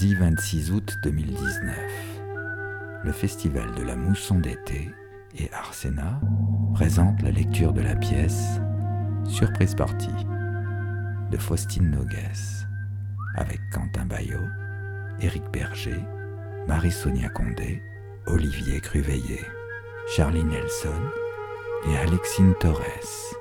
Lundi 0.00 0.14
26 0.14 0.70
août 0.70 0.96
2019. 1.02 1.76
Le 3.02 3.10
festival 3.10 3.74
de 3.74 3.82
la 3.82 3.96
mousson 3.96 4.38
d'été 4.38 4.94
et 5.36 5.52
Arsena 5.52 6.20
présente 6.72 7.20
la 7.20 7.32
lecture 7.32 7.72
de 7.72 7.80
la 7.80 7.96
pièce 7.96 8.60
Surprise 9.24 9.74
partie 9.74 10.14
de 11.32 11.36
Faustine 11.36 11.90
Noguès 11.90 12.64
avec 13.34 13.58
Quentin 13.72 14.04
Bayot, 14.04 14.46
Éric 15.20 15.42
Berger, 15.52 16.04
Marie-Sonia 16.68 17.28
Condé, 17.30 17.82
Olivier 18.28 18.80
Cruveillet, 18.80 19.44
Charlie 20.14 20.44
Nelson 20.44 20.94
et 21.88 21.96
Alexine 21.96 22.54
Torres. 22.60 23.34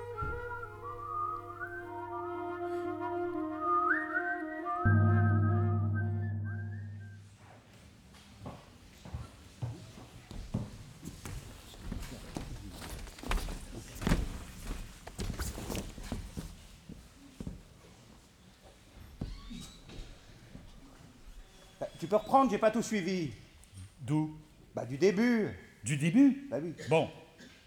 J'ai 22.49 22.57
pas 22.57 22.71
tout 22.71 22.81
suivi. 22.81 23.29
D'où? 24.01 24.31
Bah 24.75 24.85
du 24.85 24.97
début. 24.97 25.49
Du 25.83 25.97
début? 25.97 26.47
Bah 26.49 26.57
oui. 26.61 26.73
Bon. 26.89 27.07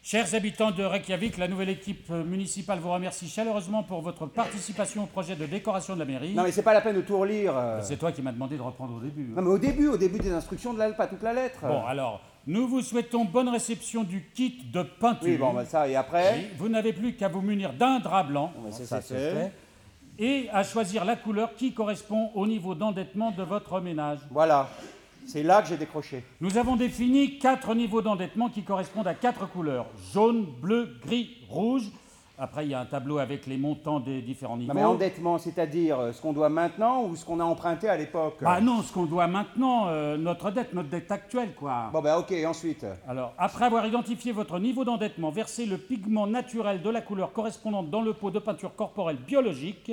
Chers 0.02 0.34
habitants 0.34 0.70
de 0.70 0.82
Reykjavik, 0.82 1.36
la 1.36 1.46
nouvelle 1.46 1.68
équipe 1.68 2.08
municipale 2.08 2.78
vous 2.78 2.90
remercie 2.90 3.28
chaleureusement 3.28 3.82
pour 3.82 4.00
votre 4.00 4.24
participation 4.26 5.02
au 5.04 5.06
projet 5.06 5.36
de 5.36 5.44
décoration 5.44 5.92
de 5.94 5.98
la 5.98 6.06
mairie. 6.06 6.32
Non 6.34 6.44
mais 6.44 6.52
c'est 6.52 6.62
pas 6.62 6.72
la 6.72 6.80
peine 6.80 6.96
de 6.96 7.02
tout 7.02 7.18
relire. 7.18 7.52
euh. 7.54 7.80
C'est 7.82 7.98
toi 7.98 8.10
qui 8.10 8.22
m'as 8.22 8.32
demandé 8.32 8.56
de 8.56 8.62
reprendre 8.62 8.94
au 8.96 9.00
début. 9.00 9.28
Non 9.36 9.42
mais 9.42 9.50
au 9.50 9.58
début, 9.58 9.88
au 9.88 9.98
début 9.98 10.18
des 10.18 10.32
instructions 10.32 10.72
de 10.72 10.78
la, 10.78 10.90
pas 10.92 11.06
toute 11.06 11.22
la 11.22 11.34
lettre. 11.34 11.60
Bon, 11.66 11.84
alors, 11.84 12.22
nous 12.46 12.66
vous 12.66 12.80
souhaitons 12.80 13.26
bonne 13.26 13.50
réception 13.50 14.02
du 14.02 14.24
kit 14.32 14.62
de 14.72 14.82
peinture. 14.82 15.28
oui, 15.28 15.36
bon 15.36 15.52
bah 15.52 15.66
ça 15.66 15.86
et 15.86 15.96
après. 15.96 16.32
Oui, 16.34 16.46
vous 16.56 16.70
n'avez 16.70 16.94
plus 16.94 17.14
qu'à 17.14 17.28
vous 17.28 17.42
munir 17.42 17.74
d'un 17.74 17.98
drap 18.00 18.24
blanc, 18.24 18.54
mais 18.64 18.72
c'est- 18.72 18.86
ça 18.86 19.02
c'est 19.02 19.14
c'est 19.18 19.34
fait. 19.34 19.52
Et 20.20 20.48
à 20.52 20.62
choisir 20.62 21.04
la 21.06 21.16
couleur 21.16 21.54
qui 21.56 21.72
correspond 21.72 22.30
au 22.34 22.46
niveau 22.46 22.74
d'endettement 22.74 23.30
de 23.30 23.42
votre 23.42 23.80
ménage. 23.80 24.18
Voilà. 24.30 24.68
C'est 25.26 25.42
là 25.42 25.62
que 25.62 25.68
j'ai 25.68 25.76
décroché. 25.76 26.22
Nous 26.40 26.58
avons 26.58 26.76
défini 26.76 27.38
quatre 27.38 27.74
niveaux 27.74 28.02
d'endettement 28.02 28.48
qui 28.48 28.62
correspondent 28.62 29.06
à 29.06 29.14
quatre 29.14 29.48
couleurs 29.48 29.86
jaune, 30.12 30.44
bleu, 30.60 30.96
gris, 31.04 31.38
rouge. 31.48 31.84
Après, 32.42 32.64
il 32.64 32.70
y 32.70 32.74
a 32.74 32.80
un 32.80 32.86
tableau 32.86 33.18
avec 33.18 33.46
les 33.46 33.58
montants 33.58 34.00
des 34.00 34.22
différents 34.22 34.56
niveaux. 34.56 34.72
Non 34.72 34.80
mais 34.80 34.86
endettement, 34.86 35.36
c'est-à-dire 35.36 36.00
euh, 36.00 36.12
ce 36.12 36.22
qu'on 36.22 36.32
doit 36.32 36.48
maintenant 36.48 37.04
ou 37.04 37.14
ce 37.14 37.22
qu'on 37.22 37.38
a 37.38 37.44
emprunté 37.44 37.86
à 37.86 37.98
l'époque 37.98 38.38
Bah 38.40 38.62
non, 38.62 38.80
ce 38.80 38.90
qu'on 38.94 39.04
doit 39.04 39.26
maintenant, 39.26 39.88
euh, 39.88 40.16
notre 40.16 40.50
dette, 40.50 40.72
notre 40.72 40.88
dette 40.88 41.12
actuelle, 41.12 41.52
quoi. 41.54 41.90
Bon 41.92 42.00
bah 42.00 42.18
ok, 42.18 42.32
ensuite. 42.46 42.86
Alors, 43.06 43.34
après 43.36 43.66
avoir 43.66 43.86
identifié 43.86 44.32
votre 44.32 44.58
niveau 44.58 44.84
d'endettement, 44.84 45.30
versez 45.30 45.66
le 45.66 45.76
pigment 45.76 46.26
naturel 46.26 46.80
de 46.80 46.88
la 46.88 47.02
couleur 47.02 47.32
correspondante 47.32 47.90
dans 47.90 48.00
le 48.00 48.14
pot 48.14 48.30
de 48.30 48.38
peinture 48.38 48.74
corporelle 48.74 49.18
biologique. 49.18 49.92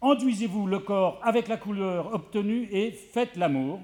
Enduisez-vous 0.00 0.68
le 0.68 0.78
corps 0.78 1.18
avec 1.24 1.48
la 1.48 1.56
couleur 1.56 2.14
obtenue 2.14 2.68
et 2.70 2.92
faites 2.92 3.36
l'amour 3.36 3.80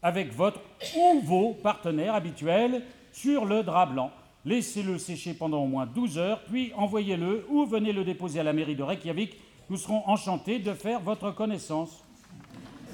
avec 0.00 0.32
votre 0.32 0.60
ou 0.96 1.20
vos 1.20 1.54
partenaires 1.54 2.14
habituels 2.14 2.84
sur 3.10 3.44
le 3.44 3.64
drap 3.64 3.86
blanc. 3.86 4.12
Laissez-le 4.44 4.96
sécher 4.96 5.34
pendant 5.34 5.64
au 5.64 5.66
moins 5.66 5.86
12 5.86 6.18
heures, 6.18 6.40
puis 6.44 6.72
envoyez-le 6.76 7.46
ou 7.50 7.66
venez 7.66 7.92
le 7.92 8.04
déposer 8.04 8.38
à 8.38 8.44
la 8.44 8.52
mairie 8.52 8.76
de 8.76 8.84
Reykjavik. 8.84 9.36
Nous 9.68 9.76
serons 9.76 10.04
enchantés 10.06 10.60
de 10.60 10.72
faire 10.72 11.00
votre 11.00 11.32
connaissance. 11.32 12.04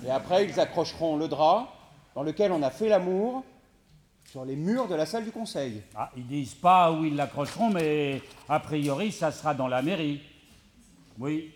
Et 0.06 0.10
après, 0.10 0.46
ils 0.46 0.58
accrocheront 0.58 1.18
le 1.18 1.28
drap 1.28 1.68
dans 2.14 2.22
lequel 2.22 2.52
on 2.52 2.62
a 2.62 2.70
fait 2.70 2.88
l'amour 2.88 3.44
sur 4.24 4.46
les 4.46 4.56
murs 4.56 4.88
de 4.88 4.94
la 4.94 5.05
salle 5.05 5.24
du 5.24 5.30
conseil. 5.30 5.82
Ah, 5.94 6.11
ils 6.16 6.27
disent 6.27 6.55
pas 6.55 6.90
où 6.90 7.05
ils 7.05 7.16
l'accrocheront, 7.16 7.68
mais 7.68 8.22
a 8.48 8.58
priori, 8.61 9.12
ça 9.12 9.30
sera 9.30 9.52
dans 9.52 9.68
la 9.68 9.82
mairie. 9.82 10.22
Oui. 11.18 11.52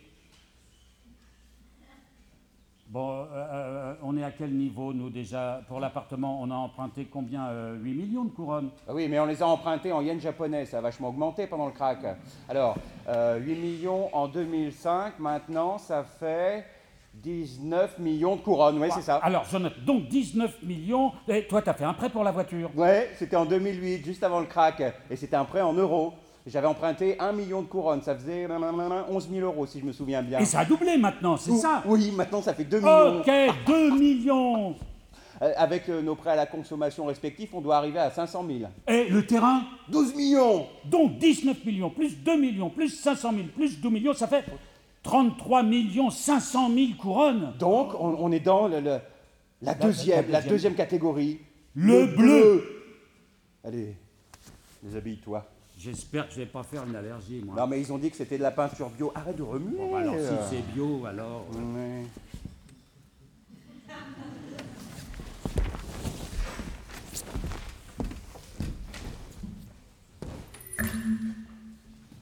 Bon, 2.88 3.22
euh, 3.22 3.26
euh, 3.34 3.94
on 4.04 4.16
est 4.16 4.22
à 4.22 4.30
quel 4.30 4.50
niveau, 4.52 4.92
nous, 4.92 5.10
déjà 5.10 5.60
Pour 5.66 5.80
l'appartement, 5.80 6.38
on 6.40 6.50
a 6.52 6.54
emprunté 6.54 7.06
combien 7.06 7.48
euh, 7.48 7.76
8 7.82 7.94
millions 7.94 8.24
de 8.24 8.30
couronnes 8.30 8.70
Ah 8.88 8.94
oui, 8.94 9.08
mais 9.08 9.18
on 9.18 9.26
les 9.26 9.42
a 9.42 9.46
empruntés 9.46 9.90
en 9.90 10.02
yens 10.02 10.22
japonais, 10.22 10.66
ça 10.66 10.78
a 10.78 10.80
vachement 10.80 11.08
augmenté 11.08 11.48
pendant 11.48 11.66
le 11.66 11.72
crack. 11.72 11.98
Alors, 12.48 12.76
euh, 13.08 13.38
8 13.38 13.54
millions 13.56 14.14
en 14.14 14.28
2005, 14.28 15.18
maintenant 15.18 15.78
ça 15.78 16.04
fait 16.04 16.64
19 17.14 17.98
millions 17.98 18.36
de 18.36 18.42
couronnes, 18.42 18.80
oui 18.80 18.88
c'est 18.94 19.02
ça. 19.02 19.16
Alors, 19.16 19.44
je 19.50 19.58
note 19.58 19.84
donc 19.84 20.06
19 20.06 20.62
millions. 20.62 21.10
Et 21.26 21.44
toi, 21.48 21.62
tu 21.62 21.70
as 21.70 21.74
fait 21.74 21.84
un 21.84 21.94
prêt 21.94 22.10
pour 22.10 22.22
la 22.22 22.30
voiture 22.30 22.70
Ouais, 22.76 23.10
c'était 23.16 23.36
en 23.36 23.46
2008, 23.46 24.04
juste 24.04 24.22
avant 24.22 24.38
le 24.38 24.46
crack, 24.46 24.80
et 25.10 25.16
c'était 25.16 25.36
un 25.36 25.44
prêt 25.44 25.60
en 25.62 25.72
euros. 25.72 26.12
J'avais 26.46 26.68
emprunté 26.68 27.18
1 27.18 27.32
million 27.32 27.60
de 27.62 27.66
couronnes, 27.66 28.02
ça 28.02 28.14
faisait 28.14 28.46
11 28.46 29.28
000 29.30 29.44
euros 29.44 29.66
si 29.66 29.80
je 29.80 29.84
me 29.84 29.92
souviens 29.92 30.22
bien. 30.22 30.38
Et 30.38 30.44
ça 30.44 30.60
a 30.60 30.64
doublé 30.64 30.96
maintenant, 30.96 31.36
c'est 31.36 31.50
ça 31.56 31.82
Oui, 31.86 32.12
maintenant 32.12 32.40
ça 32.40 32.54
fait 32.54 32.64
2 32.64 32.78
millions. 32.78 33.18
Ok, 33.20 33.30
2 33.66 33.98
millions 33.98 34.74
Euh, 35.42 35.52
avec 35.58 35.90
euh, 35.90 36.00
nos 36.00 36.14
prêts 36.14 36.30
à 36.30 36.34
la 36.34 36.46
consommation 36.46 37.04
respectifs, 37.04 37.52
on 37.52 37.60
doit 37.60 37.76
arriver 37.76 37.98
à 37.98 38.10
500 38.10 38.42
000. 38.48 38.70
Et 38.88 39.10
le 39.10 39.26
terrain 39.26 39.64
12 39.90 40.14
millions 40.14 40.66
Donc 40.86 41.18
19 41.18 41.62
millions, 41.66 41.90
plus 41.90 42.16
2 42.22 42.40
millions, 42.40 42.70
plus 42.70 42.88
500 42.88 43.32
000, 43.34 43.42
plus 43.54 43.78
12 43.78 43.92
millions, 43.92 44.14
ça 44.14 44.28
fait 44.28 44.46
33 45.02 45.62
millions 45.62 46.08
500 46.08 46.70
000 46.74 46.86
couronnes. 46.98 47.52
Donc, 47.58 47.92
on, 48.00 48.16
on 48.18 48.32
est 48.32 48.40
dans 48.40 48.66
le- 48.66 48.80
le- 48.80 48.98
la, 49.60 49.74
deuxième, 49.74 50.30
la 50.30 50.38
deuxième. 50.38 50.48
deuxième 50.54 50.74
catégorie. 50.74 51.40
Le 51.74 52.06
bleu. 52.16 52.64
Allez, 53.62 53.94
déshabille-toi. 54.82 55.44
J'espère 55.78 56.26
que 56.26 56.34
je 56.34 56.38
vais 56.38 56.46
pas 56.46 56.62
faire 56.62 56.84
une 56.84 56.96
allergie, 56.96 57.42
moi. 57.44 57.54
Non, 57.54 57.66
mais 57.66 57.80
ils 57.80 57.92
ont 57.92 57.98
dit 57.98 58.10
que 58.10 58.16
c'était 58.16 58.38
de 58.38 58.42
la 58.42 58.50
peinture 58.50 58.88
bio. 58.88 59.12
Arrête 59.14 59.36
de 59.36 59.42
remuer. 59.42 59.76
Bon, 59.76 59.92
bah 59.92 59.98
alors, 59.98 60.14
si 60.14 60.20
euh. 60.20 60.36
c'est 60.50 60.72
bio, 60.72 61.04
alors... 61.04 61.46
Ouais. 61.54 62.04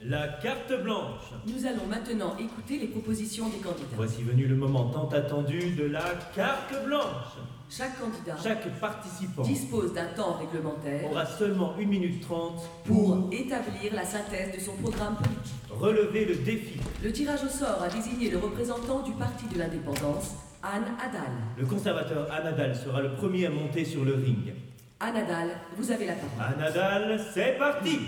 La 0.07 0.29
carte 0.43 0.83
blanche. 0.83 1.33
Nous 1.47 1.65
allons 1.65 1.87
maintenant 1.87 2.37
écouter 2.37 2.79
les 2.79 2.89
propositions 2.89 3.49
des 3.49 3.59
candidats. 3.59 3.87
Voici 3.97 4.23
venu 4.23 4.47
le 4.47 4.57
moment 4.57 4.91
tant 4.91 5.09
attendu 5.09 5.75
de 5.77 5.85
la 5.85 6.05
carte 6.35 6.75
blanche. 6.85 7.39
Chaque 7.71 7.99
candidat 7.99 8.37
Chaque 8.43 8.79
participant 8.79 9.43
dispose 9.43 9.93
d'un 9.95 10.07
temps 10.07 10.35
réglementaire 10.39 11.11
aura 11.11 11.27
seulement 11.27 11.75
1 11.79 11.87
minute 11.87 12.21
30 12.23 12.63
pour 12.85 13.29
établir 13.33 13.95
la 13.95 14.05
synthèse 14.05 14.55
de 14.55 14.61
son 14.61 14.73
programme 14.77 15.17
politique. 15.17 15.55
relever 15.71 16.25
le 16.27 16.37
défi. 16.37 16.79
Le 17.03 17.11
tirage 17.13 17.43
au 17.45 17.49
sort 17.49 17.83
a 17.83 17.89
désigné 17.89 18.31
le 18.31 18.39
représentant 18.39 19.03
du 19.03 19.13
Parti 19.13 19.47
de 19.53 19.59
l'Indépendance, 19.59 20.35
Anne 20.63 20.85
Adal. 21.03 21.33
Le 21.59 21.67
conservateur 21.67 22.31
Anadal 22.33 22.77
sera 22.77 23.01
le 23.03 23.15
premier 23.15 23.47
à 23.47 23.51
monter 23.51 23.85
sur 23.85 24.05
le 24.05 24.15
ring. 24.15 24.53
Anne 25.01 25.17
Adal, 25.17 25.51
vous 25.77 25.91
avez 25.91 26.07
la 26.07 26.15
parole. 26.15 26.55
Anadal, 26.55 27.21
c'est 27.33 27.59
parti 27.59 27.99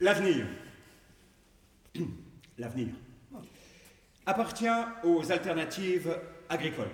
L'avenir. 0.00 0.46
L'avenir 2.58 2.88
appartient 4.26 4.66
aux 5.04 5.32
alternatives 5.32 6.16
agricoles. 6.48 6.90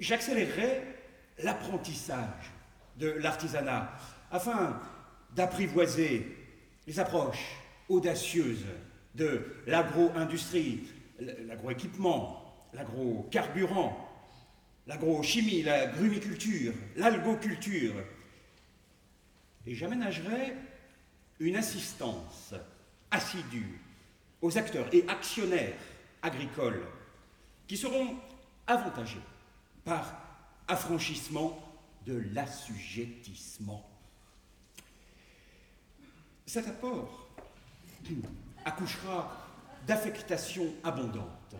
J'accélérerai 0.00 0.82
l'apprentissage 1.42 2.52
de 2.96 3.08
l'artisanat 3.08 3.92
afin 4.30 4.80
d'apprivoiser 5.34 6.36
les 6.86 7.00
approches 7.00 7.56
audacieuses 7.88 8.66
de 9.14 9.44
l'agro-industrie, 9.66 10.84
l'agroéquipement, 11.20 12.68
l'agrocarburant, 12.72 14.08
l'agrochimie, 14.86 15.62
la 15.62 15.86
grumiculture, 15.86 16.72
l'algoculture. 16.96 17.94
Et 19.66 19.74
j'aménagerai 19.74 20.54
une 21.40 21.56
assistance 21.56 22.54
assidue 23.10 23.80
aux 24.40 24.56
acteurs 24.56 24.88
et 24.92 25.04
actionnaires 25.08 25.74
agricoles 26.22 26.82
qui 27.66 27.76
seront 27.76 28.16
avantagés 28.66 29.20
par 29.84 30.14
affranchissement 30.68 31.58
de 32.06 32.22
l'assujettissement. 32.32 33.88
Cet 36.46 36.68
apport 36.68 37.28
accouchera 38.64 39.36
d'affectation 39.86 40.72
abondante 40.84 41.56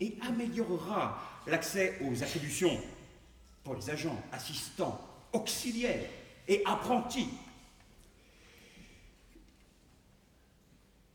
et 0.00 0.16
améliorera 0.26 1.20
l'accès 1.46 1.98
aux 2.02 2.22
attributions 2.22 2.80
pour 3.64 3.74
les 3.74 3.90
agents, 3.90 4.20
assistants, 4.32 5.00
auxiliaires 5.32 6.08
et 6.48 6.62
apprentis. 6.64 7.28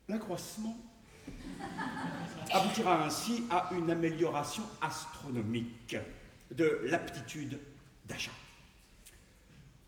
L'accroissement 0.08 0.78
aboutira 2.52 3.04
ainsi 3.06 3.44
à 3.50 3.70
une 3.74 3.90
amélioration 3.90 4.64
astronomique 4.82 5.96
de 6.56 6.82
l'aptitude 6.86 7.60
d'achat. 8.06 8.32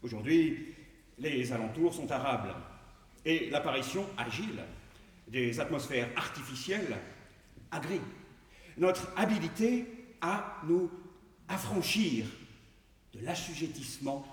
Aujourd'hui, 0.03 0.75
les 1.17 1.51
alentours 1.51 1.93
sont 1.93 2.11
arables 2.11 2.53
et 3.25 3.49
l'apparition 3.49 4.05
agile 4.17 4.61
des 5.27 5.59
atmosphères 5.59 6.09
artificielles 6.15 6.97
agrée 7.71 8.01
notre 8.77 9.11
habilité 9.17 9.85
à 10.21 10.61
nous 10.67 10.89
affranchir 11.49 12.25
de 13.13 13.25
l'assujettissement 13.25 14.25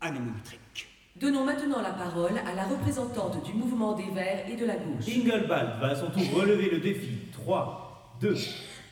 anémométrique. 0.00 0.88
Donnons 1.16 1.44
maintenant 1.44 1.80
la 1.80 1.92
parole 1.92 2.38
à 2.38 2.54
la 2.54 2.64
représentante 2.64 3.44
du 3.44 3.52
mouvement 3.52 3.94
des 3.94 4.10
Verts 4.10 4.48
et 4.48 4.56
de 4.56 4.66
la 4.66 4.76
gauche. 4.76 5.06
Ingelbald 5.08 5.80
va 5.80 5.88
à 5.88 5.94
son 5.94 6.10
tour 6.10 6.22
relever 6.34 6.70
le 6.70 6.80
défi. 6.80 7.10
3, 7.32 8.16
2, 8.20 8.36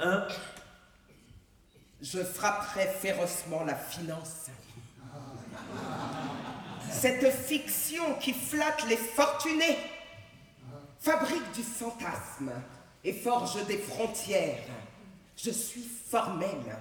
1. 0.00 0.26
Je 2.02 2.18
frapperai 2.18 2.88
férocement 3.00 3.62
la 3.62 3.76
finance. 3.76 4.46
Cette 6.90 7.32
fiction 7.32 8.14
qui 8.20 8.32
flatte 8.32 8.84
les 8.88 8.96
fortunés 8.96 9.78
fabrique 10.98 11.52
du 11.52 11.62
fantasme 11.62 12.50
et 13.04 13.12
forge 13.12 13.64
des 13.66 13.78
frontières. 13.78 14.64
Je 15.36 15.52
suis 15.52 15.88
formelle. 16.10 16.76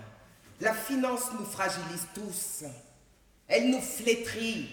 La 0.59 0.73
finance 0.73 1.31
nous 1.39 1.45
fragilise 1.45 2.07
tous. 2.15 2.63
Elle 3.47 3.69
nous 3.69 3.81
flétrit. 3.81 4.69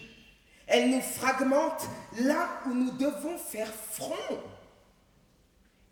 Elle 0.67 0.91
nous 0.91 1.03
fragmente 1.03 1.87
là 2.21 2.49
où 2.67 2.73
nous 2.73 2.93
devons 2.93 3.37
faire 3.37 3.73
front. 3.91 4.15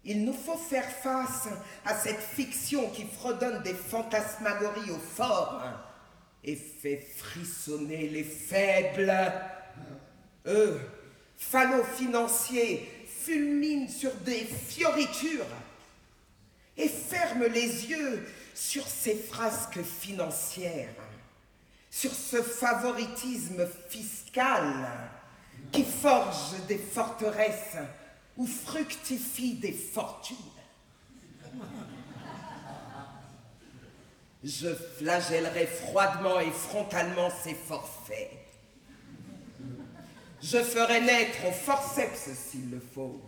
Il 0.08 0.24
nous 0.24 0.32
faut 0.32 0.56
faire 0.56 0.88
face 0.88 1.48
à 1.84 1.96
cette 1.96 2.20
fiction 2.20 2.88
qui 2.90 3.04
fredonne 3.04 3.60
des 3.64 3.74
fantasmagories 3.74 4.92
au 4.92 4.98
fort 4.98 5.60
et 6.44 6.54
fait 6.54 7.04
frissonner 7.16 8.08
les 8.08 8.22
faibles. 8.22 9.12
Eux, 10.46 10.80
financiers, 11.36 12.88
fulminent 13.24 13.88
sur 13.88 14.14
des 14.24 14.44
fioritures 14.44 15.44
et 16.76 16.88
ferment 16.88 17.48
les 17.52 17.86
yeux 17.86 18.24
sur 18.54 18.86
ces 18.86 19.16
frasques 19.16 19.82
financières, 19.82 20.94
sur 21.90 22.12
ce 22.12 22.40
favoritisme 22.42 23.66
fiscal 23.88 24.88
qui 25.72 25.82
forge 25.82 26.54
des 26.68 26.78
forteresses 26.78 27.78
où 28.36 28.46
fructifient 28.46 29.54
des 29.54 29.72
fortunes. 29.72 30.36
Je 34.44 34.72
flagellerai 34.98 35.66
froidement 35.66 36.38
et 36.40 36.50
frontalement 36.50 37.30
ces 37.42 37.54
forfaits. 37.54 38.30
Je 40.42 40.58
ferai 40.58 41.00
naître 41.00 41.46
au 41.48 41.52
forceps 41.52 42.28
s'il 42.34 42.70
le 42.70 42.80
faut 42.94 43.20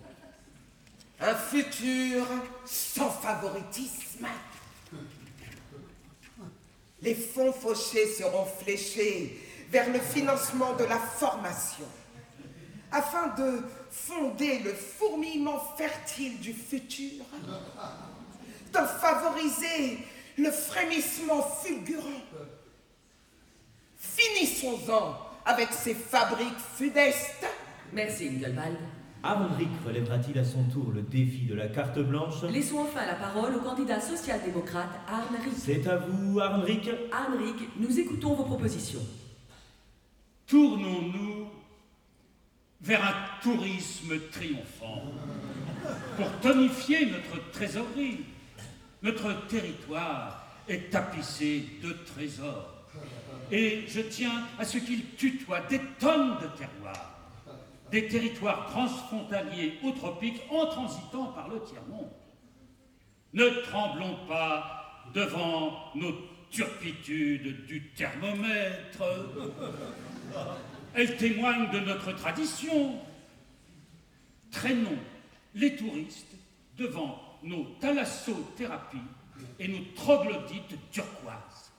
un 1.21 1.35
futur 1.35 2.27
sans 2.65 3.11
favoritisme. 3.11 4.27
Les 7.03 7.15
fonds 7.15 7.53
fauchés 7.53 8.07
seront 8.07 8.45
fléchés 8.45 9.39
vers 9.71 9.91
le 9.93 9.99
financement 10.01 10.75
de 10.75 10.85
la 10.85 10.99
formation 10.99 11.87
afin 12.91 13.29
de 13.35 13.63
fonder 14.07 14.61
le 14.61 14.73
fourmillement 14.73 15.61
fertile 15.77 16.39
du 16.41 16.53
futur, 16.53 17.25
de 18.73 18.79
favoriser 18.79 19.99
le 20.37 20.51
frémissement 20.51 21.43
fulgurant. 21.43 22.23
Finissons-en 23.97 25.17
avec 25.45 25.73
ces 25.73 25.95
fabriques 25.95 26.59
fudestes. 26.77 27.47
Merci, 27.93 28.29
Ingelwald. 28.29 28.77
Arnrick 29.23 29.69
relèvera-t-il 29.85 30.39
à 30.39 30.45
son 30.45 30.63
tour 30.65 30.93
le 30.93 31.03
défi 31.03 31.47
de 31.47 31.55
la 31.55 31.67
carte 31.67 31.99
blanche? 31.99 32.43
Laissons 32.45 32.79
enfin 32.79 33.05
la 33.05 33.17
parole 33.17 33.57
au 33.57 33.61
candidat 33.61 34.01
social-démocrate 34.01 34.91
Arnrick. 35.09 35.55
C'est 35.57 35.87
à 35.89 35.97
vous, 35.97 36.39
Arnrick. 36.39 36.89
Arnrick, 37.11 37.57
nous 37.79 37.99
écoutons 37.99 38.35
vos 38.35 38.45
propositions. 38.45 39.05
Tournons-nous 40.47 41.47
vers 42.81 43.05
un 43.05 43.43
tourisme 43.43 44.19
triomphant 44.31 45.03
pour 46.17 46.31
tonifier 46.41 47.07
notre 47.07 47.51
trésorerie. 47.51 48.25
Notre 49.03 49.47
territoire 49.47 50.45
est 50.69 50.91
tapissé 50.91 51.65
de 51.83 51.93
trésors. 52.15 52.75
Et 53.51 53.85
je 53.89 54.01
tiens 54.01 54.45
à 54.59 54.65
ce 54.65 54.79
qu'il 54.79 55.15
tutoie 55.17 55.61
des 55.63 55.81
tonnes 55.99 56.37
de 56.43 56.49
terroirs 56.59 57.19
des 57.91 58.07
territoires 58.07 58.67
transfrontaliers 58.71 59.79
ou 59.83 59.93
tropiques 59.93 60.43
en 60.51 60.67
transitant 60.67 61.27
par 61.27 61.49
le 61.49 61.61
tiers-monde. 61.63 62.11
Ne 63.33 63.49
tremblons 63.63 64.17
pas 64.27 65.05
devant 65.15 65.73
nos 65.95 66.15
turpitudes 66.51 67.67
du 67.67 67.91
thermomètre. 67.91 69.03
Elles 70.95 71.17
témoignent 71.17 71.71
de 71.71 71.81
notre 71.81 72.13
tradition. 72.13 72.99
Traînons 74.51 74.99
les 75.55 75.77
touristes 75.77 76.35
devant 76.77 77.21
nos 77.43 77.65
thalassothérapies 77.81 78.99
et 79.59 79.69
nos 79.69 79.85
troglodytes 79.95 80.77
turquoises. 80.91 81.73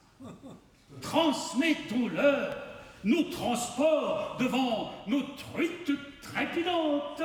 Transmettons-leur 1.01 2.57
nos 3.03 3.23
transports 3.23 4.37
devant 4.39 4.93
nos 5.07 5.21
truites 5.21 5.91
trépidantes, 6.21 7.21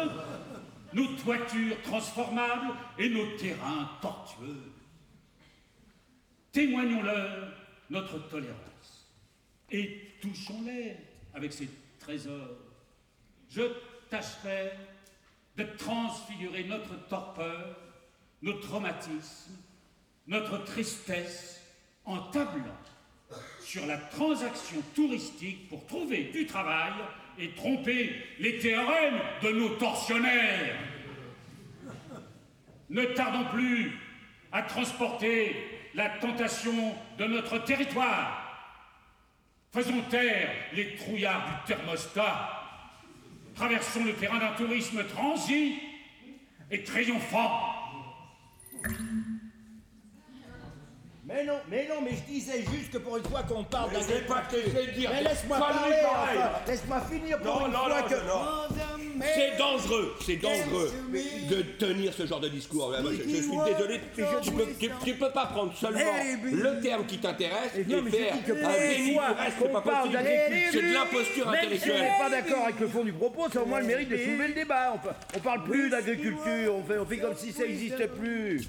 nos 0.92 1.06
toitures 1.16 1.80
transformables 1.82 2.74
et 2.98 3.08
nos 3.08 3.36
terrains 3.36 3.90
tortueux. 4.00 4.72
Témoignons-leur 6.52 7.52
notre 7.90 8.18
tolérance 8.28 9.10
et 9.70 10.12
touchons-les 10.20 10.96
avec 11.34 11.52
ces 11.52 11.68
trésors. 11.98 12.56
Je 13.50 13.62
tâcherai 14.10 14.72
de 15.56 15.64
transfigurer 15.78 16.64
notre 16.64 16.96
torpeur, 17.08 17.76
nos 18.42 18.54
traumatismes, 18.54 19.56
notre 20.26 20.64
tristesse 20.64 21.62
en 22.04 22.18
tablant 22.30 22.78
sur 23.60 23.86
la 23.86 23.96
transaction 23.96 24.80
touristique 24.94 25.68
pour 25.68 25.86
trouver 25.86 26.24
du 26.24 26.46
travail 26.46 26.92
et 27.38 27.50
tromper 27.50 28.14
les 28.38 28.58
théorèmes 28.58 29.20
de 29.42 29.48
nos 29.50 29.70
tortionnaires. 29.70 30.76
Ne 32.90 33.04
tardons 33.06 33.46
plus 33.50 33.98
à 34.52 34.62
transporter 34.62 35.56
la 35.94 36.10
tentation 36.10 36.94
de 37.18 37.24
notre 37.24 37.58
territoire. 37.58 38.43
Faisons 39.74 40.02
taire 40.08 40.50
les 40.72 40.94
trouillards 40.94 41.44
du 41.48 41.74
thermostat. 41.74 42.62
Traversons 43.56 44.04
le 44.04 44.12
terrain 44.12 44.38
d'un 44.38 44.52
tourisme 44.52 45.02
transi 45.04 45.80
et 46.70 46.84
triomphant. 46.84 47.74
Mais 51.26 51.42
non, 51.44 51.54
mais 51.70 51.86
non, 51.88 52.02
mais 52.02 52.10
je 52.10 52.32
disais 52.32 52.58
juste 52.70 52.90
que 52.92 52.98
pour 52.98 53.16
une 53.16 53.24
fois 53.24 53.42
qu'on 53.44 53.64
parle 53.64 53.88
Mais 53.94 54.02
c'est 54.02 54.26
pas 54.26 54.42
que 54.42 54.56
je 54.60 54.68
vais 54.68 54.92
dire. 54.92 55.10
Mais 55.10 55.22
laisse-moi 55.22 55.58
parler, 55.58 55.94
enfin, 56.04 56.50
laisse-moi 56.66 57.00
finir 57.10 57.38
pour 57.38 57.46
Non, 57.60 57.66
une 57.66 57.72
non, 57.72 57.78
fois 57.78 58.00
non, 58.02 58.08
que... 58.08 58.14
non, 58.14 59.22
C'est 59.34 59.56
dangereux, 59.56 60.14
c'est 60.20 60.36
dangereux 60.36 60.92
de 61.48 61.62
tenir 61.78 62.12
ce 62.12 62.26
genre 62.26 62.40
de 62.40 62.48
discours. 62.48 62.90
Moi, 63.00 63.12
je, 63.12 63.22
je 63.22 63.36
suis 63.36 63.56
désolé, 63.64 64.00
tu 64.14 64.50
peux, 64.50 64.66
tu, 64.78 64.90
tu 65.02 65.14
peux 65.14 65.30
pas 65.30 65.46
prendre 65.46 65.74
seulement 65.74 66.12
le 66.44 66.80
terme 66.82 67.06
qui 67.06 67.16
t'intéresse 67.16 67.72
et, 67.78 67.84
faire 67.84 68.34
un 68.34 68.78
déni 68.78 69.18
c'est 69.58 69.72
pas 69.72 69.80
parle 69.80 70.10
possible. 70.10 70.12
d'agriculture, 70.12 70.70
C'est 70.72 70.82
de 70.88 70.92
l'imposture 70.92 71.50
Même 71.50 71.60
si 71.60 71.66
on 71.66 71.94
intellectuelle. 71.94 72.02
n'est 72.02 72.18
pas 72.18 72.30
d'accord 72.30 72.64
avec 72.64 72.80
le 72.80 72.88
fond 72.88 73.04
du 73.04 73.12
propos, 73.12 73.48
ça 73.50 73.60
a 73.60 73.62
au 73.62 73.66
moins 73.66 73.80
le 73.80 73.86
mérite 73.86 74.10
de 74.10 74.16
soulever 74.18 74.48
le 74.48 74.54
débat. 74.54 74.94
On 75.34 75.38
parle 75.40 75.64
plus 75.64 75.88
d'agriculture, 75.88 76.74
on 76.74 76.84
fait, 76.84 76.98
on 76.98 77.06
fait 77.06 77.18
comme 77.18 77.36
si 77.36 77.50
ça 77.50 77.62
n'existait 77.62 78.08
plus. 78.08 78.60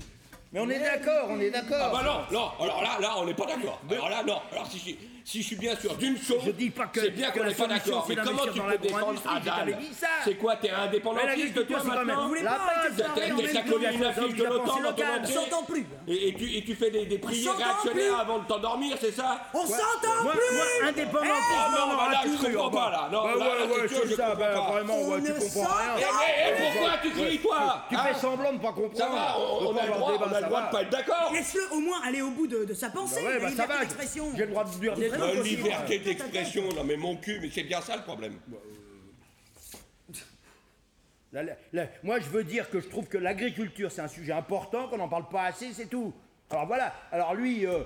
Mais 0.56 0.62
on 0.62 0.70
est 0.70 0.80
d'accord, 0.80 1.28
on 1.32 1.40
est 1.42 1.52
Ah 1.54 1.62
d'accord. 1.62 1.92
bah 1.92 2.02
non, 2.02 2.40
non, 2.40 2.50
alors 2.64 2.82
là, 2.82 2.98
là, 3.02 3.16
on 3.18 3.26
n'est 3.26 3.34
pas 3.34 3.46
d'accord. 3.46 3.82
Alors 3.92 4.10
là, 4.10 4.24
non. 4.26 4.40
Alors 4.54 4.66
si, 4.68 4.80
si, 4.80 4.98
si 5.26 5.42
je 5.42 5.48
suis 5.48 5.56
bien 5.56 5.76
sûr 5.76 5.96
d'une 5.96 6.18
chose, 6.22 6.38
Je 6.46 6.52
dis 6.52 6.70
pas 6.70 6.86
que- 6.86 7.02
c'est 7.02 7.10
bien 7.10 7.32
que 7.32 7.40
qu'on 7.40 7.44
la 7.46 7.50
n'est 7.50 7.56
pas 7.56 7.68
d'accord. 7.68 8.06
c'est 8.08 8.16
Mais 8.16 8.22
comment 8.24 8.44
tu 8.54 8.62
peux 8.62 8.78
défendre 8.78 9.22
ça. 9.24 10.08
C'est 10.24 10.36
quoi 10.36 10.56
T'es 10.58 10.70
indépendantiste 10.70 11.56
de 11.56 11.64
toi 11.64 11.84
maintenant 11.84 12.30
t'as 12.30 13.26
a 13.86 13.92
une 13.92 14.04
affiche 14.04 14.36
de 14.36 14.44
l'OTAN 14.44 14.80
dans 14.82 15.58
ton 15.58 15.64
plus. 15.66 15.86
et, 16.08 16.28
et 16.30 16.34
tu, 16.36 16.58
et 16.58 16.64
tu 16.64 16.76
fais 16.76 16.92
des, 16.92 17.18
prières 17.18 17.54
s'entend 17.54 17.66
réactionnaires 17.66 18.14
plus. 18.14 18.22
avant 18.22 18.40
de 18.40 18.46
t'endormir, 18.46 18.98
c'est 19.00 19.12
ça 19.12 19.42
On 19.54 19.66
s'entend 19.66 20.30
plus 20.30 20.56
moi, 20.56 20.90
indépendantiste, 20.90 21.34
Ah 21.56 21.72
non, 21.72 21.94
on 21.94 21.98
bah 21.98 22.10
là, 22.12 22.22
je 22.26 22.46
comprends 22.46 22.70
pas, 22.70 22.92
là. 22.92 23.10
Non, 23.12 23.24
Bah 23.24 23.32
là, 23.38 23.46
ouais, 23.46 23.82
ouais, 23.82 23.88
c'est 23.88 24.08
je 24.10 24.16
ça, 24.16 24.24
comprends 24.28 24.40
bah, 24.40 24.54
pas. 24.54 24.72
vraiment, 24.72 24.94
tu 25.16 25.22
ne 25.22 25.40
comprends 25.40 25.76
rien. 25.76 25.94
Eh, 25.98 26.02
eh, 26.02 26.50
eh, 26.50 26.72
pourquoi 26.74 26.92
tu 27.02 27.10
cries, 27.12 27.40
toi 27.40 27.86
Tu 27.90 27.96
Hein 27.96 28.00
fais 28.06 28.20
semblant 28.20 28.54
de 28.54 28.58
pas 28.60 28.68
comprendre. 28.74 28.98
Ça 28.98 29.08
va, 29.10 29.38
on, 29.40 29.78
a 29.78 29.86
le 29.86 29.92
droit, 29.94 30.12
débat, 30.12 30.26
on 30.26 30.34
a 30.34 30.36
le 30.36 30.36
ça 30.36 30.42
droit 30.42 30.62
va. 30.62 30.68
de 30.68 30.72
pas 30.72 30.82
être 30.84 30.90
d'accord. 30.90 31.32
Laisse-le 31.34 31.62
au 31.76 31.80
moins 31.80 31.98
aller 32.06 32.22
au 32.22 32.30
bout 32.32 32.48
de, 32.48 32.74
sa 32.74 32.90
pensée. 32.90 33.24
La 33.24 33.50
liberté 33.50 33.74
d'expression. 33.80 34.28
J'ai 34.36 34.46
le 34.46 34.52
droit 34.52 34.64
de 34.64 34.70
dire 34.70 34.94
des 34.94 35.10
La 35.18 35.34
liberté 35.42 36.00
d'expression, 36.00 36.70
non 36.74 36.84
mais 36.84 36.98
mon 36.98 37.16
cul, 37.18 37.40
mais 37.42 37.50
c'est 37.52 37.64
bien 37.64 37.82
ça 37.82 37.96
le 37.98 38.04
problème. 38.04 38.40
La- 41.34 41.44
la- 41.74 41.88
moi, 42.02 42.20
je 42.20 42.26
veux 42.30 42.44
dire 42.46 42.70
que 42.70 42.80
je 42.80 42.88
trouve 42.88 43.08
que 43.08 43.18
l'agriculture, 43.18 43.92
c'est 43.92 44.02
un 44.02 44.08
sujet 44.08 44.32
important, 44.32 44.88
qu'on 44.88 44.98
n'en 44.98 45.10
parle 45.10 45.28
pas 45.28 45.44
assez, 45.44 45.74
c'est 45.74 45.88
tout. 45.88 46.14
Alors 46.52 46.68
voilà. 46.68 46.94
Alors 47.12 47.34
lui, 47.34 47.66
euh, 47.66 47.80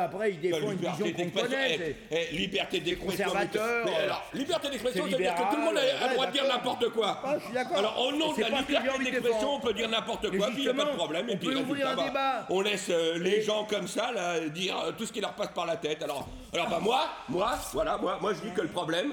après, 0.00 0.32
il 0.32 0.36
La 0.50 0.58
défend 0.58 0.70
une 0.72 0.78
vision 0.78 1.04
liberté 1.04 1.12
qu'on 1.12 1.18
d'expression, 1.18 1.50
connaît. 1.50 1.96
eh, 2.10 2.16
eh, 2.32 2.34
liberté 2.34 2.80
d'expression. 2.80 3.26
euh, 3.56 3.84
alors, 4.04 4.24
liberté 4.32 4.70
d'expression, 4.70 5.04
c'est 5.04 5.10
ça 5.10 5.16
veut 5.18 5.22
dire 5.22 5.34
que 5.34 5.50
tout 5.50 5.56
le 5.56 5.62
monde 5.64 5.76
a, 5.76 6.08
le 6.08 6.14
droit 6.14 6.26
de 6.26 6.32
dire 6.32 6.48
n'importe 6.48 6.88
quoi. 6.90 7.20
Ah, 7.22 7.34
je 7.38 7.44
suis 7.44 7.52
d'accord. 7.52 7.76
Alors 7.76 8.06
au 8.06 8.12
nom 8.12 8.32
de 8.32 8.40
la 8.40 8.48
liberté 8.48 9.04
d'expression, 9.04 9.54
on 9.56 9.60
peut 9.60 9.74
dire 9.74 9.88
n'importe 9.90 10.30
quoi, 10.34 10.46
puis 10.46 10.56
il 10.56 10.62
n'y 10.62 10.68
a 10.68 10.74
pas 10.74 10.90
de 10.90 10.96
problème, 10.96 11.26
on 11.28 11.32
et 11.32 11.36
puis 11.36 11.54
ouvrir 11.56 11.88
un 11.90 11.94
va. 11.94 12.04
débat. 12.04 12.46
On 12.48 12.60
laisse 12.62 12.88
euh, 12.88 13.18
les 13.18 13.42
gens 13.42 13.64
comme 13.64 13.86
ça 13.86 14.10
là, 14.12 14.40
dire 14.48 14.78
euh, 14.78 14.92
tout 14.92 15.04
ce 15.04 15.12
qui 15.12 15.20
leur 15.20 15.34
passe 15.34 15.50
par 15.54 15.66
la 15.66 15.76
tête. 15.76 16.02
Alors, 16.02 16.26
alors 16.54 16.68
bah 16.70 16.78
moi, 16.80 17.04
moi, 17.28 17.52
voilà, 17.74 17.98
moi, 17.98 18.18
moi 18.22 18.32
je 18.32 18.40
dis 18.48 18.54
que 18.54 18.62
le 18.62 18.68
problème. 18.68 19.12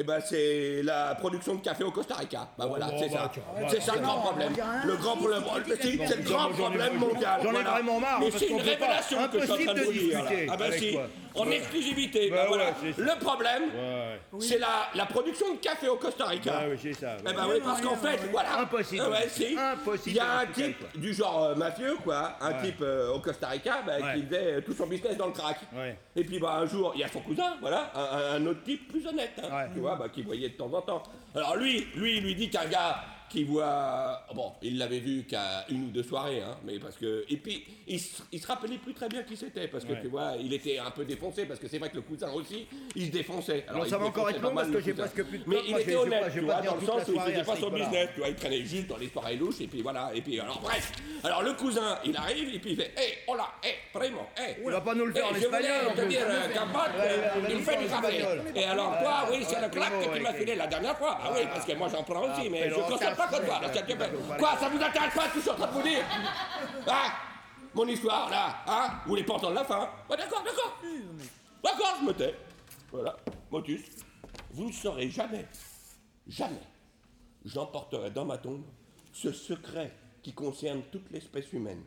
Eh 0.00 0.02
ben 0.02 0.18
c'est 0.24 0.80
la 0.82 1.14
production 1.14 1.56
de 1.56 1.60
café 1.60 1.84
au 1.84 1.90
Costa 1.90 2.14
Rica. 2.14 2.48
Bah 2.56 2.64
voilà, 2.66 2.88
c'est 2.98 3.12
bah, 3.12 3.30
ça. 3.34 3.68
C'est 3.68 3.82
ça 3.82 3.96
le 3.96 4.00
grand 4.00 4.16
problème. 4.20 4.52
Le 4.86 4.96
grand 4.96 5.14
problème, 5.14 5.42
c'est 5.78 6.16
le 6.16 6.22
grand 6.22 6.38
J'en 6.38 6.50
ai- 6.50 6.54
problème 6.54 6.94
mondial. 6.96 7.40
J'en 7.42 7.50
ai 7.50 7.62
vraiment 7.62 8.00
marre, 8.00 8.18
Mais 8.20 8.30
c'est 8.30 8.46
une 8.46 8.62
révélation 8.62 9.28
que 9.30 9.40
je 9.40 9.44
suis 9.44 9.52
en 9.52 9.56
train 9.56 9.74
de 9.74 9.80
impossible 9.80 9.84
vous 9.84 9.92
de 9.92 10.36
dire. 10.36 10.48
Ah 10.50 10.56
ben 10.56 10.64
avec 10.64 10.78
si, 10.78 10.92
toi. 10.92 11.02
En 11.34 11.46
Ouais. 11.46 11.56
exclusivité. 11.56 12.30
Bah 12.30 12.44
voilà. 12.48 12.66
ça. 12.68 12.74
Le 12.98 13.18
problème, 13.20 13.62
Ouais. 13.74 14.18
c'est 14.40 14.58
la, 14.58 14.88
la 14.94 15.06
production 15.06 15.54
de 15.54 15.58
café 15.58 15.88
au 15.88 15.96
Costa 15.96 16.26
Rica. 16.26 16.52
Ah 16.60 16.64
oui, 16.70 16.76
c'est 16.80 16.92
ça. 16.92 17.16
Eh 17.20 17.22
ben 17.22 17.46
oui, 17.48 17.60
parce 17.64 17.80
qu'en 17.80 17.96
fait, 17.96 18.18
voilà. 18.30 18.58
Impossible. 18.60 19.02
Ouais, 19.10 19.28
si. 19.28 19.56
Impossible 19.56 20.10
Il 20.10 20.14
y 20.16 20.20
a 20.20 20.38
un 20.40 20.46
type 20.46 20.84
du 20.96 21.14
genre 21.14 21.44
euh, 21.44 21.54
mafieux, 21.54 21.96
quoi, 22.02 22.36
un 22.40 22.52
Ouais. 22.52 22.62
type 22.64 22.80
euh, 22.82 23.12
au 23.12 23.20
Costa 23.20 23.48
Rica, 23.48 23.82
bah, 23.86 23.92
Ouais. 24.00 24.14
qui 24.14 24.26
faisait 24.26 24.52
euh, 24.54 24.60
tout 24.60 24.72
son 24.72 24.86
business 24.86 25.16
dans 25.16 25.26
le 25.26 25.32
crack. 25.32 25.58
Ouais. 25.74 25.96
Et 26.16 26.24
puis 26.24 26.38
bah 26.38 26.54
un 26.60 26.66
jour, 26.66 26.92
il 26.94 27.00
y 27.00 27.04
a 27.04 27.08
son 27.08 27.20
cousin, 27.20 27.56
voilà, 27.60 27.92
un, 28.34 28.44
autre 28.46 28.62
type 28.64 28.88
plus 28.90 29.06
honnête, 29.06 29.32
hein, 29.42 29.48
Ouais. 29.56 29.68
tu 29.72 29.80
vois, 29.80 29.96
bah, 29.96 30.08
qui 30.12 30.22
voyait 30.22 30.48
de 30.50 30.54
temps 30.56 30.72
en 30.72 30.82
temps. 30.82 31.02
Alors 31.34 31.56
lui, 31.56 31.86
lui, 31.94 32.16
il 32.18 32.24
lui 32.24 32.34
dit 32.34 32.50
qu'un 32.50 32.66
gars 32.66 32.96
qui 33.30 33.44
voit, 33.44 34.24
bon, 34.34 34.52
il 34.62 34.76
l'avait 34.76 34.98
vu 34.98 35.24
qu'à 35.24 35.64
une 35.68 35.84
ou 35.84 35.90
deux 35.90 36.02
soirées, 36.02 36.42
hein, 36.42 36.56
mais 36.64 36.78
parce 36.80 36.96
que, 36.96 37.24
et 37.28 37.36
puis 37.36 37.64
il 37.86 38.00
se, 38.00 38.22
il 38.32 38.40
se 38.40 38.46
rappelait 38.46 38.76
plus 38.78 38.92
très 38.92 39.08
bien 39.08 39.22
qui 39.22 39.36
c'était, 39.36 39.68
parce 39.68 39.84
que 39.84 39.92
Ouais. 39.92 40.00
tu 40.02 40.08
vois, 40.08 40.32
il 40.40 40.52
était 40.52 40.78
un 40.78 40.90
peu 40.90 41.04
défoncé, 41.04 41.46
parce 41.46 41.60
que 41.60 41.68
c'est 41.68 41.78
vrai 41.78 41.90
que 41.90 41.96
le 41.96 42.02
cousin 42.02 42.30
aussi, 42.32 42.66
il 42.96 43.06
se 43.06 43.10
défonçait. 43.12 43.64
Alors, 43.68 43.86
il 43.86 43.90
ça 43.90 43.98
va 43.98 44.06
encore 44.06 44.28
être 44.30 44.40
long, 44.42 44.54
parce 44.54 44.68
que 44.68 44.80
j'ai 44.80 44.92
presque 44.94 45.22
plus 45.24 45.38
de 45.38 45.44
Mais 45.46 45.56
temps. 45.56 45.62
il 45.64 45.70
Moi, 45.70 45.78
je 45.80 45.84
était 45.84 45.96
honnête, 45.96 46.20
pas- 46.24 46.30
tu 46.30 46.40
vois, 46.40 46.60
dans 46.60 46.74
le 46.74 46.86
sens 46.86 47.08
où 47.08 47.12
il 47.14 47.20
faisait 47.20 47.44
pas 47.44 47.56
son 47.56 47.70
business, 47.70 48.08
tu 48.14 48.20
vois, 48.20 48.28
il 48.28 48.34
traînait 48.34 48.64
juste 48.64 48.86
dans 48.88 48.96
les 48.96 49.08
soirées 49.08 49.36
louches, 49.36 49.60
et 49.60 49.66
puis 49.68 49.80
voilà, 49.82 50.10
et 50.14 50.20
puis 50.20 50.38
alors 50.40 50.60
bref. 50.60 50.92
Alors 51.22 51.42
le 51.42 51.52
cousin, 51.54 51.98
il 52.04 52.16
arrive, 52.16 52.52
et 52.54 52.58
puis 52.58 52.70
il 52.72 52.76
fait, 52.76 52.92
hé, 52.96 53.18
oh 53.28 53.36
là, 53.36 53.46
hé, 53.62 53.74
vraiment, 53.96 54.28
hé. 54.36 54.56
Il 54.64 54.70
va 54.70 54.80
pas 54.80 54.94
nous 54.94 55.06
le 55.06 55.12
faire 55.12 55.26
en 55.26 55.34
Eh, 55.34 55.38
espagnol, 55.38 55.70
en 55.88 55.90
te 55.94 56.00
plus. 56.00 56.08
dire 56.08 56.26
euh, 56.28 56.48
euh, 56.98 57.48
il 57.50 57.60
fait 57.62 57.76
du 57.76 57.84
espagnol. 57.84 58.42
Et 58.56 58.64
alors 58.64 58.98
toi, 59.00 59.28
oui, 59.30 59.44
c'est 59.46 59.60
le 59.60 59.68
claque 59.68 60.00
que 60.00 60.16
tu 60.16 60.20
m'as 60.22 60.32
filé 60.32 60.56
la 60.56 60.66
dernière 60.66 60.96
fois. 60.98 61.18
Ah 61.22 61.30
oui, 61.34 61.40
parce 61.52 61.64
que 61.64 61.72
moi 61.74 61.88
j'en 61.88 62.02
prends 62.02 62.22
aussi, 62.30 62.48
mais 62.48 62.68
je 62.70 62.74
consomme 62.74 63.14
pas. 63.28 64.36
Quoi, 64.38 64.56
ça 64.58 64.68
vous 64.68 64.82
intéresse 64.82 65.14
pas 65.14 65.22
ce 65.28 65.28
que 65.28 65.34
je 65.36 65.40
suis 65.40 65.50
en 65.50 65.54
train 65.54 65.66
de 65.66 65.72
vous 65.72 65.82
dire 65.82 66.04
Ah 66.86 67.12
Mon 67.74 67.86
histoire, 67.86 68.30
là, 68.30 68.56
hein 68.66 68.90
Vous 69.04 69.10
voulez 69.10 69.24
pas 69.24 69.34
entendre 69.34 69.54
la 69.54 69.64
fin 69.64 69.88
Ouais, 70.08 70.16
d'accord, 70.16 70.42
d'accord. 70.42 70.80
D'accord, 71.62 71.96
je 72.00 72.06
me 72.06 72.12
tais. 72.14 72.34
Voilà, 72.92 73.16
Motus, 73.50 73.82
vous 74.52 74.66
ne 74.68 74.72
saurez 74.72 75.08
jamais, 75.10 75.46
jamais, 76.26 76.56
j'emporterai 77.44 78.10
dans 78.10 78.24
ma 78.24 78.36
tombe 78.38 78.64
ce 79.12 79.30
secret 79.32 79.92
qui 80.22 80.32
concerne 80.32 80.82
toute 80.90 81.08
l'espèce 81.12 81.52
humaine. 81.52 81.82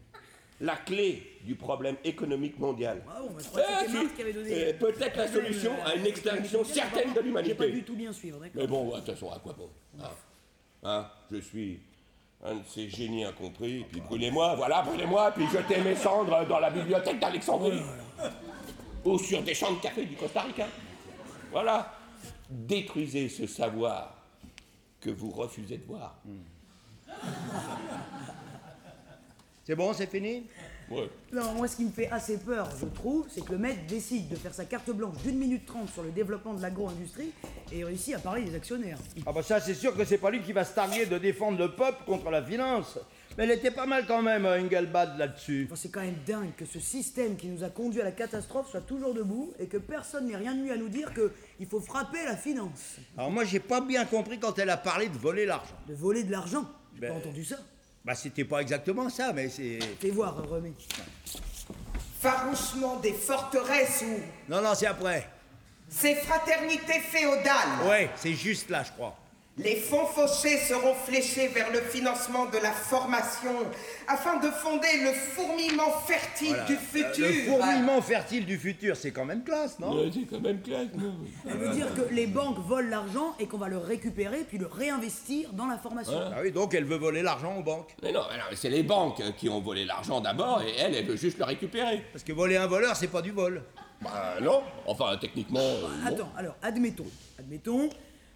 La 0.62 0.78
clé 0.78 1.40
du 1.44 1.56
problème 1.56 1.98
économique 2.06 2.58
mondial. 2.58 3.04
Que 3.04 4.48
Eh. 4.48 4.70
Et 4.70 4.74
peut-être 4.76 5.18
la 5.18 5.28
solution 5.28 5.74
à 5.86 5.96
une 5.96 6.06
extinction 6.06 6.64
certaine 6.64 7.10
de 7.10 7.16
J'ai 7.16 7.16
pas 7.16 7.22
l'humanité. 7.22 7.72
du 7.72 7.84
tout 7.84 7.96
bien 7.96 8.14
suivre, 8.14 8.40
d'accord. 8.40 8.62
Mais 8.62 8.68
bon, 8.68 8.92
de 8.92 8.96
toute 8.98 9.06
façon, 9.14 9.32
à 9.32 9.40
quoi 9.40 9.54
bon 9.54 9.70
hein 10.02 10.08
Hein 10.84 11.08
Je 11.32 11.38
suis 11.38 11.80
un 12.44 12.56
de 12.56 12.64
ces 12.68 12.90
génies 12.90 13.24
incompris, 13.24 13.82
et 13.82 13.84
puis 13.86 14.02
brûlez-moi, 14.02 14.56
voilà, 14.56 14.82
brûlez-moi, 14.82 15.32
puis 15.32 15.46
jetez 15.48 15.82
mes 15.82 15.96
cendres 15.96 16.46
dans 16.46 16.60
la 16.60 16.70
bibliothèque 16.70 17.20
d'Alexandrie. 17.20 17.82
Ou 19.06 19.18
sur 19.18 19.42
des 19.44 19.54
champs 19.54 19.72
de 19.74 19.80
café 19.80 20.06
du 20.06 20.16
Costa 20.16 20.42
Rica. 20.42 20.68
Voilà. 21.52 21.94
Détruisez 22.50 23.30
ce 23.30 23.48
savoir 23.48 24.16
que 25.00 25.10
vous 25.10 25.32
refusez 25.32 25.78
de 25.78 25.86
voir. 25.86 26.16
C'est 29.64 29.76
bon, 29.76 29.94
c'est 29.94 30.08
fini? 30.08 30.44
Ouais. 30.90 31.10
Non, 31.32 31.54
moi, 31.54 31.68
ce 31.68 31.78
qui 31.78 31.86
me 31.86 31.92
fait 31.92 32.10
assez 32.10 32.38
peur, 32.38 32.70
je 32.80 32.86
trouve, 32.86 33.26
c'est 33.30 33.44
que 33.44 33.52
le 33.52 33.58
mec 33.58 33.86
décide 33.88 34.30
de 34.30 34.36
faire 34.36 34.54
sa 34.54 34.66
carte 34.66 34.90
blanche 34.92 35.16
d'une 35.24 35.38
minute 35.38 35.66
trente 35.66 35.90
sur 35.90 36.04
le 36.04 36.12
développement 36.12 36.54
de 36.54 36.62
l'agro-industrie 36.62 37.32
et 37.72 37.84
réussit 37.84 38.16
à 38.16 38.20
parler 38.20 38.44
des 38.44 38.56
actionnaires. 38.56 38.98
Ah 39.26 39.32
bah 39.32 39.42
ça, 39.44 39.60
c'est 39.60 39.74
sûr 39.74 39.96
que 39.96 40.06
c'est 40.06 40.18
pas 40.18 40.30
lui 40.30 40.42
qui 40.42 40.54
va 40.54 40.64
se 40.66 40.74
targuer 40.76 41.06
de 41.06 41.18
défendre 41.18 41.58
le 41.58 41.72
peuple 41.72 42.04
contre 42.06 42.30
la 42.30 42.44
finance. 42.44 43.00
Mais 43.38 43.46
elle 43.46 43.52
était 43.52 43.72
pas 43.72 43.88
mal 43.88 44.06
quand 44.06 44.22
même, 44.22 44.46
Engelbad, 44.46 45.18
là-dessus. 45.18 45.64
Enfin, 45.66 45.76
c'est 45.76 45.90
quand 45.90 46.02
même 46.02 46.18
dingue 46.28 46.52
que 46.56 46.66
ce 46.66 46.80
système 46.80 47.36
qui 47.36 47.48
nous 47.48 47.64
a 47.64 47.70
conduit 47.70 48.00
à 48.02 48.04
la 48.04 48.12
catastrophe 48.12 48.70
soit 48.70 48.82
toujours 48.82 49.16
debout 49.16 49.54
et 49.58 49.66
que 49.66 49.78
personne 49.78 50.28
n'ait 50.28 50.36
rien 50.38 50.54
de 50.54 50.62
mieux 50.62 50.72
à 50.72 50.78
nous 50.78 50.90
dire 50.90 51.12
qu'il 51.16 51.66
faut 51.68 51.80
frapper 51.80 52.24
la 52.26 52.38
finance. 52.38 52.98
Alors 53.18 53.32
moi, 53.32 53.44
j'ai 53.44 53.60
pas 53.60 53.82
bien 53.82 54.06
compris 54.06 54.38
quand 54.40 54.60
elle 54.60 54.70
a 54.70 54.78
parlé 54.78 55.08
de 55.08 55.18
voler 55.18 55.48
l'argent. 55.48 55.74
De 55.88 55.96
voler 55.96 56.24
de 56.24 56.32
l'argent. 56.32 56.70
J'ai 56.94 57.02
Ben- 57.02 57.12
pas 57.14 57.18
entendu 57.18 57.44
ça. 57.44 57.58
Bah 58.06 58.16
c'était 58.16 58.44
pas 58.44 58.60
exactement 58.62 59.10
ça, 59.10 59.32
mais 59.34 59.48
c'est... 59.50 59.80
Fais 60.02 60.10
voir, 60.12 60.36
Remé. 60.50 60.74
Farouchement 62.20 62.98
des 63.00 63.14
forteresses 63.14 64.04
ou 64.06 64.20
Non, 64.52 64.62
non, 64.62 64.74
c'est 64.76 64.88
après. 64.88 65.28
ces 65.88 66.16
fraternités 66.16 67.00
féodales. 67.00 67.88
Ouais, 67.88 68.10
c'est 68.16 68.34
juste 68.34 68.70
là, 68.70 68.84
je 68.84 68.92
crois. 68.92 69.18
Les 69.56 69.76
fonds 69.76 70.08
fauchés 70.08 70.58
seront 70.58 70.96
fléchés 70.96 71.48
vers 71.50 71.72
le 71.72 71.80
financement 71.82 72.48
de 72.48 72.58
la 72.58 72.72
formation 72.72 73.52
afin 74.08 74.40
de 74.40 74.48
fonder 74.50 74.88
le 75.04 75.12
fourmillement 75.14 75.92
fertile 76.08 76.48
Voilà. 76.50 76.66
du 76.66 76.76
futur. 76.76 77.28
Le 77.28 77.34
fourmillement 77.52 78.02
fertile 78.02 78.48
du 78.48 78.58
futur, 78.58 78.96
c'est 78.98 79.12
quand 79.12 79.26
même 79.26 79.44
classe, 79.44 79.78
non? 79.78 79.96
Ouais, 79.96 80.10
c'est 80.12 80.22
quand 80.28 80.42
même 80.42 80.60
classe, 80.60 80.88
non? 80.98 81.14
Ça 81.48 81.56
veut 81.56 81.70
dire 81.70 81.94
que 81.94 82.02
les 82.12 82.26
banques 82.26 82.58
volent 82.66 82.90
l'argent 82.90 83.36
et 83.40 83.46
qu'on 83.46 83.60
va 83.60 83.68
le 83.70 83.78
récupérer 83.78 84.40
puis 84.40 84.58
le 84.58 84.66
réinvestir 84.66 85.54
dans 85.54 85.68
la 85.68 85.78
formation. 85.78 86.20
Ah 86.36 86.40
oui, 86.42 86.52
donc 86.52 86.74
elle 86.74 86.86
veut 86.86 86.98
voler 86.98 87.22
l'argent 87.22 87.56
aux 87.56 87.64
banques. 87.64 87.96
Mais 88.02 88.12
non, 88.12 88.24
c'est 88.56 88.72
les 88.72 88.82
banques 88.82 89.22
qui 89.38 89.50
ont 89.50 89.62
volé 89.62 89.86
l'argent 89.86 90.20
d'abord, 90.20 90.64
et 90.64 90.74
elle, 90.80 90.96
elle 90.96 91.06
veut 91.06 91.16
juste 91.16 91.38
le 91.38 91.46
récupérer. 91.46 92.04
Parce 92.12 92.24
que 92.24 92.34
voler 92.34 92.58
un 92.58 92.66
voleur, 92.66 92.96
c'est 92.96 93.08
pas 93.08 93.22
du 93.22 93.30
vol. 93.30 93.62
Bah 94.02 94.36
non, 94.42 94.64
enfin 94.88 95.16
techniquement. 95.22 95.60
euh. 95.60 96.08
Attends, 96.08 96.32
alors, 96.36 96.56
admettons, 96.64 97.06
admettons, 97.40 97.88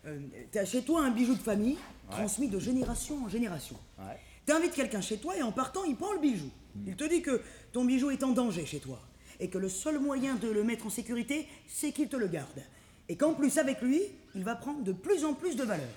euh, 0.07 0.19
t'as 0.51 0.65
chez 0.65 0.81
toi 0.81 1.03
un 1.03 1.11
bijou 1.11 1.33
de 1.33 1.39
famille, 1.39 1.77
transmis 2.09 2.47
de 2.47 2.59
génération 2.59 3.25
en 3.25 3.29
génération. 3.29 3.75
Ouais. 3.99 4.17
T'invites 4.45 4.73
quelqu'un 4.73 5.01
chez 5.01 5.17
toi 5.17 5.35
et 5.37 5.43
en 5.43 5.51
partant, 5.51 5.83
il 5.83 5.95
prend 5.95 6.13
le 6.13 6.19
bijou. 6.19 6.49
Il 6.85 6.95
te 6.95 7.03
dit 7.03 7.21
que 7.21 7.41
ton 7.73 7.83
bijou 7.85 8.11
est 8.11 8.23
en 8.23 8.31
danger 8.31 8.65
chez 8.65 8.79
toi 8.79 8.99
et 9.39 9.49
que 9.49 9.57
le 9.57 9.69
seul 9.69 9.99
moyen 9.99 10.35
de 10.35 10.49
le 10.49 10.63
mettre 10.63 10.85
en 10.85 10.89
sécurité, 10.89 11.47
c'est 11.67 11.91
qu'il 11.91 12.07
te 12.07 12.15
le 12.15 12.27
garde. 12.27 12.63
Et 13.09 13.17
qu'en 13.17 13.33
plus, 13.33 13.57
avec 13.57 13.81
lui, 13.81 14.01
il 14.35 14.43
va 14.43 14.55
prendre 14.55 14.83
de 14.83 14.91
plus 14.91 15.25
en 15.25 15.33
plus 15.33 15.55
de 15.55 15.63
valeur. 15.63 15.87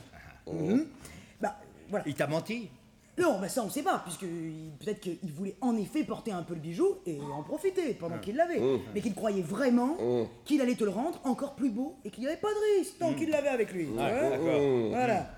Mhm. 0.47 0.87
Bah, 1.40 1.57
voilà. 1.88 2.05
Il 2.07 2.14
t'a 2.14 2.26
menti? 2.26 2.69
Non, 3.21 3.39
bah 3.41 3.49
ça 3.49 3.62
on 3.62 3.69
sait 3.71 3.83
pas, 3.83 3.99
puisque 4.05 4.21
peut-être 4.25 5.00
qu'il 5.00 5.33
voulait 5.33 5.57
en 5.61 5.77
effet 5.77 6.05
porter 6.05 6.33
un 6.33 6.43
peu 6.43 6.55
le 6.55 6.61
bijou 6.61 6.97
et 7.07 7.19
en 7.21 7.43
profiter 7.43 7.93
pendant 7.95 8.19
qu'il 8.19 8.37
l'avait. 8.37 8.61
Mais 8.95 9.00
qu'il 9.00 9.15
croyait 9.15 9.43
vraiment 9.43 9.97
qu'il 10.45 10.61
allait 10.61 10.75
te 10.75 10.85
le 10.85 10.91
rendre 10.91 11.21
encore 11.25 11.55
plus 11.55 11.71
beau 11.71 11.97
et 12.05 12.11
qu'il 12.11 12.23
n'y 12.23 12.29
avait 12.29 12.41
pas 12.41 12.49
de 12.53 12.79
risque 12.79 12.99
tant 12.99 13.12
qu'il 13.15 13.29
l'avait 13.31 13.49
avec 13.49 13.73
lui. 13.73 13.89
Hein 13.99 14.31
d'accord. 14.31 14.61
Voilà. 14.91 15.31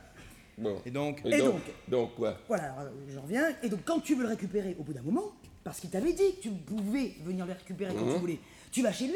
Bon. 0.58 0.76
Et 0.84 0.90
donc 0.90 1.22
Et 1.24 1.38
donc 1.38 1.60
Donc 1.88 2.14
quoi 2.14 2.36
Voilà, 2.46 2.74
alors, 2.78 2.92
j'en 3.08 3.22
reviens. 3.22 3.48
Et 3.62 3.68
donc 3.68 3.80
quand 3.84 4.00
tu 4.00 4.14
veux 4.14 4.22
le 4.22 4.28
récupérer 4.28 4.76
au 4.78 4.82
bout 4.82 4.92
d'un 4.92 5.02
moment, 5.02 5.32
parce 5.64 5.80
qu'il 5.80 5.90
t'avait 5.90 6.12
dit 6.12 6.36
que 6.36 6.42
tu 6.42 6.50
pouvais 6.50 7.14
venir 7.24 7.46
le 7.46 7.52
récupérer 7.52 7.94
quand 7.94 8.04
tu 8.12 8.18
voulais, 8.18 8.38
tu 8.70 8.82
vas 8.82 8.92
chez 8.92 9.06
lui 9.06 9.14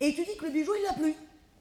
et 0.00 0.12
tu 0.14 0.22
dis 0.24 0.36
que 0.38 0.44
le 0.46 0.52
bijou 0.52 0.72
il 0.78 0.82
l'a 0.84 0.92
plus. 0.94 1.14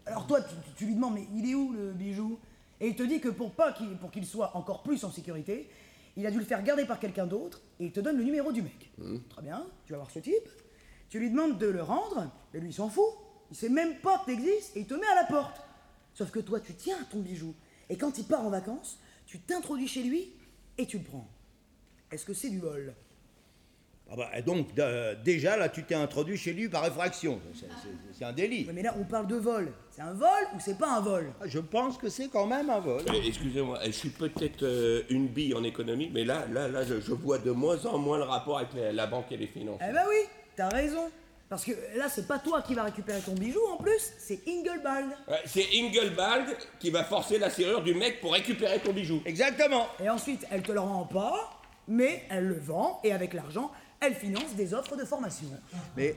Alors 0.05 0.27
toi, 0.27 0.41
tu, 0.41 0.53
tu- 0.55 0.75
tu 0.77 0.85
lui 0.85 0.95
demandes 0.95 1.15
mais 1.15 1.25
il 1.35 1.49
est 1.49 1.55
où 1.55 1.71
le 1.71 1.91
bijou? 1.93 2.37
Et 2.81 2.89
il 2.89 2.95
te 2.95 3.03
dit 3.03 3.21
que 3.21 3.29
pour 3.29 3.51
pas 3.51 3.71
qu'il 3.71 3.95
pour 3.97 4.11
qu'il 4.11 4.25
soit 4.25 4.51
encore 4.55 4.83
plus 4.83 5.03
en 5.05 5.11
sécurité, 5.11 5.69
il 6.15 6.25
a 6.25 6.31
dû 6.31 6.39
le 6.39 6.45
faire 6.45 6.63
garder 6.63 6.85
par 6.85 6.99
quelqu'un 6.99 7.27
d'autre 7.27 7.61
et 7.79 7.85
il 7.85 7.91
te 7.91 7.99
donne 7.99 8.17
le 8.17 8.23
numéro 8.23 8.51
du 8.51 8.61
mec. 8.61 8.91
Très 9.29 9.41
bien, 9.41 9.65
tu 9.85 9.91
vas 9.91 9.99
voir 9.99 10.11
ce 10.11 10.19
type. 10.19 10.49
Tu 11.09 11.19
lui 11.19 11.29
demandes 11.29 11.57
de 11.57 11.67
le 11.67 11.83
rendre, 11.83 12.31
et 12.53 12.59
lui 12.59 12.69
il 12.69 12.73
s'en 12.73 12.89
fout. 12.89 13.05
Il 13.51 13.55
sait 13.55 13.69
même 13.69 13.99
pas 13.99 14.19
que 14.19 14.31
t'existes 14.31 14.75
et 14.75 14.81
il 14.81 14.87
te 14.87 14.95
met 14.95 15.07
à 15.07 15.15
la 15.15 15.25
porte. 15.25 15.61
Sauf 16.13 16.31
que 16.31 16.39
toi, 16.39 16.59
tu 16.59 16.73
tiens 16.73 16.97
à 17.01 17.05
ton 17.05 17.19
bijou. 17.19 17.53
Et 17.89 17.97
quand 17.97 18.17
il 18.17 18.25
part 18.25 18.45
en 18.45 18.49
vacances, 18.49 18.99
tu 19.25 19.39
t'introduis 19.39 19.87
chez 19.87 20.03
lui 20.03 20.33
et 20.77 20.87
tu 20.87 20.97
le 20.97 21.03
prends. 21.03 21.27
Est-ce 22.11 22.25
que 22.25 22.33
c'est 22.33 22.49
du 22.49 22.59
vol 22.59 22.95
Ah 24.11 24.15
bah, 24.15 24.29
donc, 24.45 24.67
déjà, 25.23 25.57
là, 25.57 25.67
tu 25.67 25.83
t'es 25.83 25.95
introduit 25.95 26.37
chez 26.37 26.53
lui 26.53 26.69
par 26.69 26.85
effraction. 26.85 27.39
C'est- 28.13 28.23
un 28.23 28.31
délit. 28.33 28.67
Mais 28.73 28.81
là, 28.81 28.95
on 28.99 29.03
parle 29.03 29.27
de 29.27 29.35
vol. 29.35 29.71
C'est 29.91 30.01
un 30.01 30.13
vol 30.13 30.29
ou 30.55 30.59
c'est 30.59 30.77
pas 30.77 30.97
un 30.97 31.01
vol? 31.01 31.31
Je 31.45 31.59
pense 31.59 31.97
que 31.97 32.07
c'est 32.09 32.27
quand 32.29 32.45
même 32.47 32.69
un 32.69 32.79
vol. 32.79 33.01
Excusez-moi, 33.25 33.79
je 33.85 33.91
suis 33.91 34.09
peut-être 34.09 34.63
euh, 34.63 35.03
une 35.09 35.27
bille 35.27 35.53
en 35.53 35.63
économie, 35.63 36.09
mais 36.13 36.23
là, 36.23 36.45
là, 36.51 36.67
là, 36.67 36.83
je, 36.83 37.01
je 37.01 37.13
vois 37.13 37.39
de 37.39 37.51
moins 37.51 37.83
en 37.85 37.97
moins 37.97 38.17
le 38.17 38.23
rapport 38.23 38.57
avec 38.59 38.73
la, 38.73 38.91
la 38.93 39.07
banque 39.07 39.31
et 39.31 39.37
les 39.37 39.47
finances. 39.47 39.79
Eh 39.87 39.91
ben 39.91 40.03
oui, 40.07 40.17
t'as 40.55 40.69
raison. 40.69 41.09
Parce 41.49 41.63
que 41.65 41.71
là, 41.95 42.07
c'est 42.09 42.27
pas 42.27 42.39
toi 42.39 42.61
qui 42.61 42.73
vas 42.73 42.83
récupérer 42.83 43.19
ton 43.21 43.33
bijou 43.33 43.59
en 43.73 43.77
plus, 43.77 44.13
c'est 44.17 44.39
Ingelbald. 44.47 45.11
Ouais, 45.27 45.41
c'est 45.45 45.65
Ingelbald 45.75 46.47
qui 46.79 46.89
va 46.89 47.03
forcer 47.03 47.37
la 47.37 47.49
serrure 47.49 47.83
du 47.83 47.93
mec 47.93 48.19
pour 48.21 48.33
récupérer 48.33 48.79
ton 48.79 48.93
bijou. 48.93 49.21
Exactement. 49.25 49.87
Et 50.03 50.09
ensuite, 50.09 50.45
elle 50.51 50.63
te 50.63 50.71
le 50.71 50.79
rend 50.79 51.05
pas, 51.05 51.51
mais 51.87 52.23
elle 52.29 52.47
le 52.47 52.59
vend 52.59 52.99
et 53.03 53.11
avec 53.13 53.33
l'argent, 53.33 53.71
elle 54.07 54.15
finance 54.15 54.53
des 54.55 54.73
offres 54.73 54.95
de 54.95 55.05
formation. 55.05 55.47
Mais 55.97 56.15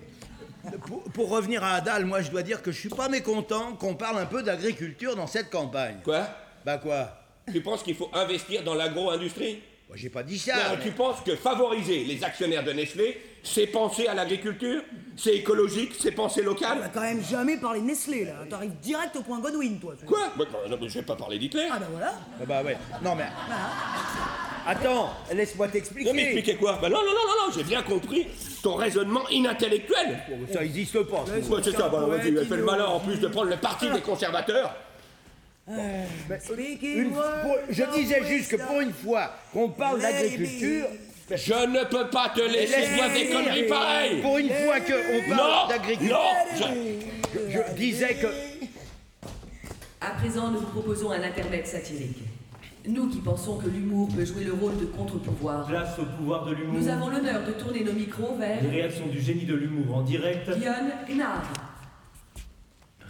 pour, 0.86 1.02
pour 1.04 1.28
revenir 1.30 1.62
à 1.64 1.74
Adal, 1.74 2.04
moi, 2.04 2.20
je 2.22 2.30
dois 2.30 2.42
dire 2.42 2.62
que 2.62 2.70
je 2.72 2.78
suis 2.78 2.88
pas 2.88 3.08
mécontent 3.08 3.74
qu'on 3.76 3.94
parle 3.94 4.18
un 4.18 4.26
peu 4.26 4.42
d'agriculture 4.42 5.16
dans 5.16 5.26
cette 5.26 5.50
campagne. 5.50 5.98
Quoi? 6.04 6.26
Bah 6.64 6.78
quoi? 6.78 7.10
Tu 7.52 7.60
penses 7.62 7.82
qu'il 7.82 7.94
faut 7.96 8.10
investir 8.12 8.62
dans 8.64 8.74
l'agro-industrie? 8.74 9.62
Moi, 9.88 9.96
j'ai 9.96 10.10
pas 10.10 10.22
dit 10.22 10.38
ça. 10.38 10.54
Non, 10.54 10.62
mais- 10.76 10.84
tu 10.84 10.90
penses 10.90 11.20
que 11.24 11.34
favoriser 11.34 12.04
les 12.04 12.22
actionnaires 12.22 12.62
de 12.62 12.72
Nestlé, 12.72 13.18
c'est 13.42 13.66
penser 13.66 14.06
à 14.06 14.12
l'agriculture? 14.12 14.82
C'est 15.16 15.36
écologique? 15.36 15.94
C'est 15.98 16.10
penser 16.12 16.42
On 16.42 16.46
local 16.50 16.82
a 16.82 16.88
quand 16.90 17.00
même 17.00 17.24
jamais 17.24 17.56
parlé 17.56 17.80
de 17.80 17.86
Nestlé 17.86 18.26
là. 18.26 18.34
T'arrives 18.50 18.76
direct 18.82 19.16
au 19.16 19.22
point 19.22 19.40
Godwin, 19.40 19.78
toi. 19.80 19.94
Quoi? 20.06 20.30
Bah, 20.36 20.44
non, 20.68 20.76
mais 20.78 20.88
Je 20.90 20.98
vais 20.98 21.04
pas 21.06 21.16
parler 21.16 21.38
d'Hitler. 21.38 21.68
Ah 21.72 21.78
ben 21.78 21.86
voilà. 21.90 22.12
Ah 22.38 22.44
bah 22.44 22.62
ouais. 22.62 22.76
Non 23.02 23.14
mais. 23.14 23.28
Attends, 24.66 25.10
laisse-moi 25.34 25.68
t'expliquer. 25.68 26.08
Non 26.10 26.14
mais 26.14 26.22
expliquez 26.24 26.56
quoi? 26.56 26.78
Bah 26.80 26.88
non, 26.88 26.96
non, 26.98 27.02
non, 27.06 27.12
non, 27.12 27.46
non, 27.48 27.52
j'ai 27.56 27.64
bien 27.64 27.82
compris 27.82 28.26
ton 28.62 28.74
raisonnement 28.74 29.28
inintellectuel. 29.30 30.18
Ça 30.52 30.64
existe 30.64 31.02
pas. 31.04 31.24
Ouais, 31.24 31.60
c'est 31.62 31.72
ça, 31.72 31.88
bah, 31.88 32.00
vas-y, 32.06 32.28
elle 32.28 32.46
fait 32.46 32.56
le 32.56 32.64
malin 32.64 32.86
en 32.86 33.00
plus 33.00 33.18
de 33.18 33.28
prendre 33.28 33.48
le 33.50 33.56
parti 33.56 33.90
des 33.90 34.00
conservateurs. 34.00 34.74
Une- 35.70 37.10
pour- 37.10 37.56
je 37.68 37.84
disais 37.94 38.22
juste 38.26 38.50
que 38.52 38.56
pour 38.56 38.80
une 38.80 38.92
fois 38.92 39.32
qu'on 39.52 39.68
parle 39.68 40.00
d'agriculture, 40.00 40.86
Je 41.30 41.52
ne 41.52 41.84
peux 41.84 42.08
pas 42.08 42.32
te 42.34 42.40
laisser 42.40 42.74
Laisse-moi 42.80 43.08
dire 43.10 43.14
des 43.26 43.28
conneries 43.30 43.68
pareilles. 43.68 44.22
pour 44.22 44.38
une 44.38 44.48
fois 44.48 44.80
qu'on 44.80 45.28
Non, 45.30 45.36
parle 45.36 45.68
d'agriculture, 45.68 46.16
non, 46.16 46.56
je- 47.34 47.50
je, 47.52 47.58
je 47.58 47.72
disais 47.74 48.14
que 48.14 48.28
À 50.00 50.12
présent, 50.12 50.48
nous 50.50 50.60
vous 50.60 50.66
proposons 50.68 51.10
un 51.10 51.22
Internet 51.22 51.66
satirique. 51.66 52.16
Nous 52.88 53.08
qui 53.10 53.18
pensons 53.18 53.58
que 53.58 53.68
l'humour 53.68 54.08
peut 54.08 54.24
jouer 54.24 54.44
le 54.44 54.54
rôle 54.54 54.78
de 54.78 54.86
contre-pouvoir, 54.86 55.66
Place 55.66 55.98
au 55.98 56.04
pouvoir 56.04 56.46
de 56.46 56.54
l'humour. 56.54 56.80
nous 56.80 56.88
avons 56.88 57.10
l'honneur 57.10 57.44
de 57.46 57.52
tourner 57.52 57.84
nos 57.84 57.92
micros 57.92 58.34
vers 58.38 58.62
Les 58.62 58.70
réactions 58.70 59.06
du 59.08 59.20
génie 59.20 59.44
de 59.44 59.54
l'humour 59.54 59.96
en 59.96 60.02
direct. 60.02 60.50
Guillaume 60.50 60.90
Gnard. 61.06 61.52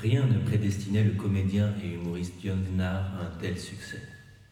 Rien 0.00 0.26
ne 0.26 0.38
prédestinait 0.38 1.04
le 1.04 1.12
comédien 1.12 1.74
et 1.84 1.94
humoriste 1.94 2.34
Jon 2.44 2.58
Gnarr 2.74 3.04
à 3.20 3.26
un 3.26 3.40
tel 3.40 3.56
succès. 3.56 4.02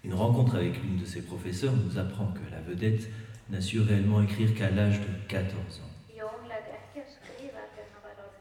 Une 0.04 0.14
rencontre 0.14 0.54
avec 0.54 0.80
l'une 0.80 0.98
de 0.98 1.04
ses 1.04 1.22
professeurs 1.22 1.74
nous 1.74 1.98
apprend 1.98 2.26
que 2.26 2.48
la 2.52 2.60
vedette 2.60 3.08
n'a 3.50 3.60
su 3.60 3.80
réellement 3.80 4.22
écrire 4.22 4.54
qu'à 4.54 4.70
l'âge 4.70 5.00
de 5.00 5.06
14 5.28 5.54
ans. 5.56 5.90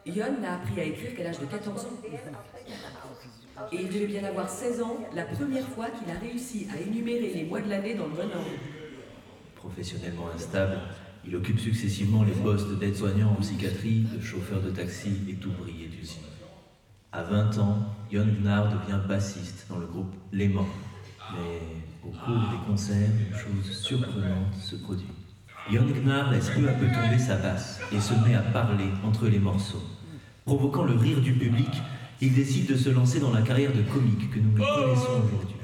Yon 0.05 0.39
n'a 0.39 0.55
appris 0.55 0.79
à 0.79 0.83
écrire 0.83 1.15
qu'à 1.15 1.23
l'âge 1.23 1.39
de 1.39 1.45
14 1.45 1.85
ans. 1.85 1.89
Et 3.71 3.77
il 3.81 3.87
devait 3.87 4.07
bien 4.07 4.23
avoir 4.23 4.49
16 4.49 4.81
ans 4.81 4.97
la 5.13 5.23
première 5.23 5.67
fois 5.67 5.87
qu'il 5.87 6.11
a 6.11 6.19
réussi 6.19 6.67
à 6.73 6.79
énumérer 6.79 7.33
les 7.33 7.43
mois 7.43 7.61
de 7.61 7.69
l'année 7.69 7.95
dans 7.95 8.05
le 8.05 8.11
bon 8.11 8.23
ordre. 8.23 8.45
Professionnellement 9.55 10.29
instable, 10.33 10.77
il 11.25 11.35
occupe 11.35 11.59
successivement 11.59 12.23
les 12.23 12.33
postes 12.33 12.77
d'aide-soignant 12.77 13.31
en 13.31 13.41
psychiatrie, 13.41 14.05
de 14.13 14.21
chauffeur 14.21 14.61
de 14.61 14.69
taxi 14.69 15.21
et 15.27 15.33
d'ouvrier 15.33 15.87
d'usine. 15.87 16.21
À 17.11 17.23
20 17.23 17.57
ans, 17.59 17.77
Jon 18.11 18.27
Gnarr 18.41 18.67
devient 18.67 18.99
bassiste 19.07 19.65
dans 19.69 19.77
le 19.77 19.87
groupe 19.87 20.13
Morts. 20.33 20.67
Mais 21.31 21.61
au 22.03 22.11
cours 22.11 22.49
des 22.51 22.67
concerts, 22.67 23.09
une 23.29 23.35
chose 23.35 23.77
surprenante 23.77 24.53
se 24.61 24.75
produit. 24.75 25.07
Jon 25.71 25.85
Gnarr 25.85 26.31
laisse 26.31 26.49
peu 26.49 26.67
à 26.67 26.73
peu 26.73 26.87
tomber 26.87 27.17
sa 27.17 27.37
basse 27.37 27.79
et 27.91 27.99
se 27.99 28.13
met 28.27 28.35
à 28.35 28.41
parler 28.41 28.89
entre 29.03 29.27
les 29.27 29.39
morceaux. 29.39 29.81
Provoquant 30.45 30.83
le 30.83 30.93
rire 30.93 31.21
du 31.21 31.33
public, 31.33 31.69
il 32.21 32.33
décide 32.33 32.67
de 32.67 32.75
se 32.75 32.89
lancer 32.89 33.19
dans 33.19 33.31
la 33.31 33.41
carrière 33.41 33.71
de 33.73 33.81
comique 33.81 34.31
que 34.31 34.39
nous 34.39 34.55
lui 34.55 34.63
connaissons 34.63 35.23
aujourd'hui. 35.25 35.55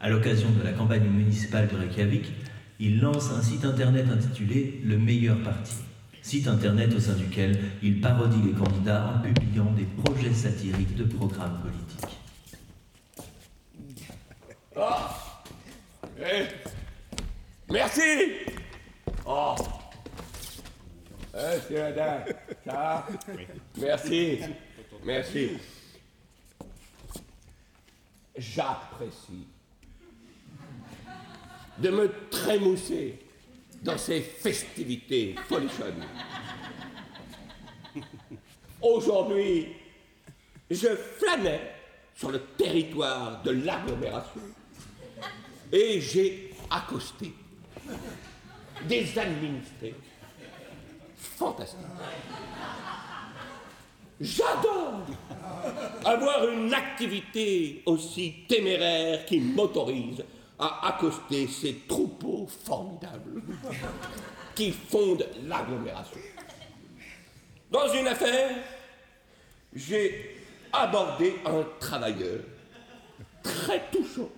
À 0.00 0.08
l'occasion 0.08 0.48
de 0.50 0.62
la 0.62 0.72
campagne 0.72 1.08
municipale 1.08 1.68
de 1.68 1.76
Reykjavik, 1.76 2.32
il 2.78 3.00
lance 3.00 3.30
un 3.30 3.42
site 3.42 3.64
internet 3.64 4.06
intitulé 4.10 4.80
Le 4.84 4.98
meilleur 4.98 5.38
parti. 5.42 5.74
Site 6.22 6.48
internet 6.48 6.92
au 6.94 7.00
sein 7.00 7.14
duquel 7.14 7.58
il 7.82 8.00
parodie 8.00 8.42
les 8.44 8.52
candidats 8.52 9.14
en 9.14 9.22
publiant 9.22 9.72
des 9.72 9.86
projets 10.02 10.34
satiriques 10.34 10.96
de 10.96 11.04
programmes 11.04 11.60
politiques. 11.60 12.18
Eh, 16.18 16.46
Merci. 17.70 18.00
Oh. 19.24 19.54
Eh, 21.34 21.38
c'est 21.68 21.94
ça 22.64 22.72
va? 22.72 23.06
Merci, 23.78 24.40
merci. 25.04 25.50
J'apprécie 28.36 29.46
de 31.78 31.90
me 31.90 32.10
trémousser 32.30 33.18
dans 33.82 33.98
ces 33.98 34.20
festivités 34.20 35.34
folichonnes. 35.48 36.04
Aujourd'hui, 38.82 39.68
je 40.70 40.88
flânais 40.88 41.72
sur 42.14 42.30
le 42.30 42.40
territoire 42.58 43.42
de 43.42 43.50
l'agglomération 43.50 44.40
et 45.72 46.00
j'ai 46.00 46.54
accosté 46.70 47.32
des 48.88 49.18
administrés 49.18 49.94
fantastiques. 51.16 51.80
J'adore 54.20 55.02
avoir 56.04 56.48
une 56.48 56.72
activité 56.72 57.82
aussi 57.84 58.44
téméraire 58.48 59.26
qui 59.26 59.40
m'autorise 59.40 60.24
à 60.58 60.88
accoster 60.88 61.46
ces 61.46 61.82
troupeaux 61.86 62.46
formidables 62.64 63.42
qui 64.54 64.72
fondent 64.72 65.28
l'agglomération. 65.44 66.18
Dans 67.70 67.88
une 67.92 68.06
affaire, 68.06 68.56
j'ai 69.74 70.36
abordé 70.72 71.34
un 71.44 71.64
travailleur 71.78 72.40
très 73.42 73.82
touchant 73.90 74.30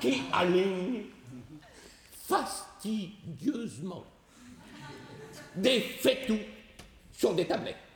qui 0.00 0.22
aligne 0.32 1.06
fastidieusement 2.28 4.04
des 5.56 5.80
faitous 5.80 6.38
sur 7.12 7.34
des 7.34 7.46
tablettes. 7.46 7.89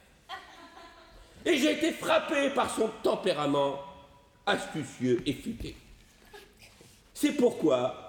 Et 1.46 1.58
j'ai 1.58 1.72
été 1.72 1.92
frappé 1.92 2.50
par 2.50 2.74
son 2.74 2.88
tempérament 3.02 3.80
astucieux 4.46 5.22
et 5.26 5.32
futé. 5.32 5.76
C'est 7.12 7.32
pourquoi 7.32 8.04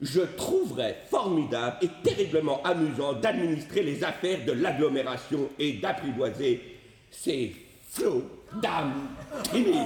je 0.00 0.20
trouverais 0.20 1.04
formidable 1.10 1.76
et 1.82 1.88
terriblement 2.02 2.62
amusant 2.62 3.12
d'administrer 3.14 3.82
les 3.82 4.04
affaires 4.04 4.44
de 4.44 4.52
l'agglomération 4.52 5.48
et 5.58 5.74
d'apprivoiser 5.74 6.78
ces 7.10 7.54
flots 7.90 8.24
d'âmes 8.60 9.08
timides. 9.50 9.76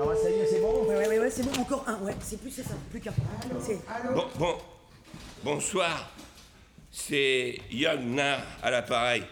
Ah 0.00 0.06
ouais, 0.06 0.16
ça 0.16 0.30
y 0.30 0.34
est, 0.34 0.46
c'est 0.46 0.60
bon 0.60 0.84
Ouais, 1.28 1.34
c'est 1.36 1.42
bon, 1.44 1.60
encore 1.60 1.84
un, 1.86 1.98
ouais, 1.98 2.14
c'est 2.22 2.40
plus, 2.40 2.50
c'est 2.50 2.62
ça, 2.62 2.72
plus 2.90 3.00
qu'un. 3.00 3.12
Bon, 4.14 4.24
bon, 4.38 4.56
bonsoir. 5.44 6.10
C'est 6.90 7.58
Yann 7.70 8.14
Nar 8.14 8.40
à 8.62 8.70
l'appareil. 8.70 9.24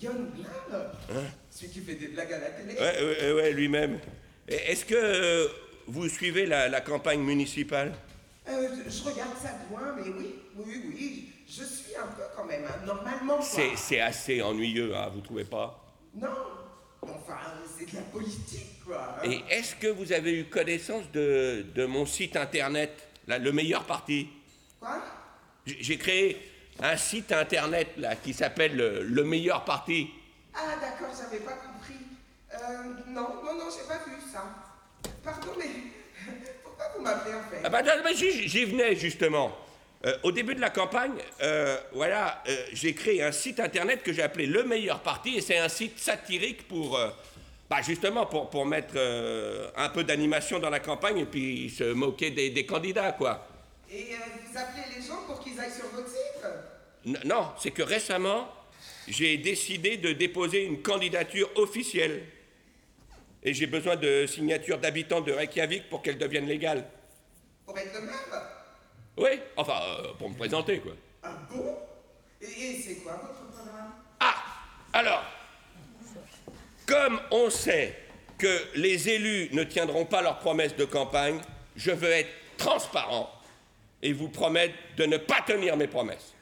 Yon 0.00 0.12
Blan 0.12 0.78
Hein 1.12 1.24
Celui 1.50 1.72
qui 1.72 1.80
fait 1.80 1.96
des 1.96 2.06
blagues 2.06 2.32
à 2.34 2.38
la 2.38 2.50
télé 2.50 2.74
Ouais, 2.74 3.02
ouais, 3.04 3.32
ouais, 3.32 3.52
lui-même. 3.52 3.98
Et 4.46 4.54
Est-ce 4.70 4.84
que 4.84 4.94
euh, 4.94 5.48
vous 5.88 6.08
suivez 6.08 6.46
la, 6.46 6.68
la 6.68 6.80
campagne 6.82 7.20
municipale? 7.20 7.94
Euh, 8.48 8.68
je, 8.86 8.88
je 8.88 9.02
regarde 9.02 9.36
ça 9.42 9.48
de 9.48 9.70
loin, 9.74 9.92
mais 9.96 10.02
oui, 10.08 10.36
oui, 10.56 10.82
oui, 10.94 11.28
je 11.48 11.64
suis 11.64 11.96
un 11.96 12.06
peu 12.06 12.22
quand 12.36 12.44
même, 12.44 12.62
hein, 12.64 12.86
normalement. 12.86 13.38
quoi. 13.38 13.44
C'est 13.44 13.74
c'est 13.74 14.00
assez 14.00 14.40
ennuyeux, 14.40 14.94
hein, 14.94 15.10
vous 15.12 15.20
trouvez 15.20 15.44
pas? 15.44 15.84
Non, 16.14 16.28
enfin, 17.02 17.38
c'est 17.78 17.90
de 17.90 17.96
la 17.96 18.02
politique, 18.02 18.84
quoi. 18.84 19.16
hein. 19.18 19.22
Et 19.24 19.42
est-ce 19.50 19.74
que 19.76 19.86
vous 19.88 20.12
avez 20.12 20.38
eu 20.38 20.44
connaissance 20.46 21.10
de, 21.12 21.64
de 21.74 21.86
mon 21.86 22.06
site 22.06 22.36
internet, 22.36 22.92
là, 23.26 23.38
le 23.38 23.52
meilleur 23.52 23.84
parti? 23.84 24.28
Quoi? 24.78 25.02
J'ai 25.66 25.98
créé 25.98 26.36
un 26.82 26.96
site 26.96 27.32
internet 27.32 27.88
là 27.98 28.16
qui 28.16 28.32
s'appelle 28.32 28.76
le, 28.76 29.02
Le 29.02 29.24
meilleur 29.24 29.64
parti. 29.64 30.10
Ah, 30.54 30.76
d'accord, 30.80 31.14
j'avais 31.16 31.42
pas 31.44 31.52
compris. 31.52 31.96
Euh, 32.52 32.82
non, 33.08 33.28
non, 33.44 33.54
non, 33.54 33.64
j'ai 33.70 33.86
pas 33.86 33.98
vu 34.04 34.16
ça. 34.32 34.44
Pardon, 35.22 35.52
mais 35.58 35.66
pourquoi 36.64 36.86
vous 36.96 37.02
m'appelez 37.02 37.34
en 37.34 37.42
fait? 37.50 37.60
Ah 37.64 37.68
bah, 37.68 37.82
non, 37.82 37.92
mais 38.02 38.14
j'y 38.14 38.48
j'y 38.48 38.64
venais 38.64 38.96
justement. 38.96 39.56
Euh, 40.06 40.16
au 40.22 40.32
début 40.32 40.54
de 40.54 40.60
la 40.62 40.70
campagne, 40.70 41.12
euh, 41.42 41.76
voilà, 41.92 42.42
euh, 42.48 42.56
j'ai 42.72 42.94
créé 42.94 43.22
un 43.22 43.32
site 43.32 43.60
internet 43.60 44.02
que 44.02 44.14
j'ai 44.14 44.22
appelé 44.22 44.46
Le 44.46 44.62
Meilleur 44.64 45.00
Parti 45.00 45.36
et 45.36 45.42
c'est 45.42 45.58
un 45.58 45.68
site 45.68 45.98
satirique 45.98 46.66
pour, 46.66 46.98
bah, 47.68 47.82
justement, 47.82 48.24
pour, 48.24 48.48
pour 48.48 48.64
mettre 48.64 48.96
un 49.76 49.88
peu 49.90 50.02
d'animation 50.02 50.58
dans 50.58 50.70
la 50.70 50.80
campagne 50.80 51.18
et 51.18 51.26
puis 51.26 51.68
se 51.68 51.92
moquer 51.92 52.30
des, 52.30 52.48
des 52.48 52.64
candidats, 52.64 53.12
quoi. 53.12 53.46
Et 53.92 54.04
vous 54.04 54.58
appelez 54.58 54.84
les 54.96 55.02
gens 55.06 55.22
pour 55.26 55.40
qu'ils 55.40 55.60
aillent 55.60 55.70
sur 55.70 55.88
votre 55.88 56.08
site? 56.08 56.46
N- 57.04 57.20
non, 57.26 57.48
c'est 57.58 57.70
que 57.72 57.82
récemment, 57.82 58.48
j'ai 59.06 59.36
décidé 59.36 59.98
de 59.98 60.12
déposer 60.12 60.64
une 60.64 60.80
candidature 60.80 61.50
officielle 61.56 62.22
et 63.42 63.52
j'ai 63.52 63.66
besoin 63.66 63.96
de 63.96 64.26
signatures 64.26 64.78
d'habitants 64.78 65.20
de 65.20 65.32
Reykjavik 65.32 65.90
pour 65.90 66.00
qu'elle 66.00 66.16
devienne 66.18 66.46
légale. 66.46 66.86
Pour 67.66 67.76
être 67.76 67.92
le 67.94 68.06
maire? 68.06 68.56
Oui, 69.20 69.38
enfin, 69.56 69.80
euh, 69.82 70.14
pour 70.18 70.30
me 70.30 70.34
présenter, 70.34 70.78
quoi. 70.78 70.92
Ah 71.22 71.32
bon? 71.50 71.76
Et, 72.40 72.46
et 72.46 72.80
c'est 72.80 72.94
quoi 73.02 73.12
votre 73.22 73.52
programme? 73.52 73.92
Alors, 74.92 75.22
comme 76.86 77.20
on 77.30 77.50
sait 77.50 77.96
que 78.38 78.64
les 78.74 79.10
élus 79.10 79.50
ne 79.52 79.62
tiendront 79.62 80.06
pas 80.06 80.22
leurs 80.22 80.38
promesses 80.38 80.74
de 80.74 80.86
campagne, 80.86 81.38
je 81.76 81.90
veux 81.90 82.10
être 82.10 82.30
transparent 82.56 83.30
et 84.02 84.14
vous 84.14 84.28
promettre 84.28 84.74
de 84.96 85.04
ne 85.04 85.18
pas 85.18 85.42
tenir 85.46 85.76
mes 85.76 85.86
promesses. 85.86 86.34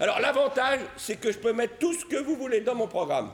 Alors 0.00 0.20
l'avantage, 0.20 0.80
c'est 0.96 1.18
que 1.18 1.30
je 1.32 1.38
peux 1.38 1.52
mettre 1.52 1.78
tout 1.78 1.94
ce 1.94 2.04
que 2.04 2.16
vous 2.16 2.36
voulez 2.36 2.60
dans 2.60 2.74
mon 2.74 2.88
programme. 2.88 3.30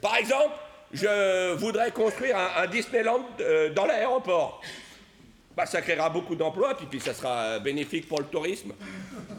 Par 0.00 0.16
exemple, 0.16 0.54
je 0.92 1.52
voudrais 1.52 1.92
construire 1.92 2.36
un, 2.36 2.62
un 2.62 2.66
Disneyland 2.66 3.24
euh, 3.38 3.70
dans 3.70 3.86
l'aéroport. 3.86 4.60
Bah, 5.60 5.66
ça 5.66 5.82
créera 5.82 6.08
beaucoup 6.08 6.36
d'emplois, 6.36 6.74
puis, 6.74 6.86
puis 6.86 7.00
ça 7.00 7.12
sera 7.12 7.42
euh, 7.42 7.58
bénéfique 7.58 8.08
pour 8.08 8.18
le 8.18 8.24
tourisme. 8.24 8.72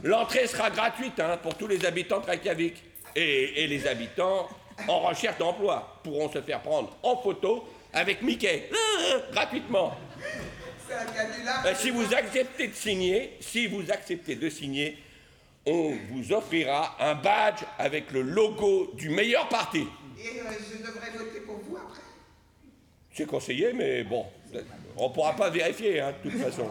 L'entrée 0.04 0.46
sera 0.46 0.70
gratuite 0.70 1.20
hein, 1.20 1.36
pour 1.42 1.56
tous 1.56 1.66
les 1.66 1.84
habitants 1.84 2.20
de 2.20 2.28
Reykjavik. 2.28 2.76
Et, 3.16 3.64
et 3.64 3.68
les 3.68 3.88
habitants 3.88 4.48
en 4.88 5.00
recherche 5.00 5.40
d'emploi 5.40 6.00
pourront 6.04 6.32
se 6.32 6.40
faire 6.44 6.62
prendre 6.62 6.96
en 7.02 7.18
photo 7.18 7.68
avec 7.92 8.22
Mickey, 8.22 8.70
euh, 8.72 9.20
gratuitement. 9.32 9.98
Euh, 10.92 11.74
si 11.74 11.90
vous 11.90 12.14
acceptez 12.14 12.68
de 12.68 12.76
signer, 12.76 13.38
si 13.40 13.66
vous 13.66 13.90
acceptez 13.90 14.36
de 14.36 14.48
signer, 14.48 15.00
on 15.66 15.98
vous 16.12 16.34
offrira 16.34 16.98
un 17.00 17.16
badge 17.16 17.64
avec 17.80 18.12
le 18.12 18.22
logo 18.22 18.92
du 18.94 19.10
meilleur 19.10 19.50
parti. 19.50 19.88
Et 20.20 20.40
euh, 20.40 20.44
je 20.72 20.86
devrais 20.86 21.10
voter 21.18 21.40
pour 21.40 21.56
vous 21.68 21.78
après? 21.78 22.04
C'est 23.12 23.26
conseillé, 23.26 23.74
mais 23.74 24.04
bon, 24.04 24.28
on 24.98 25.10
ne 25.10 25.14
pourra 25.14 25.36
pas 25.36 25.50
vérifier, 25.50 26.00
hein, 26.00 26.14
de 26.24 26.30
toute 26.30 26.40
façon. 26.40 26.70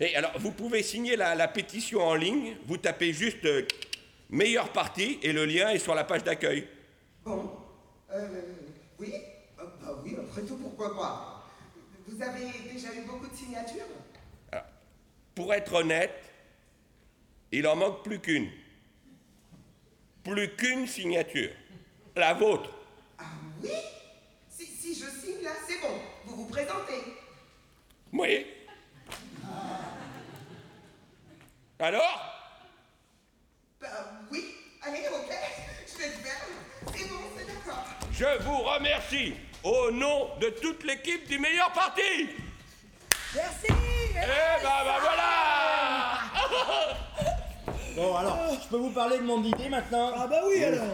Et 0.00 0.16
alors, 0.16 0.32
vous 0.38 0.50
pouvez 0.50 0.82
signer 0.82 1.16
la, 1.16 1.34
la 1.34 1.48
pétition 1.48 2.00
en 2.02 2.14
ligne, 2.14 2.56
vous 2.66 2.76
tapez 2.76 3.12
juste 3.12 3.44
euh, 3.44 3.66
meilleur 4.30 4.70
parti 4.70 5.18
et 5.22 5.32
le 5.32 5.44
lien 5.44 5.70
est 5.70 5.78
sur 5.78 5.94
la 5.94 6.04
page 6.04 6.24
d'accueil. 6.24 6.66
Bon. 7.24 7.50
Euh, 8.12 8.28
oui 8.98 9.12
Euh, 9.58 9.64
Bah 9.80 9.96
oui, 10.04 10.16
après 10.18 10.42
tout, 10.42 10.56
pourquoi 10.56 10.94
pas 10.96 11.48
Vous 12.08 12.20
avez 12.22 12.46
déjà 12.72 12.88
eu 12.94 13.02
beaucoup 13.06 13.26
de 13.28 13.34
signatures? 13.36 13.84
Pour 15.34 15.52
être 15.52 15.72
honnête, 15.74 16.12
il 17.50 17.66
en 17.66 17.74
manque 17.74 18.04
plus 18.04 18.20
qu'une. 18.20 18.50
Plus 20.22 20.48
qu'une 20.56 20.86
signature. 20.86 21.50
La 22.14 22.34
vôtre. 22.34 22.70
Ah 23.18 23.24
oui? 23.62 23.68
Si, 24.48 24.64
si 24.66 24.94
je 24.94 25.06
signe 25.06 25.42
là, 25.42 25.50
c'est 25.66 25.80
bon. 25.80 25.94
Vous 26.54 26.60
vous 26.60 26.66
présentez. 26.66 27.16
Oui. 28.12 28.46
Alors? 31.80 32.20
Bah 33.80 33.88
oui. 34.30 34.54
Allez, 34.82 35.00
ok. 35.12 35.32
Je 35.86 35.98
vais 35.98 36.06
le 36.06 36.12
faire. 36.12 36.46
C'est 36.94 37.08
bon, 37.08 37.16
c'est 37.36 37.46
d'accord. 37.46 37.84
Je 38.12 38.42
vous 38.44 38.58
remercie 38.58 39.34
au 39.64 39.90
nom 39.90 40.28
de 40.40 40.48
toute 40.50 40.84
l'équipe 40.84 41.26
du 41.26 41.40
meilleur 41.40 41.72
parti. 41.72 42.28
Merci 43.34 43.66
Eh 44.10 44.14
ben, 44.14 44.62
ben 44.62 45.00
voilà 45.00 46.20
Bon, 47.96 48.16
alors, 48.16 48.38
je 48.62 48.68
peux 48.68 48.76
vous 48.76 48.90
parler 48.92 49.18
de 49.18 49.24
mon 49.24 49.42
idée 49.42 49.68
maintenant? 49.68 50.12
Ah 50.16 50.28
bah 50.28 50.42
oui, 50.46 50.62
alors 50.62 50.84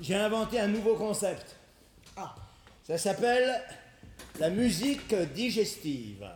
J'ai 0.00 0.16
inventé 0.16 0.58
un 0.58 0.66
nouveau 0.68 0.96
concept. 0.96 1.54
Ah. 2.16 2.34
Ça 2.84 2.98
s'appelle 2.98 3.62
la 4.38 4.50
musique 4.50 5.14
digestive. 5.34 6.26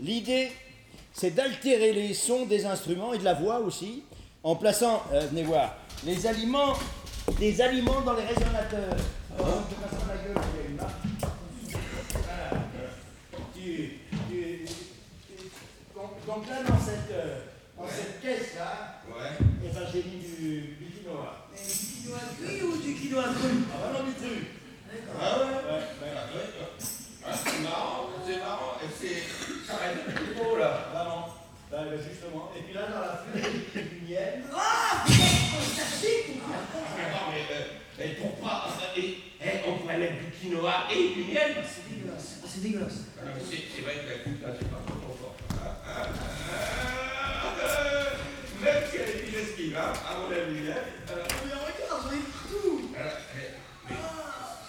L'idée, 0.00 0.50
c'est 1.12 1.30
d'altérer 1.32 1.92
les 1.92 2.14
sons 2.14 2.46
des 2.46 2.64
instruments 2.66 3.12
et 3.12 3.18
de 3.18 3.24
la 3.24 3.34
voix 3.34 3.60
aussi, 3.60 4.02
en 4.42 4.56
plaçant, 4.56 5.02
euh, 5.12 5.20
venez 5.30 5.42
voir, 5.42 5.76
les 6.04 6.26
aliments, 6.26 6.74
des 7.38 7.60
aliments 7.60 8.00
dans 8.00 8.14
les 8.14 8.24
résonateurs. 8.24 8.96
Oh, 9.38 9.44
je 9.68 9.74
te 9.74 9.80
passe 9.80 10.00
la 10.08 10.16
gueule, 10.16 10.44
il 10.54 10.60
y 10.60 10.64
a 10.64 10.70
une 10.70 10.76
marque. 10.76 11.06
Voilà. 12.24 12.62
Tu- 13.54 13.98
tu- 14.30 14.64
tu- 15.28 15.50
donc, 16.26 16.48
là, 16.48 16.62
dans 16.66 16.80
cette, 16.80 17.10
euh, 17.12 17.40
dans 17.76 17.86
cette 17.88 18.20
caisse-là, 18.22 19.02
eh 19.62 19.68
ben, 19.68 19.86
j'ai 19.92 19.98
mis 20.04 20.24
du, 20.24 20.60
du 20.78 20.86
quinoa. 20.96 21.46
Du 21.54 22.02
quinoa 22.02 22.20
cuit 22.38 22.62
ou 22.62 22.76
du 22.78 22.94
quinoa 22.94 23.24
cru? 23.24 23.48
Ah, 23.74 23.88
vraiment 23.92 24.08
du 24.08 24.14
cru. 24.14 24.46
Ah. 25.20 25.46
Ah, 27.26 27.32
C'est 27.44 27.60
marrant, 27.62 28.08
c'est 28.26 28.38
marrant. 28.38 28.72
c'est- 28.98 29.22
Ça 29.66 29.76
reste 29.76 30.04
plus 30.16 30.34
beau 30.34 30.56
là. 30.56 30.88
Bah, 30.92 31.28
bah, 31.70 31.78
justement. 31.96 32.50
Et 32.58 32.62
puis 32.62 32.74
là, 32.74 32.82
dans 32.88 33.00
la 33.00 33.12
a 33.12 33.82
du 33.82 34.00
miel. 34.08 34.42
Ah 34.54 35.04
Non, 37.06 37.26
mais, 37.30 37.44
euh, 37.54 38.04
et 38.04 38.08
pour 38.14 38.32
pas. 38.36 38.68
Et, 38.96 39.18
on 39.66 39.78
pourrait 39.78 39.98
mettre 39.98 40.14
du 40.18 40.30
quinoa 40.32 40.74
et 40.92 41.14
du 41.14 41.24
miel. 41.32 41.54
C'est 41.66 41.88
dégueulasse. 41.88 42.38
Ah, 42.42 42.46
C'est 42.48 42.62
dégueulasse. 42.62 42.98
Ah, 43.18 43.24
non, 43.26 43.32
C'est 43.40 43.82
vrai 43.82 43.94
que 43.94 44.08
la 44.10 44.18
coupe 44.24 44.42
là, 44.42 44.48
c'est 44.58 44.68
pas 44.70 44.82
trop. 44.86 45.34
Ah, 45.52 45.76
ah, 45.86 46.06
ah, 47.42 47.54
euh, 47.62 48.04
Même 48.64 48.82
si 48.90 48.96
elle 48.96 49.10
est 49.10 49.22
digestive, 49.26 49.76
hein, 49.78 49.92
à 50.08 50.18
mon 50.18 50.26
avis. 50.26 50.70
hein. 50.70 50.74
Euh, 51.10 51.24
Mais 51.46 51.52
regarde, 51.54 52.02
j'en 52.02 52.10
ai 52.10 52.18
partout 52.20 52.90
alors, 52.98 53.12
eh, 53.36 53.50
mais 53.88 53.96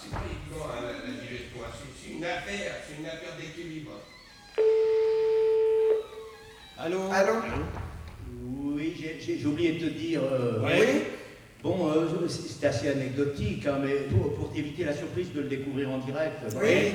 c'est 0.00 0.10
pas 0.10 0.22
évident, 0.24 0.64
hein, 0.70 0.80
la, 0.82 0.92
la 0.92 1.20
digestion. 1.20 1.58
hein. 1.64 1.72
C'est 1.76 1.90
c'est 2.00 2.10
une 2.14 2.24
affaire, 2.52 2.72
c'est 2.86 3.00
une 3.00 3.06
affaire 3.06 3.36
d'équilibre. 3.38 3.92
Allô 6.78 7.00
Allô 7.12 7.32
Oui, 8.74 8.94
j'ai- 8.98 9.18
oublié 9.46 9.72
de 9.72 9.86
te 9.88 9.90
dire. 9.92 10.22
euh, 10.24 10.60
Oui 10.64 11.02
Bon, 11.62 11.88
euh, 11.92 12.26
c'est 12.28 12.66
assez 12.66 12.88
anecdotique, 12.88 13.64
hein, 13.68 13.78
mais 13.80 13.94
pour, 14.10 14.34
pour 14.34 14.52
t'éviter 14.52 14.82
la 14.84 14.92
surprise 14.94 15.32
de 15.32 15.42
le 15.42 15.48
découvrir 15.48 15.90
en 15.90 15.98
direct. 15.98 16.38
Oui. 16.60 16.92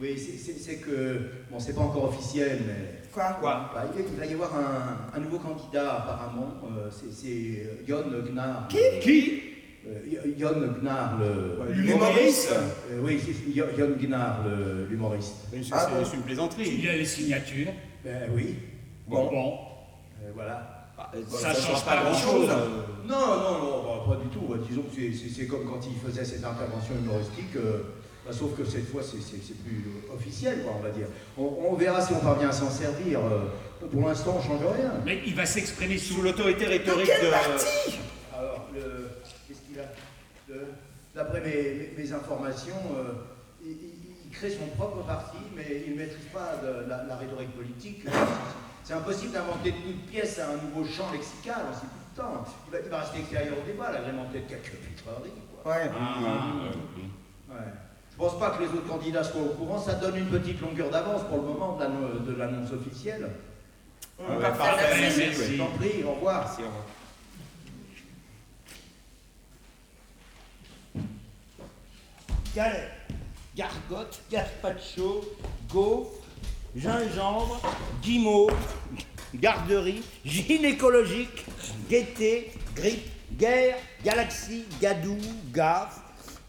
Oui, 0.00 0.18
c'est- 0.18 0.36
que. 0.80 1.18
Bon, 1.50 1.58
c'est 1.58 1.74
pas 1.74 1.80
encore 1.80 2.04
officiel, 2.10 2.58
mais. 2.66 3.00
Quoi? 3.12 3.70
Bah, 3.74 3.84
il 3.96 4.04
il 4.12 4.18
va 4.18 4.26
y 4.26 4.32
avoir 4.34 4.54
un, 4.54 5.16
un 5.16 5.20
nouveau 5.20 5.38
candidat, 5.38 5.94
apparemment. 5.96 6.54
euh, 6.64 6.90
c'est- 6.90 7.86
Jon 7.88 8.04
Gnar. 8.26 8.68
Qui? 8.68 9.00
Qui? 9.00 9.42
Jon 10.38 10.78
Gnar, 10.80 11.18
le. 11.18 11.72
L'humoriste 11.74 12.52
Euh, 12.90 13.00
Oui, 13.02 13.20
c'est 13.24 13.52
Jon 13.54 13.66
Jon 13.76 13.96
Gnar, 14.00 14.44
le- 14.44 14.86
l'humoriste. 14.88 15.34
C'est 15.50 15.60
Ah 15.72 15.88
une 16.14 16.22
plaisanterie. 16.22 16.78
Il 16.82 16.88
a 16.88 16.96
les 16.96 17.04
signatures. 17.04 17.72
Ben 18.04 18.30
oui. 18.34 18.56
Bon, 19.06 19.24
Bon, 19.30 19.54
euh, 20.22 20.30
voilà. 20.34 20.78
Ça 21.28 21.52
change 21.54 21.84
pas 21.84 22.02
grand-chose. 22.02 22.48
Non, 23.04 23.16
non, 23.16 23.58
non, 23.58 23.82
bah, 23.82 24.04
pas 24.14 24.16
du 24.22 24.28
tout. 24.28 24.46
Bah, 24.48 24.56
disons 24.68 24.82
que 24.82 24.88
c'est- 25.12 25.46
comme 25.46 25.64
quand 25.66 25.80
il 25.86 25.98
faisait 25.98 26.24
ses 26.24 26.44
interventions 26.44 26.94
humoristiques, 27.02 27.56
euh, 27.56 27.82
bah, 28.24 28.32
sauf 28.32 28.56
que 28.56 28.64
cette 28.64 28.88
fois 28.88 29.02
c'est- 29.02 29.18
plus 29.18 29.84
euh, 29.88 30.14
officiel, 30.14 30.62
quoi, 30.62 30.74
on 30.78 30.82
va 30.82 30.90
dire. 30.90 31.06
On, 31.36 31.70
on 31.70 31.74
verra 31.74 32.00
si 32.00 32.12
on 32.12 32.20
parvient 32.20 32.48
à 32.50 32.52
s'en 32.52 32.70
servir. 32.70 33.18
euh, 33.20 33.40
pour 33.90 34.06
l'instant, 34.08 34.36
on 34.38 34.42
change 34.42 34.60
rien. 34.76 34.92
Mais 35.04 35.18
il 35.26 35.34
va 35.34 35.44
s'exprimer 35.44 35.98
sous 35.98 36.22
l'autorité 36.22 36.66
rhétorique 36.66 37.06
quel 37.20 37.26
de. 37.26 37.30
parti 37.32 37.98
Alors, 38.38 38.68
le- 38.72 39.10
qu'est-ce 39.48 39.58
qu'il 39.58 39.61
a 39.61 39.61
Le- 39.61 39.61
D'après 41.14 41.40
mes, 41.40 41.48
mes- 41.72 41.92
mes 41.96 42.12
informations, 42.12 42.74
euh, 42.96 43.12
il, 43.64 44.30
crée 44.32 44.50
son 44.50 44.66
propre 44.78 45.04
parti, 45.06 45.36
mais 45.54 45.84
il 45.86 45.92
ne 45.92 45.98
maîtrise 45.98 46.24
pas 46.32 46.56
de- 46.62 46.88
la, 46.88 47.04
la 47.04 47.16
rhétorique 47.16 47.54
politique. 47.54 48.04
C'est 48.82 48.94
impossible 48.94 49.32
d'inventer 49.32 49.72
de 49.72 49.76
toutes 49.76 50.06
pièces 50.06 50.38
à 50.38 50.48
un 50.50 50.56
nouveau 50.56 50.84
champ 50.90 51.12
lexical. 51.12 51.60
On 51.70 51.74
sait 51.74 51.86
temps. 52.16 52.44
Il 52.66 52.72
va, 52.72 52.78
il 52.82 52.88
va 52.90 53.00
rester 53.00 53.18
extérieur 53.20 53.54
au 53.62 53.66
débat, 53.66 53.92
l'agrémenté 53.92 54.40
de 54.40 54.44
quelques 54.48 54.72
pitreries, 54.76 55.30
quoi. 55.62 55.72
Ouais. 55.72 55.82
Ouais. 57.50 57.72
Je 58.10 58.16
pense 58.16 58.38
pas 58.38 58.50
que 58.50 58.62
les 58.62 58.68
autres 58.68 58.88
candidats 58.88 59.22
soient 59.24 59.42
au 59.42 59.54
courant, 59.54 59.78
ça 59.78 59.94
donne 59.94 60.16
une 60.16 60.26
petite 60.28 60.60
longueur 60.60 60.90
d'avance 60.90 61.22
pour 61.28 61.36
le 61.38 61.42
moment 61.44 61.76
de 61.76 61.82
l'anno- 61.84 62.18
de 62.20 62.34
l'annonce 62.34 62.72
officielle. 62.72 63.28
Ouais, 64.18 64.26
parfait, 64.58 64.84
merci. 65.00 65.20
Je 65.52 65.58
t'en 65.58 65.70
prie, 65.78 66.04
au 66.04 66.12
revoir. 66.14 66.40
Merci, 66.44 66.62
au 66.62 66.66
revoir. 66.66 66.84
Galette, 72.54 72.90
gargote, 73.56 74.20
gazpacho, 74.30 75.24
gaufre, 75.72 76.10
gingembre, 76.76 77.58
guimauve, 78.02 78.52
garderie, 79.34 80.02
gynécologique, 80.22 81.46
gaieté, 81.88 82.52
grippe, 82.76 83.08
guerre, 83.38 83.78
galaxie, 84.04 84.66
gadou, 84.82 85.16
gaffe. 85.50 85.98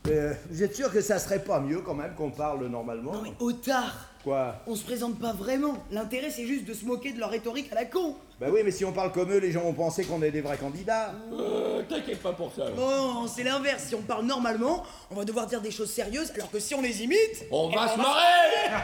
Euh, 0.09 0.33
vous 0.49 0.61
êtes 0.61 0.75
sûr 0.75 0.91
que 0.91 0.99
ça 0.99 1.19
serait 1.19 1.41
pas 1.41 1.61
mieux 1.61 1.79
quand 1.79 1.93
même 1.93 2.13
qu'on 2.15 2.31
parle 2.31 2.67
normalement? 2.67 3.13
Non 3.13 3.21
mais 3.21 3.33
Otard 3.39 4.09
Quoi 4.23 4.55
On 4.67 4.75
se 4.75 4.83
présente 4.83 5.19
pas 5.19 5.33
vraiment. 5.33 5.83
L'intérêt 5.91 6.29
c'est 6.29 6.45
juste 6.45 6.65
de 6.65 6.73
se 6.73 6.85
moquer 6.85 7.11
de 7.11 7.19
leur 7.19 7.29
rhétorique 7.29 7.71
à 7.71 7.75
la 7.75 7.85
con. 7.85 8.15
Bah 8.39 8.47
oui, 8.51 8.61
mais 8.63 8.71
si 8.71 8.85
on 8.85 8.93
parle 8.93 9.11
comme 9.11 9.31
eux, 9.31 9.37
les 9.37 9.51
gens 9.51 9.61
vont 9.61 9.73
penser 9.73 10.05
qu'on 10.05 10.21
est 10.21 10.31
des 10.31 10.41
vrais 10.41 10.57
candidats. 10.57 11.13
Euh, 11.33 11.81
T'inquiète 11.87 12.21
pas 12.21 12.31
pour 12.31 12.51
ça. 12.53 12.69
Non, 12.75 13.27
c'est 13.27 13.43
l'inverse. 13.43 13.83
Si 13.83 13.95
on 13.95 14.01
parle 14.01 14.25
normalement, 14.25 14.83
on 15.11 15.15
va 15.15 15.25
devoir 15.25 15.45
dire 15.47 15.61
des 15.61 15.71
choses 15.71 15.91
sérieuses, 15.91 16.31
alors 16.35 16.49
que 16.49 16.59
si 16.59 16.73
on 16.73 16.81
les 16.81 17.03
imite... 17.03 17.45
On 17.51 17.69
eh 17.71 17.75
va 17.75 17.85
ben, 17.85 17.91
se 17.91 17.97
marrer 17.97 18.81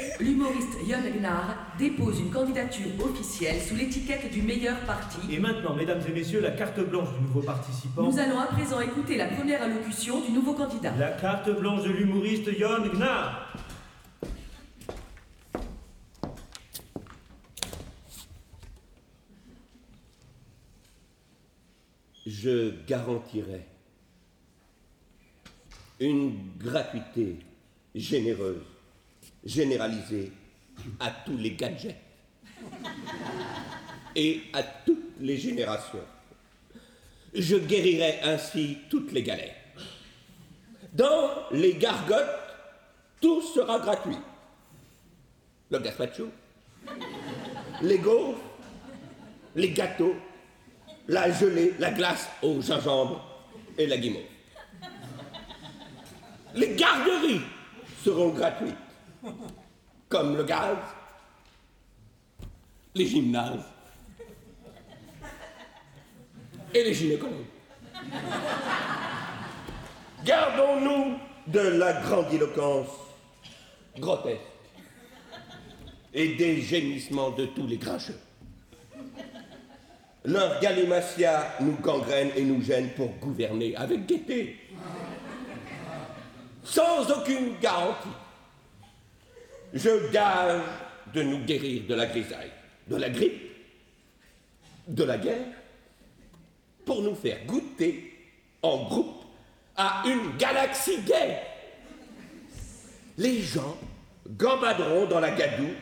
L'humoriste 0.20 0.78
Jon 0.86 1.18
Gnarr 1.18 1.56
dépose 1.78 2.20
une 2.20 2.30
candidature 2.30 2.86
officielle 3.04 3.60
sous 3.60 3.74
l'étiquette 3.74 4.30
du 4.30 4.42
meilleur 4.42 4.78
parti. 4.80 5.18
Et 5.30 5.38
maintenant, 5.38 5.74
mesdames 5.74 6.00
et 6.06 6.12
messieurs, 6.12 6.40
la 6.40 6.52
carte 6.52 6.78
blanche 6.80 7.08
du 7.18 7.22
nouveau 7.22 7.40
participant. 7.40 8.02
Nous 8.02 8.18
allons 8.18 8.38
à 8.38 8.46
présent 8.46 8.80
écouter 8.80 9.16
la 9.16 9.26
première 9.26 9.62
allocution 9.62 10.20
du 10.20 10.30
nouveau 10.30 10.52
candidat. 10.52 10.92
La 10.98 11.10
carte 11.12 11.50
blanche 11.50 11.82
de 11.82 11.90
l'humoriste 11.90 12.56
Jon 12.56 12.86
Gnarr. 12.94 13.48
Je 22.28 22.84
garantirai 22.86 23.62
une 25.98 26.52
gratuité 26.58 27.38
généreuse, 27.94 28.62
généralisée 29.44 30.30
à 31.00 31.10
tous 31.10 31.38
les 31.38 31.52
gadgets 31.52 31.96
et 34.16 34.42
à 34.52 34.62
toutes 34.62 35.18
les 35.20 35.38
générations. 35.38 36.04
Je 37.34 37.56
guérirai 37.56 38.20
ainsi 38.22 38.78
toutes 38.90 39.12
les 39.12 39.22
galères. 39.22 39.56
Dans 40.92 41.48
les 41.50 41.74
gargotes, 41.74 42.26
tout 43.20 43.40
sera 43.42 43.78
gratuit. 43.78 44.18
Le 45.70 45.78
gazpacho, 45.78 46.28
les 47.82 47.98
gaufres, 47.98 48.40
les 49.56 49.70
gâteaux, 49.70 50.14
la 51.08 51.30
gelée, 51.32 51.74
la 51.78 51.90
glace 51.90 52.28
au 52.42 52.60
gingembre 52.60 53.24
et 53.76 53.86
la 53.86 53.96
guimauve. 53.96 54.22
Les 56.54 56.74
garderies 56.74 57.40
seront 58.04 58.30
gratuites, 58.30 58.74
comme 60.08 60.36
le 60.36 60.44
gaz, 60.44 60.76
les 62.94 63.06
gymnases 63.06 63.64
et 66.74 66.84
les 66.84 66.94
gynécologues. 66.94 67.46
Gardons-nous 70.24 71.18
de 71.46 71.60
la 71.60 72.02
grandiloquence 72.02 72.88
grotesque 73.98 74.40
et 76.12 76.34
des 76.34 76.60
gémissements 76.60 77.30
de 77.30 77.46
tous 77.46 77.66
les 77.66 77.76
grincheux. 77.76 78.18
Leur 80.28 80.60
galimatia 80.60 81.54
nous 81.60 81.78
gangrène 81.80 82.32
et 82.36 82.42
nous 82.42 82.62
gêne 82.62 82.90
pour 82.90 83.08
gouverner 83.14 83.74
avec 83.74 84.04
gaieté, 84.04 84.58
sans 86.62 87.10
aucune 87.10 87.58
garantie. 87.62 88.08
Je 89.72 90.12
gage 90.12 90.60
de 91.14 91.22
nous 91.22 91.38
guérir 91.46 91.84
de 91.88 91.94
la 91.94 92.04
grisaille, 92.04 92.50
de 92.88 92.96
la 92.96 93.08
grippe, 93.08 93.40
de 94.86 95.02
la 95.02 95.16
guerre, 95.16 95.46
pour 96.84 97.00
nous 97.00 97.14
faire 97.14 97.38
goûter 97.46 98.12
en 98.60 98.84
groupe 98.84 99.24
à 99.78 100.02
une 100.04 100.36
galaxie 100.36 101.00
gaie. 101.06 101.40
Les 103.16 103.40
gens 103.40 103.78
gambaderont 104.28 105.06
dans 105.06 105.20
la 105.20 105.30
gadoue 105.30 105.72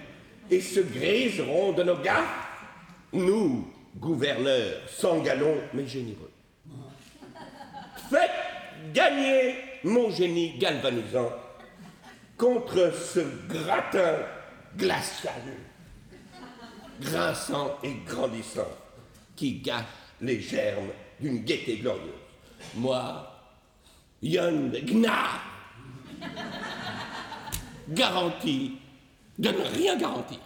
et 0.52 0.60
se 0.60 0.78
griseront 0.78 1.72
de 1.72 1.82
nos 1.82 1.96
gaffes. 1.96 2.46
Nous, 3.12 3.66
gouverneurs, 3.98 4.80
sans 4.88 5.20
galon 5.20 5.56
mais 5.74 5.86
généreux. 5.86 6.30
Faites 8.10 8.30
gagner 8.92 9.54
mon 9.84 10.10
génie 10.10 10.58
galvanisant 10.58 11.32
contre 12.36 12.92
ce 12.94 13.20
gratin 13.48 14.18
glacial, 14.76 15.42
grinçant 17.00 17.78
et 17.82 17.94
grandissant, 18.06 18.68
qui 19.34 19.60
gâche 19.60 19.84
les 20.20 20.40
germes 20.40 20.90
d'une 21.20 21.44
gaieté 21.44 21.78
glorieuse. 21.78 22.12
Moi, 22.74 23.32
Yon 24.22 24.70
Gnar, 24.84 25.40
garantie 27.88 28.78
de 29.38 29.50
ne 29.50 29.76
rien 29.76 29.96
garantir. 29.96 30.38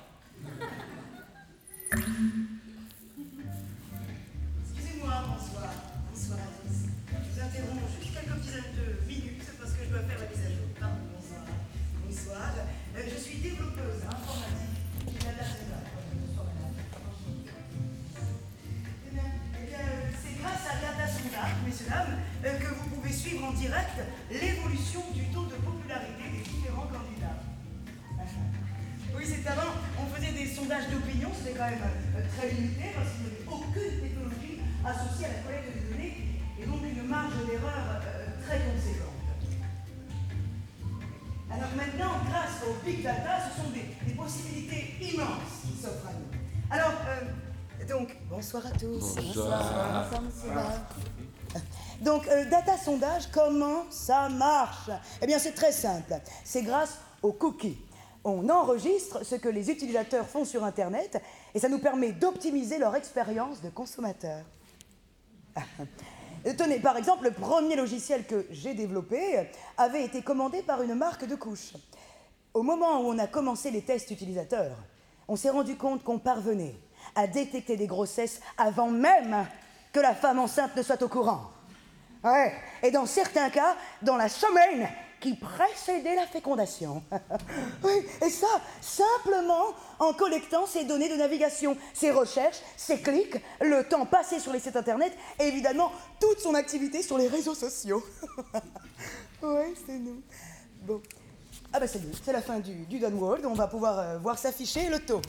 Quand 31.60 31.68
même 31.68 31.82
euh, 32.16 32.22
très 32.36 32.48
limité 32.48 32.84
parce 32.96 33.10
qu'il 33.12 33.26
n'y 33.26 33.36
avait 33.36 33.44
aucune 33.52 34.00
technologie 34.00 34.60
associée 34.80 35.26
à 35.26 35.28
la 35.28 35.40
collecte 35.44 35.76
de 35.76 35.92
données 35.92 36.16
et 36.58 36.64
donc 36.64 36.80
une 36.82 37.06
marge 37.06 37.36
d'erreur 37.46 38.00
euh, 38.00 38.26
très 38.46 38.58
conséquente. 38.60 39.08
Alors 41.52 41.70
maintenant, 41.76 42.12
grâce 42.30 42.64
au 42.66 42.82
big 42.84 43.02
data, 43.02 43.50
ce 43.50 43.60
sont 43.60 43.70
des, 43.70 43.94
des 44.06 44.14
possibilités 44.14 44.96
immenses 45.02 45.60
qui 45.66 45.82
s'offrent 45.82 46.08
à 46.08 46.12
nous. 46.12 46.30
Alors, 46.70 46.94
euh, 47.08 47.84
donc, 47.86 48.16
bonsoir 48.30 48.64
à 48.66 48.70
tous. 48.70 49.16
Bonsoir. 49.16 50.08
Bonsoir, 50.10 50.54
Barre. 50.54 51.60
Donc, 52.00 52.26
euh, 52.28 52.48
data 52.48 52.78
sondage, 52.78 53.24
comment 53.30 53.84
ça 53.90 54.30
marche? 54.30 54.88
Eh 55.20 55.26
bien, 55.26 55.38
c'est 55.38 55.52
très 55.52 55.72
simple. 55.72 56.14
C'est 56.44 56.62
grâce 56.62 56.98
aux 57.20 57.32
cookies. 57.32 57.76
On 58.24 58.48
enregistre 58.48 59.24
ce 59.24 59.34
que 59.34 59.48
les 59.48 59.70
utilisateurs 59.70 60.28
font 60.28 60.44
sur 60.44 60.64
Internet 60.64 61.22
et 61.54 61.58
ça 61.58 61.68
nous 61.68 61.78
permet 61.78 62.12
d'optimiser 62.12 62.78
leur 62.78 62.94
expérience 62.94 63.62
de 63.62 63.70
consommateur. 63.70 64.44
Tenez, 66.56 66.78
par 66.78 66.96
exemple, 66.96 67.24
le 67.24 67.32
premier 67.32 67.76
logiciel 67.76 68.26
que 68.26 68.46
j'ai 68.50 68.74
développé 68.74 69.48
avait 69.76 70.04
été 70.04 70.22
commandé 70.22 70.62
par 70.62 70.82
une 70.82 70.94
marque 70.94 71.26
de 71.26 71.34
couches. 71.34 71.74
Au 72.54 72.62
moment 72.62 73.00
où 73.00 73.08
on 73.08 73.18
a 73.18 73.26
commencé 73.26 73.70
les 73.70 73.82
tests 73.82 74.10
utilisateurs, 74.10 74.76
on 75.28 75.36
s'est 75.36 75.50
rendu 75.50 75.76
compte 75.76 76.02
qu'on 76.02 76.18
parvenait 76.18 76.74
à 77.14 77.26
détecter 77.26 77.76
des 77.76 77.86
grossesses 77.86 78.40
avant 78.58 78.90
même 78.90 79.46
que 79.92 80.00
la 80.00 80.14
femme 80.14 80.38
enceinte 80.38 80.74
ne 80.76 80.82
soit 80.82 81.02
au 81.02 81.08
courant. 81.08 81.50
Ouais. 82.24 82.52
Et 82.82 82.90
dans 82.90 83.06
certains 83.06 83.50
cas, 83.50 83.76
dans 84.02 84.16
la 84.16 84.28
semaine 84.28 84.88
qui 85.20 85.34
précédait 85.34 86.16
la 86.16 86.26
fécondation. 86.26 87.02
oui, 87.84 87.92
et 88.24 88.30
ça, 88.30 88.48
simplement 88.80 89.74
en 89.98 90.12
collectant 90.12 90.66
ces 90.66 90.84
données 90.84 91.08
de 91.08 91.16
navigation, 91.16 91.76
ses 91.92 92.10
recherches, 92.10 92.60
ses 92.76 93.00
clics, 93.00 93.36
le 93.60 93.84
temps 93.84 94.06
passé 94.06 94.40
sur 94.40 94.52
les 94.52 94.60
sites 94.60 94.76
internet 94.76 95.12
et 95.38 95.44
évidemment 95.44 95.92
toute 96.18 96.40
son 96.40 96.54
activité 96.54 97.02
sur 97.02 97.18
les 97.18 97.28
réseaux 97.28 97.54
sociaux. 97.54 98.02
oui, 99.42 99.74
c'est 99.86 99.98
nous. 99.98 100.22
Bon. 100.82 101.00
Ah 101.72 101.78
bah 101.78 101.86
c'est 101.86 102.02
nous, 102.02 102.12
c'est 102.24 102.32
la 102.32 102.42
fin 102.42 102.58
du, 102.58 102.74
du 102.86 102.98
Done 102.98 103.14
World, 103.14 103.46
on 103.46 103.54
va 103.54 103.68
pouvoir 103.68 103.98
euh, 104.00 104.18
voir 104.18 104.36
s'afficher 104.36 104.88
le 104.88 104.98
taux. 104.98 105.22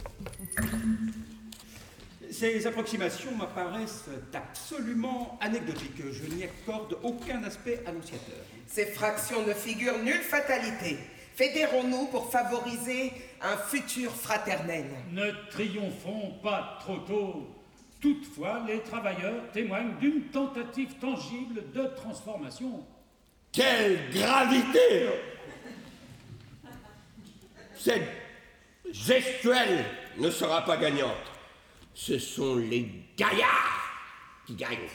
Ces 2.31 2.65
approximations 2.65 3.35
m'apparaissent 3.35 4.05
absolument 4.33 5.37
anecdotiques. 5.41 6.01
Je 6.11 6.33
n'y 6.33 6.45
accorde 6.45 6.97
aucun 7.03 7.43
aspect 7.43 7.81
annonciateur. 7.85 8.37
Ces 8.67 8.85
fractions 8.85 9.45
ne 9.45 9.53
figurent 9.53 9.99
nulle 9.99 10.21
fatalité. 10.21 10.97
Fédérons-nous 11.35 12.05
pour 12.05 12.31
favoriser 12.31 13.11
un 13.41 13.57
futur 13.57 14.11
fraternel. 14.13 14.85
Ne 15.11 15.31
triomphons 15.49 16.35
pas 16.41 16.77
trop 16.79 16.99
tôt. 16.99 17.47
Toutefois, 17.99 18.63
les 18.65 18.79
travailleurs 18.79 19.51
témoignent 19.51 19.97
d'une 19.99 20.23
tentative 20.31 20.93
tangible 21.01 21.63
de 21.73 21.83
transformation. 21.97 22.85
Quelle 23.51 24.09
gravité 24.09 25.09
Cette 27.75 28.07
gestuelle 28.89 29.83
ne 30.17 30.29
sera 30.31 30.63
pas 30.63 30.77
gagnante. 30.77 31.31
Ce 31.93 32.17
sont 32.17 32.55
les 32.55 32.89
gaillards 33.17 33.91
qui 34.45 34.55
gagnent. 34.55 34.87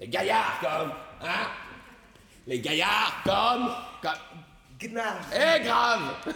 Les 0.00 0.08
gaillards 0.08 0.58
comme, 0.60 0.92
hein? 1.22 1.48
Les 2.46 2.60
gaillards 2.60 3.22
comme, 3.24 3.70
comme... 4.02 4.12
Gnard. 4.80 5.20
Eh, 5.32 5.60
grave 5.62 6.14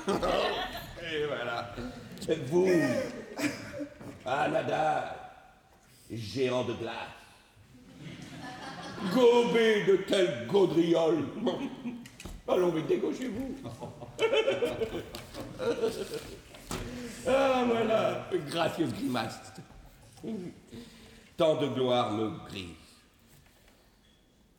Et 1.02 1.26
voilà. 1.26 1.74
Vous, 2.46 2.68
Anada, 4.24 5.42
géant 6.10 6.64
de 6.64 6.72
glace, 6.74 6.94
gobé 9.12 9.84
de 9.84 9.96
telles 10.08 10.46
gaudrioles. 10.46 11.26
Allons 12.48 12.70
vite 12.70 12.86
dégauchez-vous. 12.86 13.56
ah, 17.28 17.64
voilà, 17.66 18.26
une 18.32 18.44
gracieuse 18.44 18.92
grimace. 18.92 19.40
Tant 21.36 21.56
de 21.56 21.66
gloire 21.66 22.12
me 22.12 22.30
grise. 22.48 22.70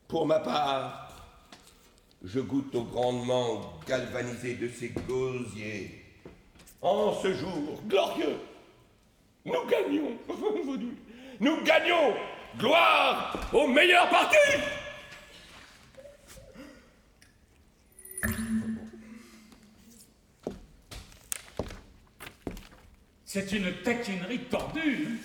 Pour 0.08 0.26
ma 0.26 0.40
part, 0.40 1.12
je 2.24 2.40
goûte 2.40 2.74
au 2.76 2.84
grandement 2.84 3.74
galvanisé 3.88 4.56
de 4.56 4.70
ces 4.70 4.90
gosiers. 4.90 6.04
En 6.82 7.14
ce 7.14 7.34
jour 7.34 7.82
glorieux, 7.88 8.38
nous 9.46 9.66
gagnons, 9.70 10.18
nous 11.40 11.64
gagnons, 11.64 12.14
gloire 12.58 13.34
au 13.54 13.68
meilleur 13.68 14.10
parti 14.10 14.38
C'est 23.30 23.52
une 23.52 23.74
taquinerie 23.84 24.46
tordue. 24.50 25.20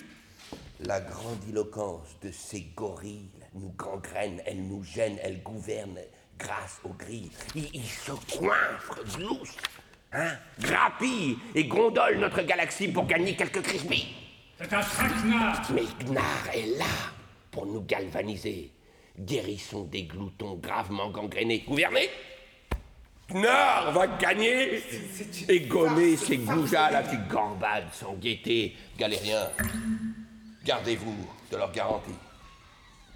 La 0.81 0.99
grandiloquence 0.99 2.19
de 2.21 2.31
ces 2.33 2.59
gorilles 2.75 3.29
nous 3.53 3.73
gangrène, 3.77 4.41
elle 4.45 4.67
nous 4.67 4.83
gêne, 4.83 5.17
elle 5.23 5.41
gouverne 5.41 5.97
grâce 6.37 6.81
aux 6.83 6.89
grilles. 6.89 7.31
Ils, 7.55 7.69
ils 7.73 7.85
se 7.85 8.11
coiffent, 8.37 8.91
gloussent, 9.15 9.55
hein, 10.11 10.33
grappillent 10.59 11.37
et 11.55 11.63
gondolent 11.63 12.19
notre 12.19 12.41
galaxie 12.41 12.89
pour 12.89 13.05
gagner 13.05 13.37
quelques 13.37 13.61
crispies. 13.61 14.13
C'est 14.57 14.73
un 14.73 14.81
traquenard. 14.81 15.71
Mais 15.73 16.05
Gnar 16.05 16.49
est 16.53 16.77
là 16.77 17.13
pour 17.51 17.65
nous 17.65 17.83
galvaniser. 17.83 18.73
Guérissons 19.17 19.85
des 19.85 20.03
gloutons 20.03 20.55
gravement 20.55 21.09
gangrénés. 21.09 21.63
Gouvernez 21.65 22.09
Gnar 23.33 23.91
va 23.91 24.07
gagner 24.07 24.83
et 25.49 25.59
gommer 25.61 26.15
ces 26.17 26.37
goujats 26.37 26.91
la 26.91 27.01
petite 27.01 27.27
gambade 27.27 27.85
sans 27.91 28.13
gaieté. 28.13 28.75
Galériens, 28.97 29.49
gardez-vous 30.63 31.15
de 31.51 31.57
leur 31.57 31.71
garantie. 31.71 32.11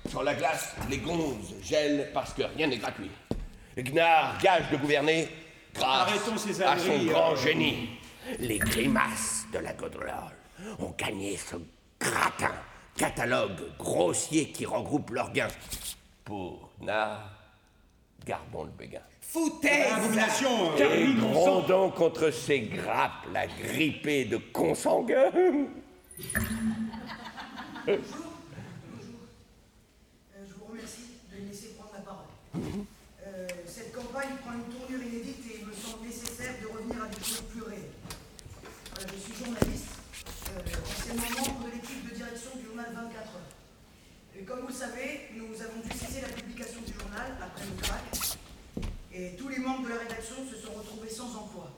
Sur 0.09 0.23
la 0.23 0.33
glace, 0.33 0.75
les 0.89 0.97
gonzes 0.97 1.53
gèlent 1.61 2.09
parce 2.13 2.33
que 2.33 2.43
rien 2.43 2.67
n'est 2.67 2.77
gratuit. 2.77 3.11
Gnar 3.77 4.39
gage 4.41 4.71
de 4.71 4.77
gouverner 4.77 5.27
grâce 5.75 6.09
Arrêtons 6.09 6.37
ces 6.37 6.63
à 6.63 6.77
son 6.79 6.97
grand 7.05 7.33
euh. 7.33 7.35
génie. 7.35 7.89
Les 8.39 8.57
grimaces 8.57 9.45
de 9.53 9.59
la 9.59 9.73
Godrole 9.73 10.11
ont 10.79 10.93
gagné 10.97 11.37
ce 11.37 11.57
gratin, 11.99 12.55
catalogue 12.97 13.77
grossier 13.77 14.49
qui 14.49 14.65
regroupe 14.65 15.11
leurs 15.11 15.31
gains. 15.31 15.47
Pour 16.25 16.71
Gnar, 16.81 17.31
gardons 18.25 18.63
le 18.63 18.71
béguin. 18.71 19.01
Foutaise 19.29 19.91
Abomination 19.91 20.71
euh, 20.79 21.13
grondons 21.19 21.89
contre 21.91 22.31
ces 22.31 22.61
grappes, 22.61 23.27
la 23.33 23.45
grippée 23.45 24.23
de 24.23 24.37
consanguins. 24.37 25.29
Euh, 25.33 25.65
je 30.47 30.53
vous 30.53 30.65
remercie 30.71 31.17
de 31.29 31.41
me 31.43 31.47
laisser 31.49 31.73
prendre 31.77 31.91
la 31.95 31.99
parole. 31.99 32.23
Euh, 32.55 33.47
cette 33.65 33.91
campagne 33.93 34.29
prend 34.45 34.53
une 34.53 34.63
tournure 34.73 35.03
inédite 35.05 35.43
et 35.51 35.55
il 35.59 35.65
me 35.67 35.73
semble 35.73 36.05
nécessaire 36.05 36.53
de 36.61 36.67
revenir 36.67 37.03
à 37.03 37.07
des 37.07 37.19
choses 37.19 37.43
plus 37.51 37.63
réelles. 37.63 37.91
Je 38.97 39.19
suis 39.19 39.33
journaliste, 39.43 39.89
euh, 40.55 40.59
anciennement 40.87 41.51
membre 41.51 41.65
de 41.67 41.71
l'équipe 41.75 42.09
de 42.09 42.15
direction 42.15 42.51
du 42.55 42.63
journal 42.65 42.85
24 42.95 43.13
heures. 43.17 43.51
Et 44.39 44.43
comme 44.43 44.61
vous 44.61 44.67
le 44.67 44.73
savez, 44.73 45.27
nous 45.35 45.61
avons 45.61 45.81
dû 45.83 45.89
cesser 45.91 46.21
la 46.21 46.29
publication 46.29 46.79
du 46.87 46.93
journal 46.93 47.35
après 47.41 47.65
le 47.65 47.75
crack. 47.81 48.16
Et 49.17 49.35
tous 49.35 49.49
les 49.49 49.57
membres 49.57 49.83
de 49.83 49.89
la 49.89 49.97
rédaction 49.97 50.35
se 50.47 50.55
sont 50.57 50.73
retrouvés 50.73 51.09
sans 51.09 51.35
emploi 51.35 51.71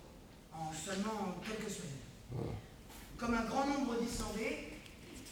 en 0.52 0.74
seulement 0.74 1.38
quelques 1.48 1.72
semaines. 1.72 2.52
Comme 3.18 3.34
un 3.34 3.46
grand 3.46 3.66
nombre 3.66 3.96
d'Islandais, 4.02 4.74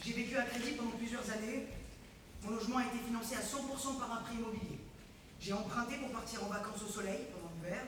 j'ai 0.02 0.14
vécu 0.14 0.34
à 0.36 0.44
crédit 0.44 0.70
pendant 0.70 0.92
plusieurs 0.92 1.30
années 1.30 1.66
mon 2.44 2.54
logement 2.54 2.78
a 2.78 2.84
été 2.86 2.98
financé 3.04 3.34
à 3.34 3.40
100% 3.40 3.98
par 3.98 4.12
un 4.12 4.22
prêt 4.22 4.34
immobilier. 4.34 4.78
J'ai 5.40 5.52
emprunté 5.52 5.96
pour 5.96 6.10
partir 6.10 6.44
en 6.44 6.46
vacances 6.46 6.82
au 6.88 6.90
soleil 6.90 7.26
pendant 7.32 7.52
l'hiver. 7.54 7.82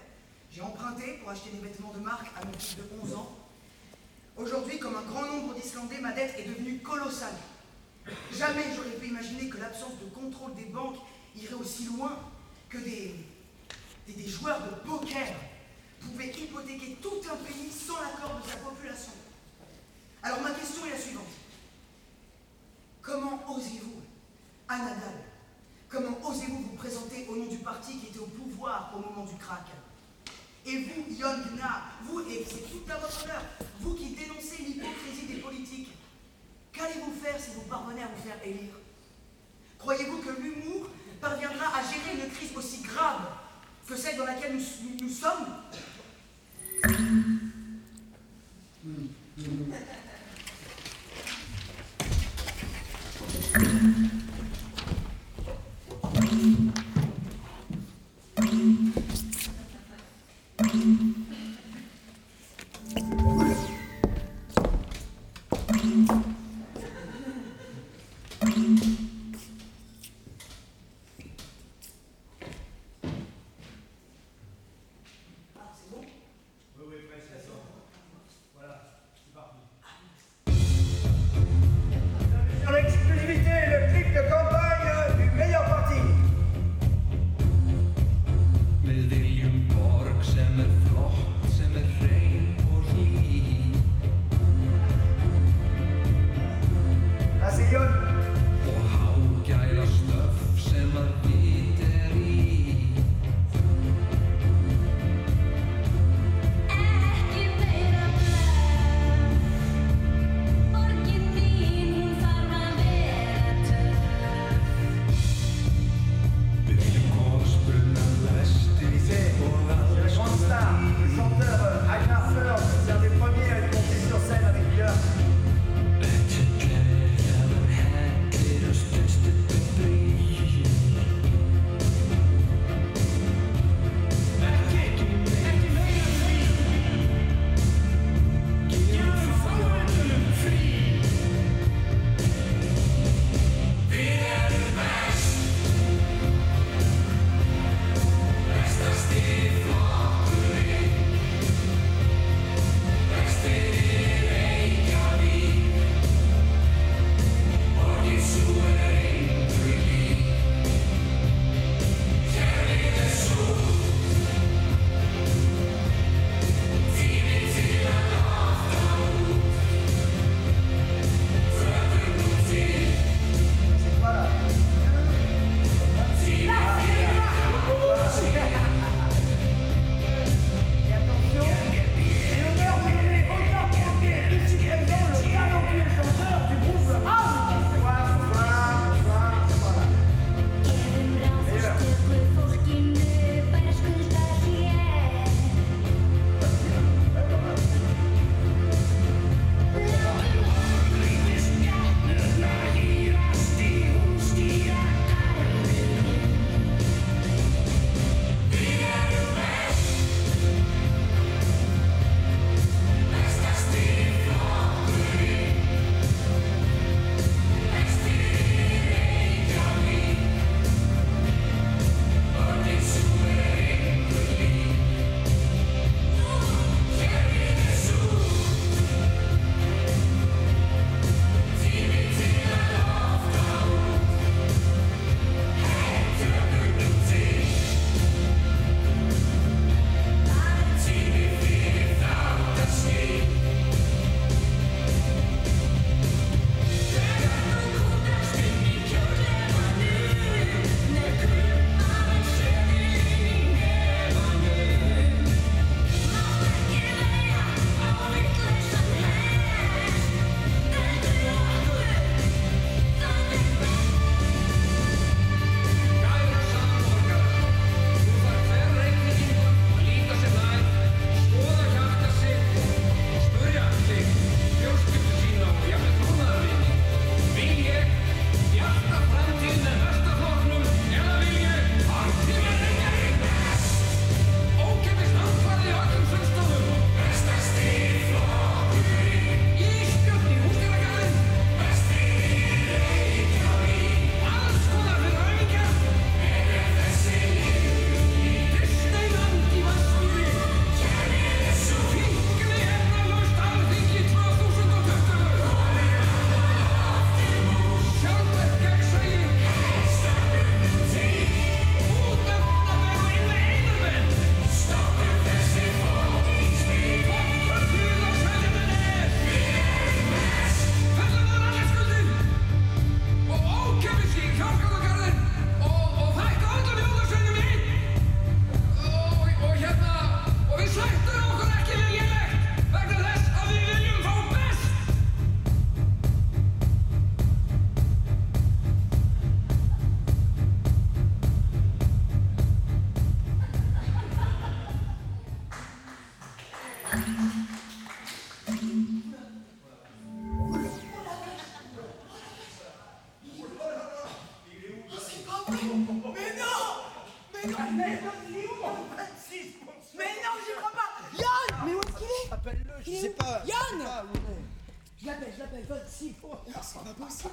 J'ai 0.51 0.61
emprunté 0.61 1.19
pour 1.21 1.31
acheter 1.31 1.51
des 1.51 1.67
vêtements 1.67 1.93
de 1.93 2.01
marque 2.01 2.27
à 2.37 2.45
mon 2.45 2.53
fils 2.55 2.77
de 2.77 2.83
11 3.03 3.15
ans. 3.15 3.37
Aujourd'hui, 4.37 4.79
comme 4.79 4.97
un 4.97 5.03
grand 5.03 5.25
nombre 5.25 5.55
d'Islandais, 5.55 6.01
ma 6.01 6.13
dette 6.13 6.35
est 6.37 6.49
devenue 6.49 6.79
colossale. 6.81 7.37
Jamais 8.37 8.65
j'aurais 8.75 8.97
pu 9.01 9.07
imaginer 9.07 9.49
que 9.49 9.59
l'absence 9.59 9.99
de 10.03 10.07
contrôle 10.11 10.55
des 10.57 10.65
banques 10.65 10.99
irait 11.37 11.55
aussi 11.55 11.85
loin 11.85 12.19
que 12.69 12.79
des, 12.79 13.15
des, 14.13 14.23
des 14.23 14.29
joueurs 14.29 14.61
de 14.61 14.89
poker 14.89 15.27
pouvaient 16.01 16.31
hypothéquer 16.31 16.97
tout 17.03 17.21
un 17.31 17.37
pays 17.37 17.71
sans 17.71 18.01
l'accord 18.01 18.41
de 18.43 18.49
sa 18.49 18.57
population. 18.57 19.13
Alors 20.23 20.41
ma 20.41 20.51
question 20.51 20.87
est 20.87 20.91
la 20.91 20.99
suivante. 20.99 21.25
Comment 23.03 23.43
osez-vous 23.49 24.01
à 24.69 24.79
Nadal. 24.79 25.15
Comment 25.89 26.17
osez-vous 26.25 26.61
vous 26.61 26.77
présenter 26.77 27.27
au 27.29 27.37
nom 27.37 27.47
du 27.47 27.59
parti 27.59 27.99
qui 27.99 28.07
était 28.07 28.19
au 28.21 28.27
pouvoir 28.27 28.93
au 28.95 29.01
moment 29.01 29.25
du 29.25 29.37
crack 29.37 29.67
Et 30.65 30.85
vous, 30.85 31.13
Yon 31.13 31.57
Gna, 31.57 31.83
vous, 32.05 32.21
et 32.21 32.47
c'est 32.49 32.71
tout 32.71 32.83
à 32.89 32.97
votre 32.99 33.25
honneur, 33.25 33.43
vous 33.81 33.95
qui 33.95 34.11
dénoncez 34.11 34.59
l'hypocrisie 34.59 35.27
des 35.27 35.41
politiques, 35.41 35.89
qu'allez-vous 36.73 37.13
faire 37.21 37.41
si 37.41 37.51
vous 37.57 37.63
parvenez 37.63 38.03
à 38.03 38.07
vous 38.07 38.23
faire 38.23 38.39
élire? 38.45 38.75
Croyez-vous 39.79 40.19
que 40.19 40.41
l'humour 40.41 40.87
parviendra 41.21 41.77
à 41.77 41.83
gérer 41.83 42.23
une 42.23 42.31
crise 42.31 42.57
aussi 42.57 42.83
grave 42.83 43.23
que 43.87 43.97
celle 43.97 44.17
dans 44.17 44.25
laquelle 44.25 44.57
nous, 45.01 45.09
sommes. 45.09 45.47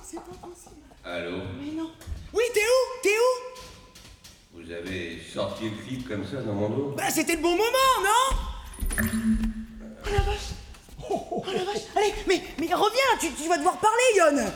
C'est 0.09 0.17
pas 0.17 0.47
possible. 0.47 0.75
Allô 1.03 1.37
Mais 1.59 1.71
non. 1.71 1.91
Oui, 2.33 2.43
t'es 2.53 2.61
où? 2.61 3.01
T'es 3.03 3.09
où? 3.09 4.57
Vous 4.59 4.71
avez 4.71 5.19
sorti 5.21 5.69
le 5.69 5.75
clip 5.83 6.07
comme 6.07 6.25
ça 6.25 6.41
dans 6.41 6.53
mon 6.53 6.69
dos? 6.69 6.93
Bah 6.97 7.09
c'était 7.09 7.35
le 7.35 7.41
bon 7.41 7.51
moment, 7.51 8.01
non? 8.01 8.37
Oh 10.05 10.09
la 10.11 10.21
vache. 10.21 10.53
Oh 11.09 11.43
la 11.45 11.63
vache. 11.65 11.83
Allez, 11.95 12.13
mais, 12.27 12.41
mais 12.59 12.73
reviens, 12.73 13.17
tu, 13.19 13.31
tu 13.33 13.49
vas 13.49 13.57
devoir 13.57 13.77
parler, 13.79 13.97
Yann 14.15 14.51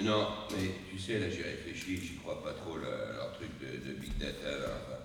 Non, 0.00 0.28
mais 0.50 0.70
tu 0.90 0.98
sais, 0.98 1.18
là 1.18 1.30
j'ai 1.30 1.42
réfléchi, 1.42 1.96
j'y 1.98 2.16
crois 2.16 2.42
pas 2.42 2.52
trop, 2.52 2.76
là, 2.78 2.88
leur 3.16 3.32
truc 3.34 3.50
de, 3.60 3.88
de 3.88 3.94
Big 3.94 4.16
Data. 4.18 4.50
là, 4.50 4.66
enfin. 4.82 4.98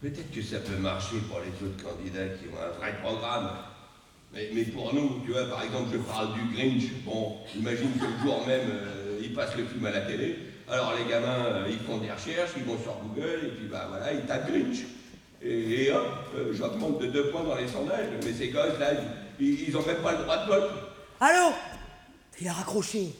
Peut-être 0.00 0.30
que 0.32 0.42
ça 0.42 0.58
peut 0.60 0.76
marcher 0.76 1.16
pour 1.28 1.40
les 1.40 1.66
autres 1.66 1.82
candidats 1.82 2.28
qui 2.28 2.46
ont 2.54 2.62
un 2.62 2.78
vrai 2.78 2.96
programme. 3.02 3.50
Mais, 4.32 4.64
pour 4.74 4.94
nous, 4.94 5.20
tu 5.24 5.32
vois, 5.32 5.44
par 5.46 5.62
exemple, 5.62 5.88
je 5.92 5.98
parle 5.98 6.34
du 6.34 6.54
Grinch. 6.54 6.92
Bon, 7.04 7.38
imagine 7.56 7.92
que 7.92 8.04
le 8.04 8.18
jour 8.22 8.46
même, 8.46 8.68
euh, 8.70 9.20
ils 9.22 9.34
passent 9.34 9.56
le 9.56 9.64
film 9.64 9.84
à 9.86 9.90
la 9.90 10.02
télé. 10.02 10.38
Alors 10.70 10.92
les 10.94 11.10
gamins, 11.10 11.46
euh, 11.46 11.66
ils 11.68 11.78
font 11.78 11.96
des 11.96 12.10
recherches, 12.10 12.50
ils 12.56 12.64
vont 12.64 12.78
sur 12.78 12.94
Google, 13.02 13.46
et 13.46 13.48
puis 13.48 13.68
bah 13.68 13.86
voilà, 13.88 14.12
ils 14.12 14.26
tapent 14.26 14.50
Grinch. 14.50 14.84
Et, 15.42 15.90
hop, 15.90 16.06
euh, 16.36 16.52
j'augmente 16.52 17.00
de 17.00 17.06
deux 17.06 17.30
points 17.30 17.44
dans 17.44 17.54
les 17.54 17.68
sondages. 17.68 18.08
Mais 18.24 18.32
ces 18.32 18.48
gosses, 18.48 18.78
là, 18.78 18.88
ils, 19.40 19.68
ils 19.68 19.76
ont 19.76 19.86
même 19.86 20.02
pas 20.02 20.12
le 20.12 20.24
droit 20.24 20.44
de 20.44 20.48
vote. 20.48 20.70
Allô? 21.20 21.54
Il 22.40 22.48
a 22.48 22.52
raccroché. 22.52 23.14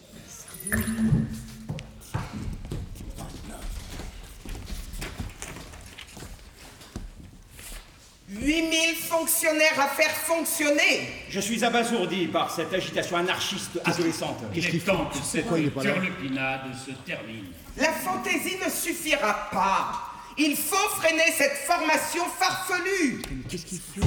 8000 8.49 8.95
fonctionnaires 8.97 9.79
à 9.79 9.89
faire 9.89 10.11
fonctionner 10.11 11.11
Je 11.29 11.39
suis 11.39 11.63
abasourdi 11.63 12.29
par 12.29 12.51
cette 12.51 12.73
agitation 12.73 13.19
anarchiste 13.19 13.79
adolescente. 13.85 14.39
Il 14.55 14.65
est 14.65 14.87
temps 14.87 15.05
que 15.05 15.19
cette 15.19 15.47
turlupinade 15.47 16.75
se 16.75 16.93
termine. 17.05 17.45
La 17.77 17.93
fantaisie 17.93 18.57
ne 18.65 18.71
suffira 18.71 19.51
pas. 19.53 20.01
Il 20.39 20.57
faut 20.57 20.89
freiner 20.97 21.31
cette 21.37 21.59
formation 21.67 22.25
farfelue. 22.39 23.21
Qu'est-ce 23.51 23.67
qu'il 23.67 23.81
fait 23.81 24.01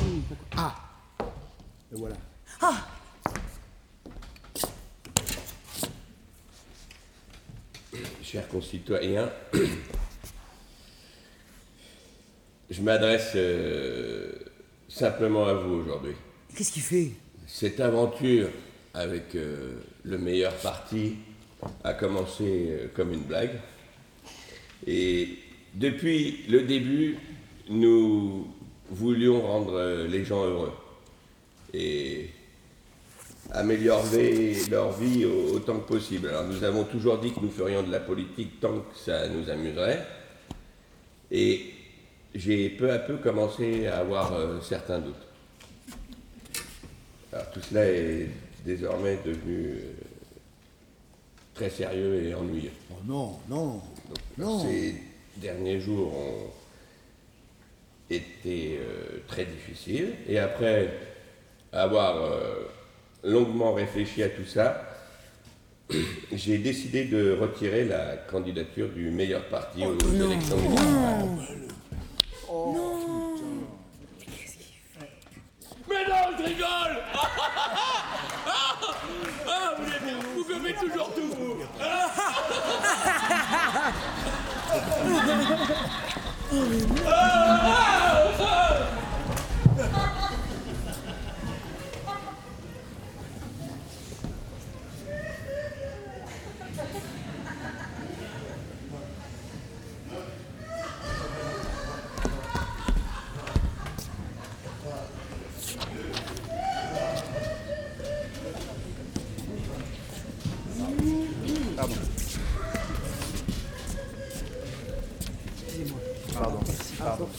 Ah 0.58 0.74
Et 1.94 1.98
voilà. 1.98 2.16
Ah 2.62 2.74
Chers 8.24 8.48
concitoyens, 8.48 9.30
je 12.72 12.82
m'adresse 12.82 13.34
euh, 13.36 14.32
simplement 14.88 15.46
à 15.46 15.54
vous 15.54 15.76
aujourd'hui. 15.82 16.14
Qu'est-ce 16.56 16.72
qu'il 16.72 16.82
fait? 16.82 17.12
Cette 17.48 17.80
aventure 17.80 18.48
avec 18.94 19.36
euh, 19.36 19.74
le 20.04 20.18
meilleur 20.18 20.54
parti 20.56 21.16
a 21.84 21.94
commencé 21.94 22.44
euh, 22.70 22.88
comme 22.96 23.14
une 23.14 23.22
blague. 23.24 23.60
Et 24.88 25.38
depuis 25.76 26.46
le 26.50 26.62
début, 26.64 27.18
nous 27.70 28.48
voulions 28.90 29.42
rendre 29.42 30.06
les 30.10 30.26
gens 30.26 30.44
heureux 30.46 30.74
et 31.74 32.30
améliorer 33.52 34.56
leur 34.70 34.92
vie 34.94 35.26
au- 35.26 35.56
autant 35.56 35.80
que 35.80 35.88
possible. 35.88 36.30
Alors 36.30 36.46
nous 36.46 36.64
avons 36.64 36.84
toujours 36.86 37.18
dit 37.20 37.32
que 37.34 37.40
nous 37.42 37.50
ferions 37.52 37.84
de 37.84 37.92
la 37.92 38.00
politique 38.00 38.60
tant 38.60 38.80
que 38.80 38.98
ça 38.98 39.28
nous 39.30 39.50
amuserait. 39.50 40.06
Et 41.32 41.66
j'ai 42.34 42.70
peu 42.70 42.92
à 42.92 43.00
peu 43.00 43.18
commencé 43.18 43.88
à 43.88 44.00
avoir 44.00 44.34
euh, 44.34 44.60
certains 44.62 45.00
doutes. 45.00 45.16
Alors 47.34 47.50
tout 47.52 47.62
cela 47.62 47.86
est 47.86 48.28
désormais 48.66 49.18
devenu 49.26 49.68
euh, 49.68 49.94
très 51.54 51.70
sérieux 51.70 52.24
et 52.24 52.34
ennuyeux. 52.34 52.72
Oh 52.92 52.96
non, 53.06 53.40
non, 53.50 53.66
Donc, 53.74 54.18
non. 54.38 54.60
Ces 54.60 54.96
derniers 55.38 55.80
jours 55.80 56.14
ont 56.14 56.52
été 58.10 58.80
euh, 58.80 59.20
très 59.28 59.46
difficiles. 59.46 60.14
Et 60.28 60.40
après 60.40 60.90
avoir 61.74 62.30
longuement 63.24 63.74
réfléchi 63.74 64.24
à 64.24 64.30
tout 64.30 64.46
ça, 64.46 64.86
j'ai 66.34 66.58
décidé 66.58 67.06
de 67.06 67.32
retirer 67.40 67.86
la 67.86 68.18
candidature 68.30 68.90
du 68.90 69.10
meilleur 69.10 69.46
parti 69.46 69.86
aux 69.86 69.98
élections 69.98 70.58
municipales. 70.58 71.62
Mais 75.90 76.06
non, 76.10 76.38
je 76.38 76.44
rigole 76.44 76.98
ah, 77.14 78.76
ah, 79.48 79.74
vous, 79.78 79.88
êtes- 79.90 80.24
vous 80.36 80.52
toujours 80.86 81.14
tout, 81.16 81.30
vous 81.34 81.64
Pardon. 111.82 111.96
Pardon. 116.36 116.60
Pardon. 117.00 117.30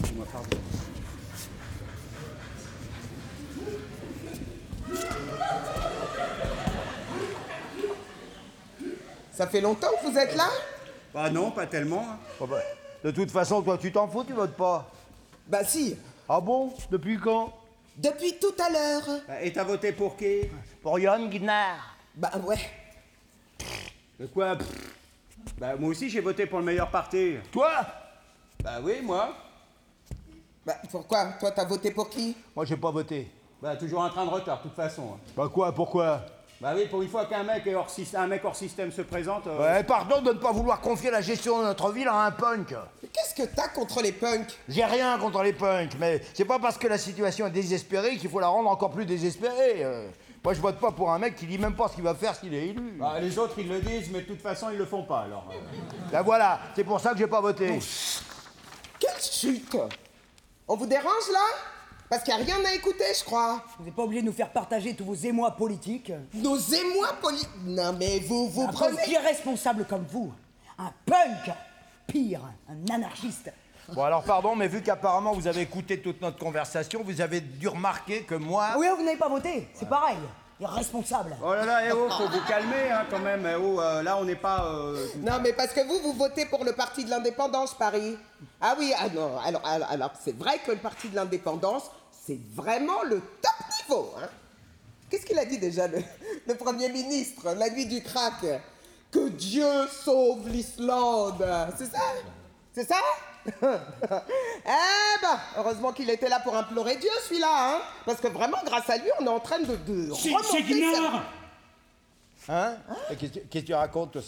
Excusez-moi, 0.00 0.26
pardon. 0.32 0.56
Ça 9.32 9.46
fait 9.46 9.60
longtemps 9.60 9.88
que 10.02 10.10
vous 10.10 10.18
êtes 10.18 10.34
là? 10.36 10.48
Bah 11.12 11.30
non, 11.30 11.50
pas 11.50 11.66
tellement. 11.66 12.00
hein. 12.10 12.18
Oh 12.40 12.46
bah, 12.46 12.60
de 13.04 13.10
toute 13.10 13.30
façon, 13.30 13.62
toi, 13.62 13.76
tu 13.78 13.92
t'en 13.92 14.08
fous, 14.08 14.24
tu 14.24 14.32
votes 14.32 14.56
pas. 14.56 14.90
Bah 15.46 15.64
si. 15.64 15.96
Ah 16.28 16.40
bon? 16.40 16.72
Depuis 16.90 17.18
quand? 17.18 17.52
Depuis 17.96 18.38
tout 18.38 18.54
à 18.58 18.70
l'heure. 18.70 19.20
Bah, 19.28 19.42
Et 19.42 19.52
t'as 19.52 19.64
voté 19.64 19.92
pour 19.92 20.16
qui? 20.16 20.42
Pour 20.82 20.98
Yann 20.98 21.28
Guinard. 21.28 21.96
Bah 22.14 22.32
ouais. 22.46 22.58
De 24.18 24.26
quoi 24.26 24.56
pff 24.56 24.66
Bah 25.58 25.76
moi 25.78 25.90
aussi 25.90 26.08
j'ai 26.08 26.20
voté 26.20 26.46
pour 26.46 26.58
le 26.58 26.64
meilleur 26.64 26.90
parti. 26.90 27.36
Toi? 27.52 27.70
Bah 28.62 28.78
oui, 28.82 28.94
moi. 29.02 29.34
Bah 30.64 30.76
pourquoi? 30.90 31.26
Toi 31.38 31.50
t'as 31.50 31.64
voté 31.64 31.90
pour 31.90 32.08
qui? 32.08 32.36
Moi, 32.54 32.64
j'ai 32.64 32.76
pas 32.76 32.90
voté. 32.90 33.30
Bah 33.62 33.76
toujours 33.76 34.02
un 34.02 34.08
train 34.10 34.24
de 34.24 34.30
retard, 34.30 34.58
de 34.58 34.62
toute 34.64 34.74
façon. 34.76 35.12
hein. 35.14 35.20
Bah 35.36 35.48
quoi, 35.52 35.72
pourquoi? 35.72 36.22
Bah 36.60 36.72
oui, 36.74 36.86
pour 36.86 37.02
une 37.02 37.08
fois 37.10 37.26
qu'un 37.26 37.42
mec, 37.42 37.66
est 37.66 37.74
hors 37.74 37.90
un 38.14 38.26
mec 38.26 38.42
hors 38.42 38.56
système 38.56 38.90
se 38.90 39.02
présente. 39.02 39.46
euh, 39.46 39.58
Ouais, 39.58 39.84
pardon 39.84 40.22
de 40.22 40.32
ne 40.32 40.38
pas 40.38 40.52
vouloir 40.52 40.80
confier 40.80 41.10
la 41.10 41.20
gestion 41.20 41.58
de 41.60 41.64
notre 41.64 41.92
ville 41.92 42.08
à 42.08 42.24
un 42.24 42.30
punk. 42.30 42.74
Qu'est-ce 43.12 43.34
que 43.34 43.46
t'as 43.54 43.68
contre 43.68 44.00
les 44.00 44.12
punks? 44.12 44.58
J'ai 44.66 44.84
rien 44.84 45.18
contre 45.18 45.42
les 45.42 45.52
punks, 45.52 45.92
mais 46.00 46.22
c'est 46.32 46.46
pas 46.46 46.58
parce 46.58 46.78
que 46.78 46.86
la 46.88 46.96
situation 46.96 47.46
est 47.46 47.50
désespérée 47.50 48.16
qu'il 48.16 48.30
faut 48.30 48.40
la 48.40 48.48
rendre 48.48 48.70
encore 48.70 48.90
plus 48.90 49.04
désespérée. 49.04 49.84
euh. 49.84 50.08
Moi, 50.46 50.54
je 50.54 50.60
vote 50.60 50.78
pas 50.78 50.92
pour 50.92 51.10
un 51.10 51.18
mec 51.18 51.34
qui 51.34 51.44
dit 51.44 51.58
même 51.58 51.74
pas 51.74 51.88
ce 51.88 51.96
qu'il 51.96 52.04
va 52.04 52.14
faire 52.14 52.32
s'il 52.36 52.54
est 52.54 52.68
élu. 52.68 52.98
bah, 53.00 53.18
les 53.18 53.36
autres 53.36 53.54
ils 53.58 53.68
le 53.68 53.80
disent, 53.80 54.10
mais 54.12 54.20
de 54.20 54.26
toute 54.26 54.40
façon 54.40 54.70
ils 54.70 54.78
le 54.78 54.86
font 54.86 55.02
pas 55.02 55.22
alors. 55.22 55.44
euh. 55.50 55.56
Ben 56.12 56.22
voilà, 56.22 56.60
c'est 56.76 56.84
pour 56.84 57.00
ça 57.00 57.10
que 57.10 57.18
j'ai 57.18 57.26
pas 57.26 57.40
voté. 57.40 57.80
Quelle 59.00 59.20
chute 59.20 59.76
On 60.68 60.76
vous 60.76 60.86
dérange 60.86 61.28
là? 61.32 61.40
Parce 62.08 62.22
qu'il 62.22 62.32
n'y 62.36 62.42
a 62.42 62.44
rien 62.44 62.64
à 62.64 62.74
écouter, 62.74 63.06
je 63.18 63.24
crois. 63.24 63.60
Vous 63.76 63.86
n'êtes 63.86 63.96
pas 63.96 64.04
obligé 64.04 64.20
de 64.22 64.26
nous 64.28 64.32
faire 64.32 64.52
partager 64.52 64.94
tous 64.94 65.04
vos 65.04 65.16
émois 65.16 65.50
politiques. 65.50 66.12
Nos 66.34 66.56
émois 66.56 67.14
poli... 67.20 67.42
Non 67.64 67.92
mais 67.98 68.20
vous, 68.20 68.48
vous 68.48 68.62
un 68.62 68.68
prenez... 68.68 68.98
punk 68.98 69.08
irresponsable 69.08 69.84
comme 69.84 70.04
vous. 70.08 70.32
Un 70.78 70.92
punk 71.06 71.56
Pire, 72.06 72.42
un 72.70 72.94
anarchiste. 72.94 73.52
Bon, 73.94 74.02
alors 74.04 74.24
pardon, 74.24 74.56
mais 74.56 74.68
vu 74.68 74.82
qu'apparemment 74.82 75.32
vous 75.32 75.46
avez 75.46 75.60
écouté 75.62 76.00
toute 76.00 76.20
notre 76.20 76.38
conversation, 76.38 77.02
vous 77.04 77.20
avez 77.20 77.40
dû 77.40 77.68
remarquer 77.68 78.22
que 78.24 78.34
moi. 78.34 78.68
Ah 78.72 78.76
oui, 78.78 78.86
vous 78.96 79.04
n'avez 79.04 79.16
pas 79.16 79.28
voté, 79.28 79.68
c'est 79.74 79.88
pareil. 79.88 80.16
Irresponsable. 80.58 81.36
Oh 81.44 81.52
là 81.52 81.66
là, 81.66 81.86
eh 81.86 81.92
oh, 81.92 82.08
faut 82.10 82.28
vous 82.28 82.40
calmer 82.48 82.90
hein, 82.90 83.04
quand 83.10 83.18
même. 83.18 83.46
eh 83.46 83.54
oh, 83.56 83.78
euh, 83.80 84.02
là 84.02 84.16
on 84.16 84.24
n'est 84.24 84.34
pas. 84.36 84.64
euh, 84.64 85.06
Non 85.18 85.34
mais 85.42 85.52
parce 85.52 85.72
que 85.74 85.86
vous, 85.86 86.00
vous 86.00 86.14
votez 86.14 86.46
pour 86.46 86.64
le 86.64 86.72
parti 86.72 87.04
de 87.04 87.10
l'indépendance, 87.10 87.74
Paris. 87.74 88.16
Ah 88.60 88.74
oui, 88.78 88.92
ah 88.98 89.08
non, 89.10 89.38
alors, 89.44 89.60
alors, 89.66 89.88
alors, 89.90 90.10
c'est 90.24 90.34
vrai 90.36 90.58
que 90.64 90.72
le 90.72 90.78
parti 90.78 91.08
de 91.10 91.14
l'indépendance, 91.16 91.90
c'est 92.26 92.40
vraiment 92.54 93.02
le 93.04 93.20
top 93.20 93.66
niveau. 93.88 94.14
Hein 94.18 94.28
Qu'est-ce 95.10 95.26
qu'il 95.26 95.38
a 95.38 95.44
dit 95.44 95.58
déjà, 95.58 95.86
le, 95.88 95.98
le 96.48 96.54
Premier 96.54 96.88
ministre, 96.88 97.54
la 97.54 97.68
nuit 97.70 97.86
du 97.86 98.02
crack? 98.02 98.42
Que 99.12 99.28
Dieu 99.28 99.86
sauve 100.04 100.48
l'Islande. 100.48 101.46
C'est 101.78 101.86
ça? 101.92 102.00
C'est 102.74 102.88
ça? 102.88 102.96
Eh 104.68 105.20
ben, 105.22 105.38
heureusement 105.56 105.92
qu'il 105.92 106.10
était 106.10 106.28
là 106.28 106.40
pour 106.40 106.56
implorer 106.56 106.96
Dieu, 106.96 107.10
celui-là, 107.28 107.76
hein. 107.76 107.80
Parce 108.04 108.20
que 108.20 108.28
vraiment, 108.28 108.58
grâce 108.64 108.90
à 108.90 108.96
lui, 108.96 109.08
on 109.20 109.24
est 109.24 109.28
en 109.28 109.40
train 109.40 109.58
de, 109.60 109.76
de 109.76 110.12
C'est 110.14 110.30
remonter 110.30 110.64
c'est. 110.64 112.52
Hein? 112.52 112.76
Et 113.10 113.16
Qu'est-ce 113.16 113.32
que 113.32 113.38
qu'est-ce 113.40 113.62
que 113.64 113.66
tu 113.68 113.74
racontes 113.74 114.12
toi 114.12 114.22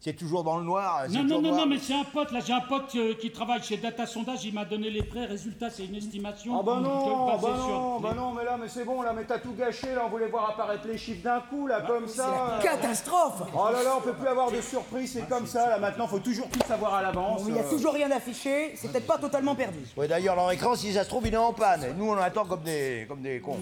C'est- 0.00 0.12
toujours 0.12 0.44
dans 0.44 0.56
le 0.56 0.64
noir 0.64 1.04
Non, 1.10 1.22
non, 1.22 1.40
non, 1.40 1.42
noir. 1.42 1.60
non, 1.60 1.66
mais 1.66 1.78
c'est 1.78 1.94
un 1.94 2.04
pote, 2.04 2.32
là, 2.32 2.40
j'ai 2.40 2.52
un 2.52 2.60
pote 2.60 2.94
euh, 2.94 3.14
qui 3.14 3.30
travaille 3.30 3.62
chez 3.62 3.76
Data 3.76 4.06
Sondage, 4.06 4.44
il 4.44 4.54
m'a 4.54 4.64
donné 4.64 4.90
les 4.90 5.02
prêts, 5.02 5.26
résultat, 5.26 5.70
c'est 5.70 5.84
une 5.84 5.96
estimation. 5.96 6.58
Ah 6.58 6.62
bah 6.62 6.80
non, 6.80 7.36
bah 7.36 7.54
non, 7.56 8.00
bah 8.00 8.14
non, 8.16 8.32
mais 8.32 8.44
là, 8.44 8.56
mais 8.58 8.68
c'est 8.68 8.84
bon, 8.84 9.02
là, 9.02 9.12
mais 9.12 9.24
t'as 9.24 9.38
tout 9.38 9.52
gâché, 9.52 9.94
là, 9.94 10.02
on 10.06 10.08
voulait 10.08 10.28
voir 10.28 10.50
apparaître 10.50 10.86
les 10.86 10.96
chiffres 10.98 11.22
d'un 11.22 11.40
coup, 11.40 11.66
là, 11.66 11.82
comme 11.82 12.08
ça. 12.08 12.58
la 12.58 12.62
catastrophe 12.62 13.42
Oh 13.54 13.68
là 13.72 13.82
là, 13.82 13.94
on 13.98 14.00
peut 14.00 14.14
plus 14.14 14.28
avoir 14.28 14.50
de 14.50 14.60
surprise, 14.60 15.12
c'est 15.12 15.28
comme 15.28 15.46
ça, 15.46 15.68
là, 15.68 15.78
maintenant, 15.78 16.06
faut 16.06 16.20
toujours 16.20 16.48
tout 16.48 16.66
savoir 16.66 16.94
à 16.94 17.02
l'avance. 17.02 17.42
Il 17.46 17.54
y 17.54 17.58
a 17.58 17.62
euh. 17.62 17.70
toujours 17.70 17.92
rien 17.92 18.10
affiché, 18.10 18.72
c'est 18.76 18.90
peut-être 18.90 19.06
pas 19.06 19.18
totalement 19.18 19.54
perdu. 19.54 19.80
Ouais, 19.96 20.08
d'ailleurs, 20.08 20.36
leur 20.36 20.50
écran, 20.52 20.74
si 20.74 20.92
ça 20.92 21.04
se 21.04 21.08
trouve, 21.08 21.26
il 21.26 21.34
est 21.34 21.36
en 21.36 21.52
panne. 21.52 21.84
Et 21.84 21.92
Nous, 21.94 22.08
on 22.08 22.16
attend 22.16 22.44
comme 22.44 22.62
des, 22.62 23.04
comme 23.08 23.20
des 23.20 23.40
cons. 23.40 23.58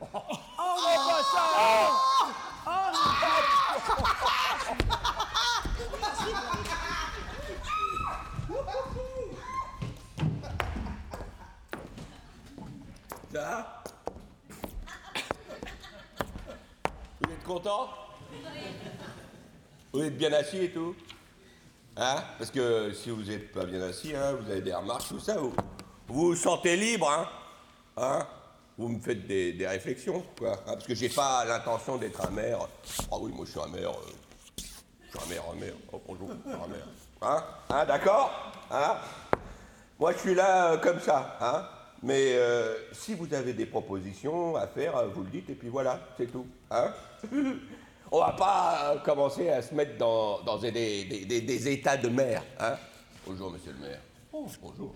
Oh, 0.00 0.08
pas 0.14 1.22
ça 1.22 2.21
Ça 13.32 13.82
Vous 17.20 17.32
êtes 17.32 17.44
content? 17.44 17.88
Vous 19.92 20.02
êtes 20.02 20.16
bien 20.16 20.32
assis 20.32 20.58
et 20.58 20.70
tout? 20.70 20.94
Hein? 21.96 22.22
Parce 22.38 22.50
que 22.50 22.92
si 22.92 23.10
vous 23.10 23.22
n'êtes 23.22 23.52
pas 23.52 23.64
bien 23.64 23.80
assis, 23.82 24.14
hein, 24.14 24.34
vous 24.34 24.50
avez 24.50 24.60
des 24.60 24.74
remarques, 24.74 25.08
tout 25.08 25.18
ça, 25.18 25.38
vous 25.38 25.52
vous, 26.08 26.26
vous 26.26 26.36
sentez 26.36 26.76
libre, 26.76 27.10
hein? 27.10 27.28
Hein? 27.96 28.26
Vous 28.82 28.88
me 28.88 28.98
faites 28.98 29.28
des, 29.28 29.64
réflexions, 29.64 30.24
quoi. 30.36 30.54
hein, 30.54 30.72
parce 30.74 30.84
que 30.84 30.94
j'ai 30.96 31.08
pas 31.08 31.44
l'intention 31.44 31.98
d'être 31.98 32.20
un 32.26 32.32
maire. 32.32 32.66
Ah 33.12 33.16
oui, 33.20 33.30
moi 33.32 33.44
je 33.46 33.52
suis 33.52 33.60
un 33.60 33.68
maire. 33.68 33.90
euh, 33.90 34.10
je 34.58 34.62
suis 34.64 35.24
un 35.24 35.28
maire, 35.32 35.44
un 35.52 35.54
maire. 35.54 35.74
Oh, 35.92 36.02
bonjour, 36.04 36.30
un 36.32 36.66
maire. 36.66 36.88
Hein? 37.22 37.44
Hein, 37.70 37.84
d'accord? 37.84 38.52
Hein? 38.72 38.96
Moi, 40.00 40.12
je 40.14 40.18
suis 40.18 40.34
là 40.34 40.72
euh, 40.72 40.78
comme 40.78 40.98
ça, 40.98 41.38
hein. 41.40 41.64
Mais 42.02 42.32
euh, 42.34 42.74
si 42.90 43.14
vous 43.14 43.32
avez 43.32 43.52
des 43.52 43.66
propositions 43.66 44.56
à 44.56 44.66
faire, 44.66 45.08
vous 45.14 45.22
le 45.22 45.30
dites, 45.30 45.48
et 45.50 45.54
puis 45.54 45.68
voilà, 45.68 46.00
c'est 46.16 46.32
tout, 46.32 46.46
hein. 46.72 46.92
On 48.10 48.18
va 48.18 48.32
pas 48.32 49.00
commencer 49.04 49.48
à 49.48 49.62
se 49.62 49.72
mettre 49.76 49.96
dans, 49.96 50.58
des, 50.58 51.68
états 51.68 51.96
de 51.96 52.08
mer, 52.08 52.42
hein. 52.58 52.74
Bonjour, 53.24 53.52
monsieur 53.52 53.74
le 53.80 53.86
maire. 53.86 54.00
Oh, 54.32 54.44
bonjour. 54.60 54.92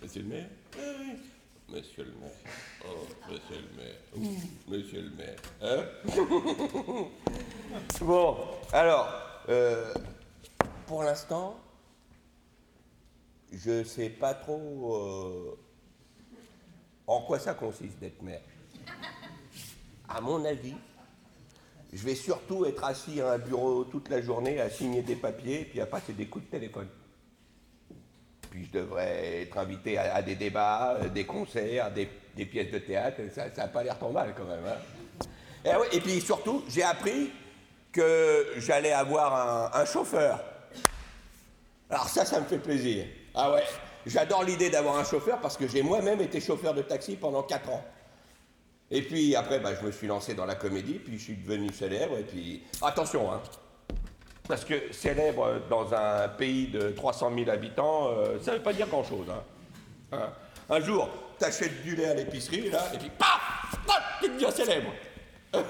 Monsieur 0.00 0.22
le 0.22 0.28
maire? 0.28 0.46
Ah. 0.78 1.31
Monsieur 1.72 2.04
le 2.04 2.12
maire. 2.20 2.30
Oh, 2.84 3.30
monsieur 3.30 3.56
le 3.56 3.76
maire. 3.82 3.96
Ouh, 4.14 4.70
Monsieur 4.70 5.02
le 5.02 5.10
maire. 5.10 5.36
Hein? 5.62 5.84
Bon, 8.02 8.36
alors, 8.72 9.08
euh, 9.48 9.94
pour 10.86 11.02
l'instant, 11.02 11.58
je 13.50 13.82
sais 13.84 14.10
pas 14.10 14.34
trop 14.34 14.94
euh, 14.94 15.58
en 17.06 17.22
quoi 17.22 17.38
ça 17.38 17.54
consiste 17.54 17.98
d'être 17.98 18.20
maire. 18.20 18.42
À 20.08 20.20
mon 20.20 20.44
avis, 20.44 20.74
je 21.90 22.04
vais 22.04 22.14
surtout 22.14 22.66
être 22.66 22.84
assis 22.84 23.22
à 23.22 23.32
un 23.32 23.38
bureau 23.38 23.84
toute 23.84 24.10
la 24.10 24.20
journée 24.20 24.60
à 24.60 24.68
signer 24.68 25.00
des 25.00 25.16
papiers 25.16 25.62
et 25.62 25.64
puis 25.64 25.80
à 25.80 25.86
passer 25.86 26.12
des 26.12 26.26
coups 26.26 26.44
de 26.44 26.50
téléphone. 26.50 26.88
Puis 28.52 28.68
je 28.70 28.78
devrais 28.80 29.40
être 29.44 29.56
invité 29.56 29.96
à, 29.96 30.20
des 30.20 30.34
débats, 30.34 30.98
euh, 31.00 31.08
des 31.08 31.24
concerts, 31.24 31.90
des, 31.90 32.44
pièces 32.44 32.70
de 32.70 32.80
théâtre. 32.80 33.16
Ça 33.34 33.48
n'a 33.48 33.68
pas 33.68 33.82
l'air 33.82 33.98
trop 33.98 34.12
mal 34.12 34.34
quand 34.36 34.44
même. 34.44 34.60
hein. 34.66 35.24
Et, 35.64 35.70
oui, 35.70 35.86
et 35.90 36.00
puis 36.02 36.20
surtout, 36.20 36.62
j'ai 36.68 36.82
appris 36.82 37.30
que 37.90 38.48
j'allais 38.58 38.92
avoir 38.92 39.74
un, 39.74 39.80
un 39.80 39.84
chauffeur. 39.86 40.38
Alors 41.88 42.10
ça, 42.10 42.26
ça 42.26 42.40
me 42.40 42.44
fait 42.44 42.58
plaisir. 42.58 43.06
Ah 43.34 43.52
ouais, 43.52 43.64
j'adore 44.04 44.44
l'idée 44.44 44.68
d'avoir 44.68 44.98
un 44.98 45.04
chauffeur 45.04 45.40
parce 45.40 45.56
que 45.56 45.66
j'ai 45.66 45.82
moi-même 45.82 46.20
été 46.20 46.38
chauffeur 46.38 46.74
de 46.74 46.82
taxi 46.82 47.16
pendant 47.16 47.42
4 47.44 47.70
ans. 47.70 47.82
Et 48.90 49.00
puis 49.00 49.34
après, 49.34 49.60
bah, 49.60 49.70
je 49.80 49.86
me 49.86 49.92
suis 49.92 50.06
lancé 50.06 50.34
dans 50.34 50.44
la 50.44 50.56
comédie, 50.56 50.98
puis 50.98 51.18
je 51.18 51.24
suis 51.24 51.36
devenu 51.36 51.72
célèbre, 51.72 52.18
et 52.18 52.24
puis... 52.24 52.62
Attention, 52.82 53.32
hein 53.32 53.40
Parce 54.48 54.64
que 54.64 54.92
célèbre 54.92 55.60
dans 55.70 55.94
un 55.94 56.28
pays 56.28 56.66
de 56.68 56.90
300 56.90 57.32
000 57.36 57.50
habitants, 57.50 58.08
euh, 58.08 58.38
ça 58.40 58.52
veut 58.52 58.62
pas 58.62 58.72
dire 58.72 58.88
grand-chose, 58.88 59.26
hein. 59.30 59.42
Hein 60.12 60.32
Un 60.68 60.80
jour, 60.80 61.08
t'achètes 61.38 61.82
du 61.82 61.94
lait 61.96 62.06
à 62.08 62.14
l'épicerie, 62.14 62.68
là, 62.70 62.82
et 62.94 62.98
puis 62.98 63.10
paf 63.10 63.76
Tu 64.20 64.28
deviens 64.28 64.50
célèbre 64.50 64.92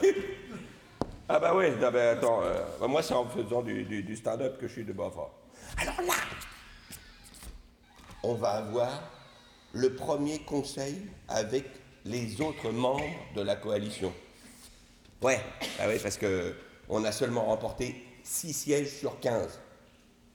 Ah 1.28 1.38
bah 1.38 1.54
bah, 1.90 2.10
attends, 2.10 2.42
euh, 2.42 2.62
bah, 2.80 2.86
moi 2.88 3.02
c'est 3.02 3.14
en 3.14 3.26
faisant 3.26 3.62
du, 3.62 3.84
du- 3.84 4.02
du 4.02 4.16
stand-up 4.16 4.58
que 4.60 4.66
je 4.68 4.72
suis 4.72 4.84
de 4.84 4.92
bas 4.92 5.10
fort. 5.14 5.32
Alors 5.78 6.00
là, 6.02 6.14
on 8.22 8.34
va 8.34 8.50
avoir 8.50 8.90
le 9.72 9.94
premier 9.94 10.40
conseil 10.40 11.02
avec 11.28 11.64
les 12.04 12.40
autres 12.40 12.70
membres 12.70 13.04
de 13.34 13.42
la 13.42 13.56
coalition. 13.56 14.12
Ouais, 15.22 15.40
ah 15.80 15.86
ouais, 15.86 15.98
parce 15.98 16.18
que 16.18 16.54
on 16.88 17.04
a 17.04 17.12
seulement 17.12 17.44
remporté 17.46 18.04
6 18.32 18.52
sièges 18.54 18.98
sur 18.98 19.20
15. 19.20 19.60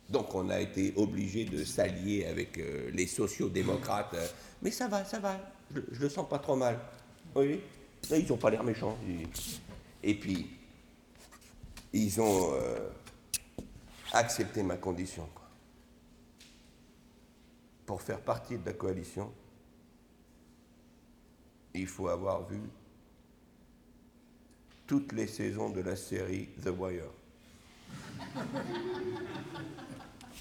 Donc 0.10 0.34
on 0.36 0.50
a 0.50 0.60
été 0.60 0.94
obligé 0.96 1.46
de 1.46 1.64
s'allier 1.64 2.26
avec 2.26 2.58
euh, 2.60 2.92
les 2.94 3.08
sociaux-démocrates. 3.08 4.14
euh, 4.14 4.28
mais 4.62 4.72
ça 4.72 4.88
va, 4.88 5.04
ça 5.04 5.20
va, 5.20 5.38
je, 5.74 5.82
le 6.00 6.10
sens 6.10 6.30
pas 6.30 6.40
trop 6.40 6.56
mal. 6.56 6.80
Oui, 7.36 7.60
ils 8.12 8.32
ont 8.32 8.38
pas 8.38 8.52
l'air 8.52 8.64
méchants. 8.64 8.98
Et 10.04 10.14
puis, 10.14 10.48
ils 11.92 12.22
ont 12.22 12.54
euh, 12.54 12.90
accepté 14.14 14.62
ma 14.64 14.78
condition. 14.78 15.28
Pour 17.86 18.02
faire 18.02 18.22
partie 18.22 18.58
de 18.58 18.66
la 18.66 18.74
coalition, 18.74 19.34
il 21.74 21.88
faut 21.88 22.08
avoir 22.08 22.48
vu 22.48 22.60
toutes 24.86 25.12
les 25.14 25.28
saisons 25.28 25.70
de 25.70 25.82
la 25.82 25.96
série 25.96 26.48
The 26.64 26.70
Wire. 26.70 27.12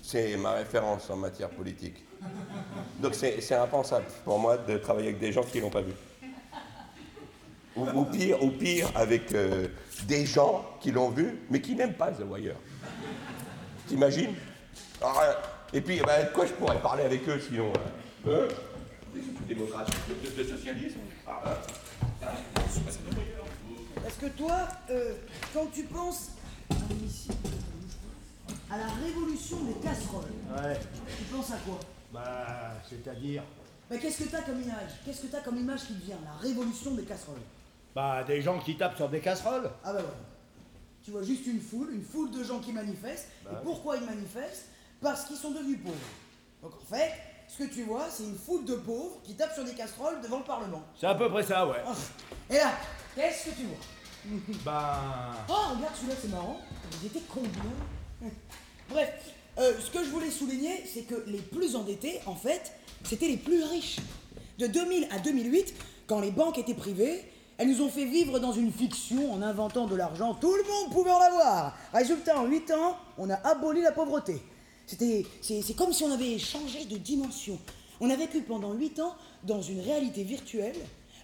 C'est 0.03 0.36
ma 0.36 0.53
référence 0.53 1.11
en 1.11 1.16
matière 1.16 1.51
politique. 1.51 2.05
Donc 3.01 3.14
c'est 3.14 3.55
impensable 3.55 4.07
pour 4.24 4.38
moi 4.38 4.57
de 4.57 4.78
travailler 4.78 5.09
avec 5.09 5.20
des 5.20 5.32
gens 5.32 5.42
qui 5.42 5.61
l'ont 5.61 5.70
pas 5.70 5.82
vu. 5.82 5.92
Ou, 7.76 8.05
pire, 8.05 8.42
ou 8.42 8.51
pire, 8.51 8.90
avec 8.94 9.34
euh, 9.34 9.68
des 10.05 10.24
gens 10.24 10.64
qui 10.80 10.92
l'ont 10.92 11.11
vu, 11.11 11.40
mais 11.51 11.61
qui 11.61 11.74
n'aiment 11.74 11.92
pas 11.92 12.11
The 12.11 12.22
Wire. 12.26 12.55
T'imagines? 13.86 14.34
Euh, 15.03 15.07
Et 15.74 15.82
puis, 15.82 16.01
bah, 16.01 16.22
de 16.22 16.32
quoi 16.32 16.47
je 16.47 16.53
pourrais 16.53 16.80
parler 16.80 17.03
avec 17.05 17.28
eux 17.28 17.38
sinon 17.38 17.70
hein 17.74 18.30
Hein? 18.32 18.49
Des 19.14 19.55
démocrates, 19.55 19.90
de, 20.09 20.42
de 20.42 20.49
socialisme? 20.49 21.01
Ah, 21.26 21.42
ah, 21.44 21.59
ah, 22.22 22.28
Parce 24.03 24.14
que 24.16 24.26
toi, 24.38 24.57
euh, 24.90 25.12
quand 25.53 25.66
tu 25.72 25.82
penses 25.82 26.30
à 28.70 28.78
la 28.78 28.86
révolution 29.04 29.58
des 29.64 29.74
casseroles, 29.74 30.24
Ouais. 30.56 30.78
tu 31.18 31.24
penses 31.24 31.50
à 31.52 31.56
quoi? 31.58 31.78
Bah, 32.12 32.72
c'est-à-dire 32.88 33.42
Mais 33.90 33.98
qu'est-ce 33.98 34.24
que 34.24 34.28
t'as 34.28 34.42
comme 34.42 34.60
image? 34.60 34.90
Qu'est-ce 35.04 35.22
que 35.22 35.26
t'as 35.28 35.40
comme 35.40 35.56
image 35.58 35.86
qui 35.86 35.94
te 35.94 36.04
vient 36.06 36.18
La 36.24 36.32
révolution 36.40 36.92
des 36.94 37.04
casseroles? 37.04 37.40
Bah, 37.94 38.24
des 38.24 38.42
gens 38.42 38.58
qui 38.58 38.76
tapent 38.76 38.96
sur 38.96 39.08
des 39.08 39.20
casseroles. 39.20 39.70
Ah 39.84 39.92
bah 39.92 40.00
ouais. 40.00 40.04
Tu 41.04 41.10
vois 41.12 41.22
juste 41.22 41.46
une 41.46 41.60
foule, 41.60 41.90
une 41.94 42.02
foule 42.02 42.30
de 42.32 42.42
gens 42.42 42.58
qui 42.58 42.72
manifestent. 42.72 43.28
Bah 43.44 43.50
et 43.60 43.64
pourquoi 43.64 43.96
ils 43.96 44.04
manifestent? 44.04 44.66
Parce 45.00 45.24
qu'ils 45.24 45.36
sont 45.36 45.52
devenus 45.52 45.78
pauvres. 45.84 45.96
Donc 46.62 46.72
en 46.74 46.94
fait, 46.94 47.12
ce 47.48 47.58
que 47.58 47.72
tu 47.72 47.84
vois, 47.84 48.06
c'est 48.10 48.24
une 48.24 48.36
foule 48.36 48.64
de 48.64 48.74
pauvres 48.74 49.18
qui 49.22 49.34
tapent 49.34 49.54
sur 49.54 49.64
des 49.64 49.74
casseroles 49.74 50.20
devant 50.20 50.38
le 50.38 50.44
Parlement. 50.44 50.82
C'est 51.00 51.06
à 51.06 51.14
peu 51.14 51.30
près 51.30 51.44
ça, 51.44 51.66
ouais. 51.66 51.82
Et 52.50 52.54
là, 52.54 52.72
qu'est-ce 53.14 53.50
que 53.50 53.54
tu 53.54 53.62
vois? 53.66 54.56
Bah. 54.64 55.34
Oh, 55.48 55.74
regarde 55.76 55.94
celui-là, 55.94 56.14
c'est 56.20 56.28
marrant. 56.32 56.60
Ils 57.00 57.06
étaient 57.06 57.22
combien 57.32 57.50
Bref, 58.90 59.10
euh, 59.58 59.72
ce 59.80 59.90
que 59.90 60.04
je 60.04 60.10
voulais 60.10 60.30
souligner, 60.30 60.84
c'est 60.92 61.02
que 61.02 61.24
les 61.26 61.38
plus 61.38 61.76
endettés, 61.76 62.20
en 62.26 62.34
fait, 62.34 62.72
c'était 63.04 63.28
les 63.28 63.36
plus 63.36 63.62
riches. 63.62 63.98
De 64.58 64.66
2000 64.66 65.08
à 65.10 65.18
2008, 65.18 65.74
quand 66.06 66.20
les 66.20 66.30
banques 66.30 66.58
étaient 66.58 66.74
privées, 66.74 67.24
elles 67.58 67.68
nous 67.68 67.82
ont 67.82 67.88
fait 67.88 68.04
vivre 68.04 68.38
dans 68.38 68.52
une 68.52 68.70
fiction 68.70 69.32
en 69.32 69.42
inventant 69.42 69.86
de 69.86 69.96
l'argent. 69.96 70.34
Tout 70.34 70.54
le 70.54 70.62
monde 70.62 70.92
pouvait 70.92 71.10
en 71.10 71.20
avoir. 71.20 71.76
Résultat, 71.92 72.38
en 72.38 72.46
8 72.46 72.70
ans, 72.72 72.96
on 73.18 73.30
a 73.30 73.34
aboli 73.34 73.80
la 73.80 73.92
pauvreté. 73.92 74.42
C'était, 74.86 75.24
c'est, 75.40 75.74
comme 75.74 75.92
si 75.92 76.04
on 76.04 76.12
avait 76.12 76.38
changé 76.38 76.84
de 76.84 76.96
dimension. 76.96 77.58
On 78.00 78.10
a 78.10 78.16
vécu 78.16 78.42
pendant 78.42 78.74
8 78.74 79.00
ans 79.00 79.16
dans 79.42 79.62
une 79.62 79.80
réalité 79.80 80.22
virtuelle, 80.22 80.76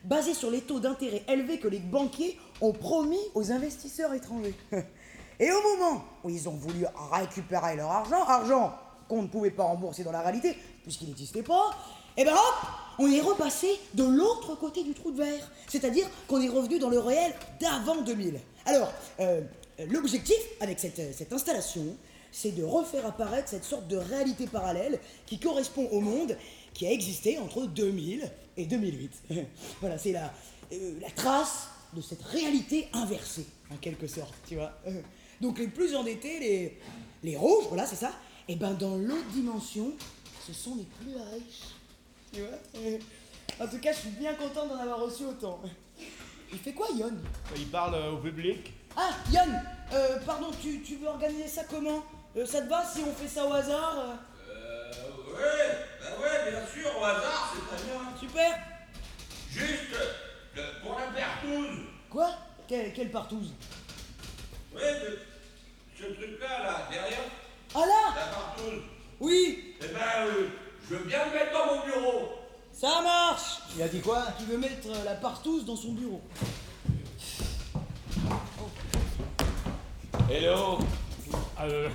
basé 0.05 0.35
sur 0.35 0.51
les 0.51 0.63
taux 0.63 0.81
d'intérêt 0.81 1.23
élevés 1.29 1.59
que 1.59 1.69
les 1.69 1.79
banquiers 1.79 2.39
ont 2.61 2.73
promis 2.73 3.21
aux 3.35 3.53
investisseurs 3.53 4.15
étrangers. 4.15 4.55
Et 5.43 5.51
au 5.51 5.61
moment 5.61 6.05
où 6.23 6.31
ils 6.31 6.49
ont 6.49 6.55
voulu 6.55 6.87
récupérer 7.11 7.75
leur 7.75 7.91
argent, 7.91 8.23
argent 8.23 8.79
qu'on 9.09 9.23
ne 9.23 9.27
pouvait 9.27 9.51
pas 9.51 9.65
rembourser 9.65 10.05
dans 10.05 10.13
la 10.13 10.21
réalité, 10.21 10.57
puisqu'il 10.85 11.09
n'existait 11.09 11.43
pas, 11.43 11.77
et 12.17 12.25
ben 12.25 12.33
hop, 12.33 12.69
on 13.01 13.11
est 13.11 13.21
repassé 13.21 13.67
de 13.95 14.05
l'autre 14.05 14.55
côté 14.55 14.85
du 14.85 14.95
trou 14.95 15.11
de 15.11 15.17
verre. 15.17 15.51
C'est-à-dire 15.67 16.09
qu'on 16.29 16.41
est 16.41 16.49
revenu 16.49 16.79
dans 16.79 16.91
le 16.91 17.01
réel 17.01 17.35
d'avant 17.61 18.03
2000. 18.03 18.39
Alors, 18.67 18.93
euh, 19.19 19.41
l'objectif 19.91 20.39
avec 20.61 20.79
cette, 20.79 21.13
cette 21.13 21.33
installation, 21.33 21.97
c'est 22.31 22.53
de 22.53 22.63
refaire 22.63 23.05
apparaître 23.05 23.49
cette 23.49 23.65
sorte 23.65 23.89
de 23.89 23.97
réalité 23.97 24.47
parallèle 24.47 25.01
qui 25.27 25.41
correspond 25.41 25.89
au 25.91 25.99
monde 25.99 26.37
qui 26.73 26.87
a 26.87 26.93
existé 26.93 27.41
entre 27.41 27.67
2000 27.67 28.31
et 28.57 28.67
2008. 28.67 29.13
voilà, 29.81 29.99
c'est 29.99 30.13
la, 30.13 30.33
euh, 30.73 31.01
la 31.01 31.11
trace 31.11 31.67
de 31.95 32.01
cette 32.01 32.23
réalité 32.23 32.87
inversée, 32.93 33.47
en 33.73 33.77
quelque 33.79 34.07
sorte, 34.07 34.35
tu 34.47 34.55
vois. 34.55 34.71
Donc 35.43 35.59
les 35.59 35.67
plus 35.67 35.97
endettés, 35.97 36.39
les, 36.39 36.79
les 37.25 37.37
rouges, 37.37 37.65
voilà, 37.67 37.85
c'est 37.85 37.97
ça, 37.97 38.13
et 38.47 38.55
ben 38.55 38.75
dans 38.75 38.95
l'autre 38.95 39.27
dimension, 39.33 39.93
ce 40.47 40.53
sont 40.53 40.77
les 40.77 40.85
plus 40.85 41.17
riches. 41.17 41.75
Tu 42.33 42.41
vois 42.43 43.67
En 43.67 43.69
tout 43.69 43.79
cas, 43.81 43.93
je 43.93 43.99
suis 43.99 44.11
bien 44.11 44.35
content 44.35 44.67
d'en 44.69 44.77
avoir 44.77 45.01
reçu 45.01 45.25
autant. 45.25 45.61
Il 46.53 46.59
fait 46.61 46.73
quoi, 46.73 46.87
Yon? 46.97 47.15
Il 47.57 47.67
parle 47.67 47.97
euh, 47.97 48.13
au 48.13 48.19
public. 48.19 48.73
Ah, 48.97 49.11
Yon 49.33 49.41
euh, 49.93 50.19
Pardon, 50.25 50.53
tu, 50.63 50.81
tu 50.83 50.95
veux 50.97 51.09
organiser 51.09 51.49
ça 51.49 51.65
comment? 51.65 52.05
Euh, 52.37 52.47
Ça 52.47 52.63
te 52.63 52.69
va 52.69 52.85
si 52.87 53.01
on 53.01 53.13
fait 53.13 53.27
ça 53.27 53.45
au 53.45 53.53
hasard 53.53 53.99
euh? 53.99 54.15
Euh, 54.49 55.35
ouais, 55.35 55.77
bah 56.01 56.23
ouais, 56.23 56.51
bien 56.53 56.61
sûr, 56.73 56.89
au 57.01 57.05
hasard, 57.05 57.53
c'est 57.53 57.77
très 57.77 57.85
bien. 57.85 58.01
Super 58.21 58.59
Juste, 59.51 59.97
euh, 60.57 60.71
pour 60.83 60.97
la 61.01 61.07
partouze. 61.07 61.79
Quoi? 62.09 62.31
Quelle, 62.69 62.93
quelle 62.93 63.11
partouze 63.11 63.51
Ouais, 64.73 64.81
mais 65.03 65.32
ce 66.03 66.13
truc-là, 66.15 66.65
là, 66.65 66.89
derrière, 66.91 67.25
Ah 67.75 67.79
là 67.81 68.15
la 68.17 68.27
partouze. 68.35 68.83
Oui 69.21 69.75
Eh 69.81 69.87
ben, 69.87 70.27
euh, 70.27 70.49
je 70.91 70.97
veux 70.97 71.05
bien 71.05 71.19
le 71.27 71.33
mettre 71.39 71.53
dans 71.53 71.75
mon 71.77 71.85
bureau. 71.87 72.29
Ça 72.73 73.01
marche 73.03 73.59
Il 73.77 73.83
a 73.83 73.89
dit 73.89 74.01
quoi? 74.01 74.25
Il 74.41 74.47
veut 74.47 74.59
mettre 74.59 74.89
euh, 74.89 75.05
la 75.05 75.15
partouze 75.15 75.65
dans 75.65 75.77
son 75.77 75.93
bureau. 75.93 76.21
Hello 80.31 80.79
Euh, 81.61 81.89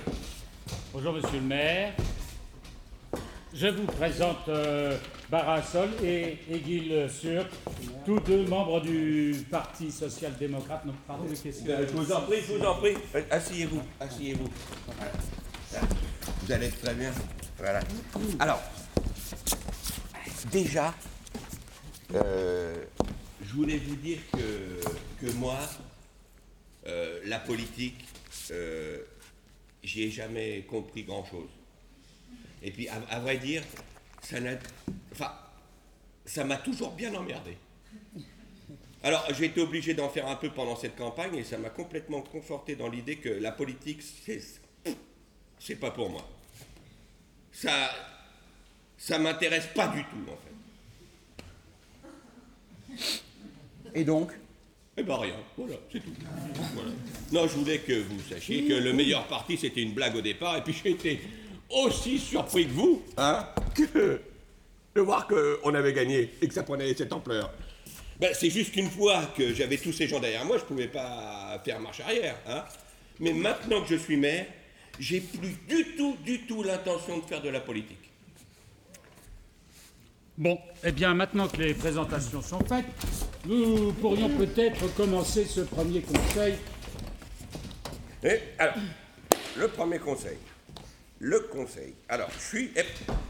Bonjour 0.92 1.12
Monsieur 1.12 1.38
le 1.40 1.44
maire. 1.44 1.92
Je 3.52 3.66
vous 3.68 3.84
présente 3.84 4.48
euh, 4.48 4.96
Barassol 5.30 5.90
et 6.02 6.38
Egil 6.50 7.06
Sur, 7.10 7.44
tous 8.06 8.18
deux 8.20 8.46
membres 8.46 8.80
du 8.80 9.44
Parti 9.50 9.90
social-démocrate. 9.92 10.86
Non, 10.86 10.94
pardon, 11.06 11.24
mais 11.28 11.36
qu'est-ce 11.36 11.62
que- 11.64 11.86
Je 11.86 11.92
vous 11.92 12.12
en 12.12 12.22
prie, 12.22 12.38
je 12.48 12.54
vous 12.54 12.64
en 12.64 12.74
prie. 12.76 12.94
Euh, 13.14 13.22
Asseyez-vous, 13.30 13.82
asseyez-vous. 14.00 14.48
Voilà. 14.86 15.86
Vous 16.42 16.52
allez 16.52 16.70
très 16.70 16.94
bien. 16.94 17.12
Voilà. 17.58 17.80
Alors, 18.38 18.60
déjà, 20.50 20.94
euh, 22.14 22.84
je 23.44 23.52
voulais 23.52 23.76
vous 23.78 23.96
dire 23.96 24.18
que, 24.32 25.26
que 25.26 25.30
moi, 25.32 25.58
euh, 26.86 27.20
la 27.26 27.38
politique, 27.38 28.02
euh, 28.50 28.98
j'y 29.84 30.04
ai 30.04 30.10
jamais 30.10 30.62
compris 30.70 31.02
grand-chose. 31.02 31.50
Et 32.62 32.70
puis, 32.70 32.88
à, 32.88 32.94
à 33.10 33.20
vrai 33.20 33.36
dire, 33.36 33.62
ça 34.22 34.40
n'a, 34.40 34.52
enfin, 35.12 35.32
ça 36.24 36.44
m'a 36.44 36.56
toujours 36.56 36.92
bien 36.92 37.14
emmerdé. 37.14 37.56
Alors, 39.02 39.24
j'ai 39.32 39.46
été 39.46 39.60
obligé 39.60 39.94
d'en 39.94 40.08
faire 40.08 40.26
un 40.26 40.36
peu 40.36 40.50
pendant 40.50 40.74
cette 40.74 40.96
campagne 40.96 41.34
et 41.36 41.44
ça 41.44 41.56
m'a 41.56 41.70
complètement 41.70 42.20
conforté 42.20 42.74
dans 42.74 42.88
l'idée 42.88 43.16
que 43.16 43.28
la 43.28 43.52
politique, 43.52 44.02
c'est, 44.02 44.42
c'est 45.58 45.76
pas 45.76 45.92
pour 45.92 46.10
moi. 46.10 46.28
Ça, 47.52 47.90
ça 48.96 49.18
m'intéresse 49.18 49.68
pas 49.74 49.88
du 49.88 50.04
tout, 50.04 50.26
en 50.30 50.36
fait. 52.96 53.22
Et 53.94 54.04
donc? 54.04 54.32
Eh 54.96 55.04
ben 55.04 55.16
rien, 55.16 55.36
voilà, 55.56 55.76
c'est 55.92 56.00
tout. 56.00 56.12
Voilà. 56.74 56.90
Non, 57.30 57.46
je 57.46 57.54
voulais 57.54 57.78
que 57.78 57.92
vous 57.92 58.20
sachiez 58.28 58.66
que 58.66 58.74
le 58.74 58.92
meilleur 58.92 59.28
parti, 59.28 59.56
c'était 59.56 59.82
une 59.82 59.94
blague 59.94 60.16
au 60.16 60.20
départ, 60.20 60.56
et 60.56 60.62
puis 60.62 60.74
j'ai 60.82 60.90
été 60.90 61.20
aussi 61.70 62.18
surpris 62.18 62.66
que 62.66 62.72
vous, 62.72 63.02
hein, 63.16 63.46
que 63.74 64.20
de 64.94 65.00
voir 65.00 65.28
qu'on 65.28 65.74
avait 65.74 65.92
gagné 65.92 66.30
et 66.40 66.48
que 66.48 66.54
ça 66.54 66.62
prenait 66.62 66.94
cette 66.94 67.12
ampleur. 67.12 67.52
Ben, 68.20 68.34
c'est 68.34 68.50
juste 68.50 68.72
qu'une 68.72 68.90
fois 68.90 69.26
que 69.36 69.54
j'avais 69.54 69.76
tous 69.76 69.92
ces 69.92 70.08
gens 70.08 70.18
derrière 70.18 70.44
moi, 70.44 70.58
je 70.58 70.64
pouvais 70.64 70.88
pas 70.88 71.60
faire 71.64 71.78
marche 71.80 72.00
arrière, 72.00 72.36
hein. 72.48 72.64
Mais 73.20 73.32
maintenant 73.32 73.82
que 73.82 73.88
je 73.88 73.96
suis 73.96 74.16
maire, 74.16 74.46
j'ai 74.98 75.20
plus 75.20 75.56
du 75.68 75.96
tout, 75.96 76.16
du 76.24 76.42
tout 76.42 76.62
l'intention 76.62 77.18
de 77.18 77.22
faire 77.24 77.42
de 77.42 77.48
la 77.48 77.60
politique. 77.60 78.10
Bon, 80.36 80.58
eh 80.84 80.92
bien, 80.92 81.14
maintenant 81.14 81.48
que 81.48 81.56
les 81.56 81.74
présentations 81.74 82.40
sont 82.42 82.60
faites, 82.60 82.86
nous 83.44 83.92
pourrions 83.94 84.28
peut-être 84.30 84.94
commencer 84.94 85.44
ce 85.44 85.62
premier 85.62 86.00
conseil. 86.00 86.54
Et 88.22 88.38
alors, 88.58 88.76
le 89.56 89.68
premier 89.68 89.98
conseil. 89.98 90.36
Le 91.20 91.40
conseil. 91.40 91.94
Alors, 92.08 92.30
je 92.30 92.38
suis, 92.38 92.70
eh, 92.76 92.82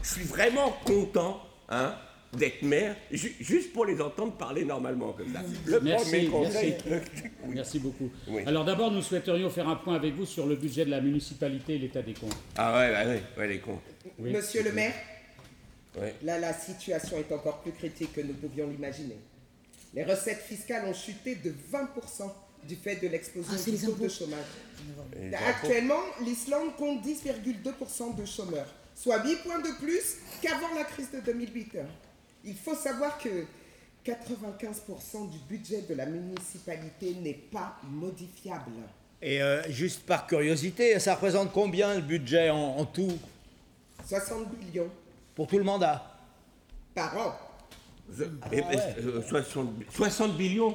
je 0.03 0.07
suis 0.07 0.23
vraiment 0.23 0.71
content 0.85 1.41
hein, 1.69 1.95
d'être 2.33 2.61
maire, 2.61 2.95
ju- 3.11 3.35
juste 3.39 3.73
pour 3.73 3.85
les 3.85 3.99
entendre 3.99 4.33
parler 4.37 4.63
normalement 4.63 5.13
comme 5.13 5.33
ça. 5.33 5.41
Le 5.65 5.79
Merci, 5.79 6.05
premier 6.05 6.25
conseil. 6.27 6.77
merci. 6.85 7.09
Merci 7.47 7.79
beaucoup. 7.79 8.11
Oui. 8.27 8.43
Alors 8.45 8.63
d'abord, 8.65 8.91
nous 8.91 9.01
souhaiterions 9.01 9.49
faire 9.49 9.67
un 9.67 9.75
point 9.75 9.95
avec 9.95 10.13
vous 10.13 10.27
sur 10.27 10.45
le 10.45 10.55
budget 10.55 10.85
de 10.85 10.91
la 10.91 11.01
municipalité 11.01 11.75
et 11.75 11.77
l'état 11.79 12.03
des 12.03 12.13
comptes. 12.13 12.35
Ah 12.57 12.77
ouais, 12.77 12.91
bah 12.91 13.05
ouais, 13.09 13.23
ouais, 13.37 13.47
les 13.47 13.59
cons. 13.59 13.79
Oui. 14.19 14.31
Monsieur 14.33 14.61
le 14.63 14.71
maire, 14.71 14.93
là 16.23 16.37
la 16.37 16.53
situation 16.53 17.17
est 17.17 17.31
encore 17.33 17.61
plus 17.61 17.71
critique 17.71 18.13
que 18.13 18.21
nous 18.21 18.33
pouvions 18.35 18.67
l'imaginer. 18.67 19.17
Les 19.95 20.03
recettes 20.03 20.41
fiscales 20.41 20.85
ont 20.85 20.93
chuté 20.93 21.33
de 21.35 21.49
20% 21.49 22.31
du 22.67 22.75
fait 22.75 22.95
de 22.97 23.07
l'explosion 23.07 23.51
Ah, 23.55 23.69
du 23.69 23.77
taux 23.77 23.91
impôts. 23.91 24.03
de 24.03 24.09
chômage. 24.09 24.45
Et 25.19 25.33
Actuellement, 25.33 26.01
l'Islande 26.21 26.75
compte 26.77 27.01
10,2% 27.03 28.15
de 28.15 28.25
chômeurs, 28.25 28.67
soit 28.95 29.23
8 29.23 29.35
points 29.43 29.59
de 29.59 29.77
plus 29.79 30.17
qu'avant 30.41 30.73
la 30.75 30.83
crise 30.83 31.09
de 31.11 31.19
2008. 31.19 31.77
Il 32.45 32.55
faut 32.55 32.75
savoir 32.75 33.17
que 33.17 33.45
95% 34.05 35.29
du 35.29 35.37
budget 35.49 35.81
de 35.81 35.93
la 35.93 36.05
municipalité 36.05 37.13
n'est 37.15 37.33
pas 37.33 37.75
modifiable. 37.83 38.71
Et 39.21 39.41
euh, 39.41 39.61
juste 39.69 40.03
par 40.05 40.25
curiosité, 40.27 40.97
ça 40.99 41.15
représente 41.15 41.51
combien 41.51 41.95
le 41.95 42.01
budget 42.01 42.49
en, 42.49 42.57
en 42.77 42.85
tout? 42.85 43.11
60 44.07 44.47
millions 44.57 44.89
Pour 45.35 45.47
tout 45.47 45.57
le 45.57 45.65
mandat? 45.65 46.17
Par 46.95 47.17
an. 47.17 47.35
Je- 48.17 48.23
eh, 48.51 48.57
eh, 48.71 49.01
euh, 49.07 49.21
60, 49.21 49.69
60 49.95 50.37
billions 50.37 50.73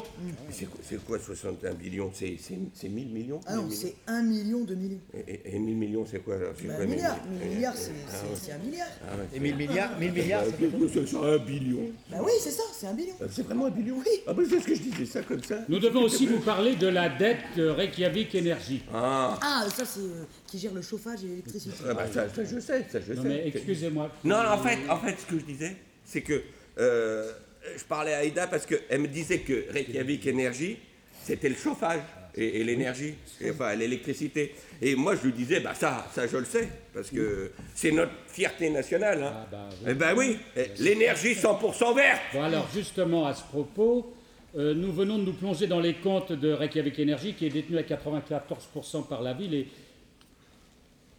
c'est 0.50 0.66
quoi- 0.66 0.80
C'est 0.82 1.04
quoi 1.04 1.18
61 1.18 1.74
billions? 1.74 2.10
C'est 2.14 2.36
c'est- 2.40 2.58
c'est 2.74 2.88
1000 2.88 3.08
millions? 3.08 3.40
Ah 3.46 3.56
non, 3.56 3.64
1000 3.64 3.72
c'est 3.76 3.94
un 4.06 4.22
million 4.22 4.64
de 4.64 4.74
millions. 4.74 5.00
Et, 5.12 5.32
et- 5.34 5.56
et 5.56 5.58
1000 5.58 5.76
millions, 5.76 6.06
c'est 6.08 6.20
quoi 6.20 6.36
Bah, 6.38 6.44
quoi, 6.76 6.84
milliard. 6.86 7.18
milliards, 7.26 7.76
c'est 7.76 7.90
Ah 8.08 8.12
ouais. 8.24 8.52
un 8.52 8.58
milliard. 8.58 8.88
Ah 9.02 9.16
ouais, 9.16 9.36
Et 9.36 9.40
1000 9.40 9.56
milliards 9.56 9.98
1000 9.98 10.12
milliards, 10.12 10.44
c'est 10.44 11.06
c'est 11.06 11.16
un 11.16 11.38
billion? 11.38 11.90
Bah 12.10 12.18
oui, 12.22 12.32
c'est 12.40 12.50
ça, 12.50 12.62
c'est 12.72 12.86
un 12.86 12.94
billion. 12.94 13.14
C'est 13.30 13.42
vraiment 13.42 13.66
un 13.66 13.70
billion? 13.70 13.96
Oui. 13.98 14.22
Ah 14.26 14.32
bah 14.34 14.42
c'est 14.48 14.60
ce 14.60 14.66
que 14.66 14.74
je 14.74 14.82
disais, 14.82 15.06
ça 15.06 15.22
comme 15.22 15.42
ça. 15.42 15.58
Nous 15.68 15.78
devons 15.78 16.02
aussi 16.02 16.26
vous 16.26 16.40
parler 16.40 16.76
de 16.76 16.86
la 16.86 17.08
dette 17.08 17.38
de 17.56 17.66
Reykjavik 17.68 18.34
Energy. 18.34 18.82
Ah, 18.92 19.38
Ah, 19.42 19.66
ça 19.74 19.84
c'est 19.84 20.00
euh, 20.00 20.24
qui 20.46 20.58
gère 20.58 20.74
le 20.74 20.82
chauffage 20.82 21.24
et 21.24 21.28
l'électricité. 21.28 21.74
ah 21.88 21.94
bah, 21.94 22.06
ça, 22.12 22.28
ça, 22.28 22.44
je 22.44 22.60
sais, 22.60 22.84
ça 22.90 23.00
je 23.00 23.12
Non 23.14 23.22
sais. 23.22 23.28
mais 23.28 23.42
excusez-moi. 23.48 24.10
Non, 24.24 24.36
en 24.36 24.58
fait, 24.58 24.78
en 24.88 24.98
fait, 24.98 25.16
ce 25.18 25.26
que 25.26 25.38
je 25.40 25.44
disais, 25.44 25.76
c'est 26.04 26.20
que 26.22 26.42
euh, 26.78 27.32
je 27.76 27.84
parlais 27.84 28.14
à 28.14 28.18
Aïda 28.18 28.46
parce 28.46 28.66
qu'elle 28.66 29.00
me 29.00 29.08
disait 29.08 29.40
que 29.40 29.72
Reykjavik 29.72 30.26
Energy, 30.26 30.78
c'était 31.22 31.48
le 31.48 31.54
chauffage 31.54 32.00
et, 32.36 32.60
et 32.60 32.64
l'énergie, 32.64 33.14
et, 33.40 33.50
enfin 33.50 33.74
l'électricité. 33.74 34.54
Et 34.82 34.94
moi, 34.94 35.14
je 35.16 35.22
lui 35.22 35.32
disais, 35.32 35.60
bah 35.60 35.74
ça, 35.74 36.06
ça 36.12 36.26
je 36.26 36.36
le 36.36 36.44
sais, 36.44 36.68
parce 36.92 37.10
que 37.10 37.52
c'est 37.74 37.92
notre 37.92 38.12
fierté 38.28 38.70
nationale. 38.70 39.22
Hein. 39.22 39.32
Ah 39.34 39.46
bah, 39.50 39.68
oui. 39.70 39.86
Eh 39.88 39.94
ben 39.94 40.14
oui, 40.16 40.38
eh, 40.56 40.70
l'énergie 40.78 41.34
100% 41.34 41.94
verte. 41.94 42.20
Bon 42.32 42.42
alors 42.42 42.68
justement 42.74 43.26
à 43.26 43.34
ce 43.34 43.44
propos, 43.44 44.14
euh, 44.56 44.74
nous 44.74 44.92
venons 44.92 45.18
de 45.18 45.24
nous 45.24 45.32
plonger 45.32 45.66
dans 45.66 45.80
les 45.80 45.94
comptes 45.94 46.32
de 46.32 46.52
Reykjavik 46.52 46.98
Energy 47.00 47.34
qui 47.34 47.46
est 47.46 47.50
détenu 47.50 47.78
à 47.78 47.82
94% 47.82 49.06
par 49.08 49.22
la 49.22 49.32
ville 49.32 49.54
et 49.54 49.68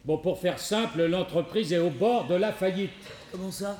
bon 0.05 0.17
pour 0.17 0.39
faire 0.39 0.59
simple, 0.59 1.03
l'entreprise 1.05 1.73
est 1.73 1.79
au 1.79 1.89
bord 1.89 2.27
de 2.27 2.35
la 2.35 2.53
faillite. 2.53 2.91
Comment 3.31 3.51
ça? 3.51 3.77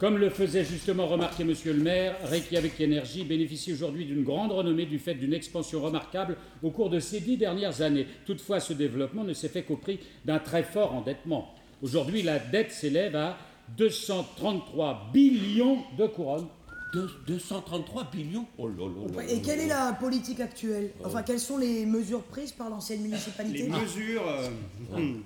Comme 0.00 0.16
le 0.16 0.30
faisait 0.30 0.64
justement 0.64 1.06
remarquer 1.06 1.44
Monsieur 1.44 1.74
le 1.74 1.82
maire, 1.82 2.16
Reykjavik 2.24 2.80
Energy 2.80 3.22
bénéficie 3.22 3.74
aujourd'hui 3.74 4.06
d'une 4.06 4.24
grande 4.24 4.50
renommée 4.50 4.86
du 4.86 4.98
fait 4.98 5.12
d'une 5.12 5.34
expansion 5.34 5.82
remarquable 5.82 6.38
au 6.62 6.70
cours 6.70 6.88
de 6.88 6.98
ces 7.00 7.20
dix 7.20 7.36
dernières 7.36 7.82
années. 7.82 8.06
Toutefois, 8.24 8.60
ce 8.60 8.72
développement 8.72 9.24
ne 9.24 9.34
s'est 9.34 9.50
fait 9.50 9.62
qu'au 9.62 9.76
prix 9.76 10.00
d'un 10.24 10.38
très 10.38 10.62
fort 10.62 10.94
endettement. 10.94 11.54
Aujourd'hui, 11.82 12.22
la 12.22 12.38
dette 12.38 12.72
s'élève 12.72 13.14
à 13.14 13.36
233 13.76 15.10
billions 15.12 15.82
de 15.98 16.06
couronnes. 16.06 16.48
Deux- 16.94 17.10
233 17.26 18.04
billions? 18.10 18.46
Oh 18.56 18.68
là 18.68 18.74
là 18.78 19.22
là 19.22 19.22
Et 19.30 19.36
là 19.36 19.40
quelle 19.44 19.58
là. 19.58 19.64
est 19.64 19.68
la 19.68 19.92
politique 19.92 20.40
actuelle? 20.40 20.92
Enfin, 21.04 21.22
quelles 21.22 21.38
sont 21.38 21.58
les 21.58 21.84
mesures 21.84 22.22
prises 22.22 22.52
par 22.52 22.70
l'ancienne 22.70 23.02
municipalité? 23.02 23.64
Les 23.64 23.68
mesures, 23.68 24.26
euh, 24.26 24.98
hmm, 24.98 25.20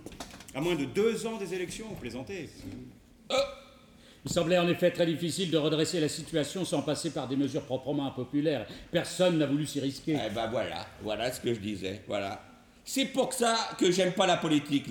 à 0.52 0.60
moins 0.60 0.74
de 0.74 0.84
deux 0.84 1.26
ans 1.26 1.36
des 1.38 1.54
élections, 1.54 1.86
vous 1.88 1.94
plaisantez. 1.94 2.50
Il 4.26 4.32
semblait 4.32 4.58
en 4.58 4.66
effet 4.68 4.90
très 4.90 5.04
difficile 5.04 5.50
de 5.50 5.58
redresser 5.58 6.00
la 6.00 6.08
situation 6.08 6.64
sans 6.64 6.80
passer 6.80 7.10
par 7.10 7.28
des 7.28 7.36
mesures 7.36 7.62
proprement 7.62 8.06
impopulaires. 8.06 8.66
Personne 8.90 9.38
n'a 9.38 9.46
voulu 9.46 9.66
s'y 9.66 9.80
risquer. 9.80 10.16
Eh 10.26 10.30
ben 10.34 10.48
voilà, 10.50 10.86
voilà 11.02 11.30
ce 11.30 11.40
que 11.40 11.52
je 11.52 11.60
disais, 11.60 12.02
voilà. 12.08 12.42
C'est 12.84 13.06
pour 13.06 13.32
ça 13.34 13.56
que 13.78 13.90
j'aime 13.90 14.12
pas 14.12 14.26
la 14.26 14.38
politique. 14.38 14.86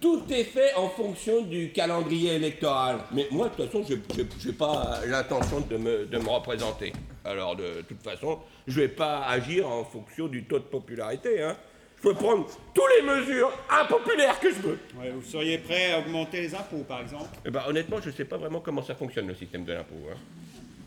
Tout 0.00 0.24
est 0.30 0.44
fait 0.44 0.74
en 0.74 0.88
fonction 0.88 1.42
du 1.42 1.70
calendrier 1.70 2.34
électoral. 2.34 2.98
Mais 3.12 3.28
moi, 3.30 3.48
de 3.48 3.54
toute 3.54 3.66
façon, 3.66 3.84
je 3.86 4.48
n'ai 4.48 4.52
pas 4.52 4.98
l'intention 5.06 5.60
de 5.60 5.76
me, 5.76 6.28
représenter. 6.28 6.92
Alors, 7.24 7.54
de 7.54 7.82
toute 7.86 8.02
façon, 8.02 8.40
je 8.66 8.80
vais 8.80 8.88
pas 8.88 9.24
agir 9.26 9.68
en 9.68 9.84
fonction 9.84 10.26
du 10.26 10.44
taux 10.44 10.58
de 10.58 10.64
popularité, 10.64 11.40
hein. 11.40 11.56
Je 12.02 12.08
peux 12.08 12.14
prendre 12.14 12.46
toutes 12.74 12.84
les 12.98 13.06
mesures 13.06 13.52
impopulaires 13.70 14.40
que 14.40 14.50
je 14.50 14.58
veux. 14.58 14.78
Ouais, 14.98 15.10
vous 15.10 15.22
seriez 15.22 15.58
prêt 15.58 15.92
à 15.92 16.00
augmenter 16.00 16.40
les 16.40 16.52
impôts, 16.54 16.82
par 16.82 17.00
exemple? 17.00 17.28
Eh 17.44 17.50
ben, 17.50 17.62
honnêtement, 17.68 18.00
je 18.00 18.08
ne 18.10 18.14
sais 18.14 18.24
pas 18.24 18.36
vraiment 18.38 18.58
comment 18.60 18.82
ça 18.82 18.96
fonctionne 18.96 19.28
le 19.28 19.36
système 19.36 19.64
de 19.64 19.72
l'impôt. 19.72 19.94
hein. 20.10 20.16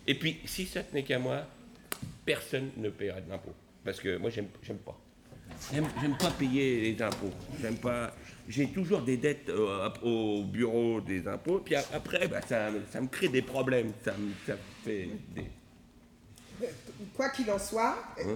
Et 0.08 0.16
puis, 0.16 0.40
si 0.46 0.66
ça 0.66 0.84
tenait 0.84 1.04
qu'à 1.04 1.18
moi, 1.18 1.44
personne 2.26 2.70
ne 2.76 2.90
paierait 2.90 3.22
de 3.22 3.30
l'impôt. 3.30 3.54
Parce 3.86 4.00
que 4.02 4.18
moi, 4.18 4.30
j'aime, 4.30 4.48
j'aime 4.62 4.78
pas. 4.80 5.00
J'aime, 5.74 5.88
j'aime 6.02 6.18
pas 6.18 6.32
payer 6.32 6.82
les 6.94 7.02
impôts. 7.02 7.32
J'aime 7.62 7.78
pas. 7.78 8.14
J'ai 8.50 8.68
toujours 8.68 9.00
des 9.02 9.16
dettes 9.16 9.48
euh, 9.50 9.90
au 10.04 10.44
bureau 10.44 11.00
des 11.00 11.26
impôts. 11.28 11.60
Puis 11.64 11.76
a- 11.76 11.86
après, 11.94 12.28
bah, 12.28 12.42
ça, 12.46 12.68
ça 12.92 13.00
me 13.00 13.08
crée 13.08 13.30
des 13.30 13.42
problèmes. 13.42 13.94
Ça 14.04 14.12
me 14.18 14.32
ça 14.46 14.58
fait 14.84 15.08
des. 15.34 15.46
Quoi 17.16 17.30
qu'il 17.30 17.50
en 17.52 17.60
soit, 17.60 17.96
Hein? 18.20 18.36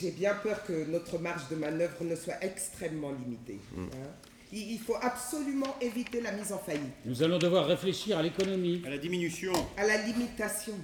J'ai- 0.00 0.10
bien 0.10 0.34
peur 0.34 0.64
que 0.64 0.84
notre 0.90 1.18
marge 1.18 1.48
de 1.48 1.56
manœuvre 1.56 2.02
ne 2.04 2.16
soit 2.16 2.42
extrêmement 2.42 3.12
limitée. 3.12 3.58
Hmm. 3.74 3.84
hein. 3.92 4.10
Il, 4.52 4.72
il 4.72 4.78
faut 4.78 4.96
absolument 5.00 5.76
éviter 5.80 6.20
la 6.22 6.32
mise 6.32 6.52
en 6.52 6.58
faillite, 6.58 6.82
Nous 7.04 7.22
allons 7.22 7.38
devoir 7.38 7.66
réfléchir 7.66 8.16
à 8.18 8.22
l'économie. 8.22 8.82
À 8.86 8.90
la 8.90 8.98
diminution. 8.98 9.52
à 9.76 9.86
la 9.86 9.98
limitation. 10.06 10.74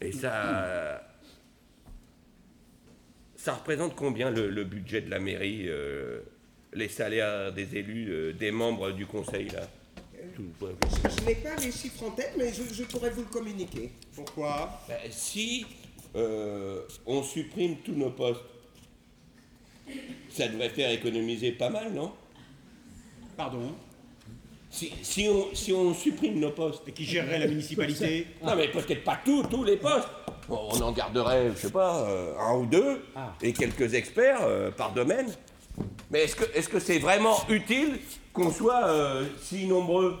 Et 0.00 0.12
ça. 0.12 1.02
Ça 3.36 3.54
représente 3.54 3.96
combien 3.96 4.30
le, 4.30 4.48
le 4.50 4.64
budget 4.64 5.00
de 5.00 5.10
la 5.10 5.18
mairie, 5.18 5.64
euh, 5.68 6.20
les 6.72 6.88
salaires 6.88 7.52
des 7.52 7.76
élus, 7.76 8.08
euh, 8.10 8.32
des 8.32 8.50
membres 8.52 8.92
du 8.92 9.04
conseil, 9.04 9.48
là? 9.50 9.68
Ouais. 10.60 10.70
Je 11.18 11.24
n'ai 11.26 11.34
pas 11.34 11.56
les 11.56 11.72
chiffres 11.72 12.04
en 12.04 12.10
tête, 12.12 12.32
mais 12.38 12.52
je, 12.52 12.62
je 12.72 12.84
pourrais 12.84 13.10
vous 13.10 13.22
le 13.22 13.26
communiquer. 13.28 13.90
Pourquoi? 14.14 14.80
Ben, 14.88 14.96
Si 15.10 15.66
euh, 16.16 16.82
on 17.06 17.22
supprime 17.22 17.76
tous 17.78 17.94
nos 17.94 18.10
postes, 18.10 18.42
ça 20.30 20.48
devrait 20.48 20.70
faire 20.70 20.90
économiser 20.90 21.52
pas 21.52 21.70
mal, 21.70 21.92
non? 21.92 22.12
Pardon? 23.36 23.72
Si, 24.70 24.92
si 25.02 25.28
on, 25.28 25.54
si 25.54 25.72
on 25.72 25.92
supprime 25.92 26.38
nos 26.38 26.50
postes. 26.50 26.88
Et 26.88 26.92
qui 26.92 27.04
gérerait 27.04 27.38
la 27.38 27.46
municipalité? 27.46 28.26
Non, 28.42 28.56
mais 28.56 28.68
peut-être 28.68 29.04
pas 29.04 29.18
tous, 29.22 29.42
tous 29.44 29.64
les 29.64 29.76
postes. 29.76 30.08
Bon, 30.48 30.68
on 30.72 30.80
en 30.80 30.92
garderait, 30.92 31.50
je 31.54 31.56
sais 31.56 31.70
pas, 31.70 32.02
euh, 32.08 32.38
un 32.38 32.56
ou 32.56 32.66
deux, 32.66 33.04
et 33.42 33.52
quelques 33.52 33.94
experts 33.94 34.40
euh, 34.42 34.70
par 34.70 34.92
domaine. 34.92 35.32
Mais 36.10 36.24
est-ce 36.24 36.68
que 36.68 36.80
c'est 36.80 36.98
vraiment 36.98 37.36
utile 37.48 37.98
qu'on 38.32 38.50
soit 38.50 39.22
si 39.40 39.66
nombreux? 39.66 40.18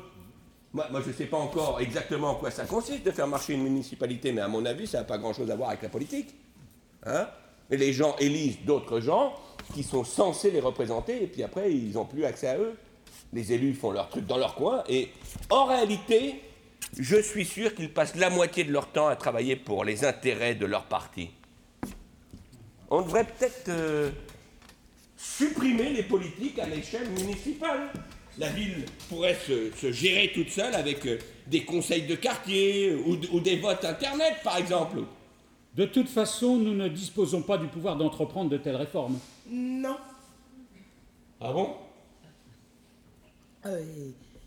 Moi, 0.74 0.86
je 1.02 1.08
ne 1.08 1.14
sais 1.14 1.26
pas 1.26 1.36
encore 1.36 1.80
exactement 1.80 2.30
en 2.30 2.34
quoi 2.36 2.50
ça 2.50 2.64
consiste 2.64 3.04
de 3.04 3.10
faire 3.10 3.26
marcher 3.26 3.54
une 3.54 3.62
municipalité, 3.62 4.32
mais 4.32 4.40
à 4.40 4.48
mon 4.48 4.64
avis, 4.64 4.86
ça 4.86 4.98
n'a 4.98 5.04
pas 5.04 5.18
grand-chose 5.18 5.50
à 5.50 5.56
voir 5.56 5.68
avec 5.70 5.82
la 5.82 5.88
politique. 5.90 6.34
Hein 7.04 7.28
les 7.76 7.92
gens 7.92 8.16
élisent 8.18 8.60
d'autres 8.64 9.00
gens 9.00 9.34
qui 9.74 9.82
sont 9.82 10.04
censés 10.04 10.50
les 10.50 10.60
représenter, 10.60 11.22
et 11.22 11.26
puis 11.26 11.42
après, 11.42 11.72
ils 11.72 11.92
n'ont 11.92 12.04
plus 12.04 12.24
accès 12.24 12.48
à 12.48 12.58
eux. 12.58 12.74
Les 13.32 13.52
élus 13.52 13.74
font 13.74 13.90
leur 13.90 14.08
truc 14.08 14.26
dans 14.26 14.36
leur 14.36 14.54
coin, 14.54 14.84
et 14.88 15.08
en 15.48 15.64
réalité, 15.64 16.42
je 16.98 17.16
suis 17.16 17.44
sûr 17.44 17.74
qu'ils 17.74 17.92
passent 17.92 18.16
la 18.16 18.28
moitié 18.28 18.64
de 18.64 18.72
leur 18.72 18.88
temps 18.88 19.08
à 19.08 19.16
travailler 19.16 19.56
pour 19.56 19.84
les 19.84 20.04
intérêts 20.04 20.54
de 20.54 20.66
leur 20.66 20.84
parti. 20.84 21.30
On 22.90 23.00
devrait 23.00 23.24
peut-être 23.24 23.68
euh, 23.68 24.10
supprimer 25.16 25.90
les 25.90 26.02
politiques 26.02 26.58
à 26.58 26.66
l'échelle 26.66 27.08
municipale. 27.08 27.90
La 28.38 28.48
ville 28.48 28.86
pourrait 29.08 29.36
se, 29.46 29.70
se 29.76 29.92
gérer 29.92 30.32
toute 30.32 30.48
seule 30.48 30.74
avec 30.74 31.06
euh, 31.06 31.18
des 31.46 31.64
conseils 31.64 32.06
de 32.06 32.14
quartier 32.14 32.94
ou, 32.94 33.40
des 33.40 33.56
votes 33.56 33.84
Internet, 33.84 34.36
par 34.42 34.56
exemple. 34.56 35.00
De 35.74 35.84
toute 35.84 36.08
façon, 36.08 36.56
nous 36.56 36.74
ne 36.74 36.88
disposons 36.88 37.42
pas 37.42 37.58
du 37.58 37.66
pouvoir 37.66 37.96
d'entreprendre 37.96 38.48
de 38.50 38.56
telles 38.56 38.76
réformes. 38.76 39.18
Non. 39.50 39.96
Ah 41.40 41.52
bon? 41.52 41.74
Euh, 43.66 43.82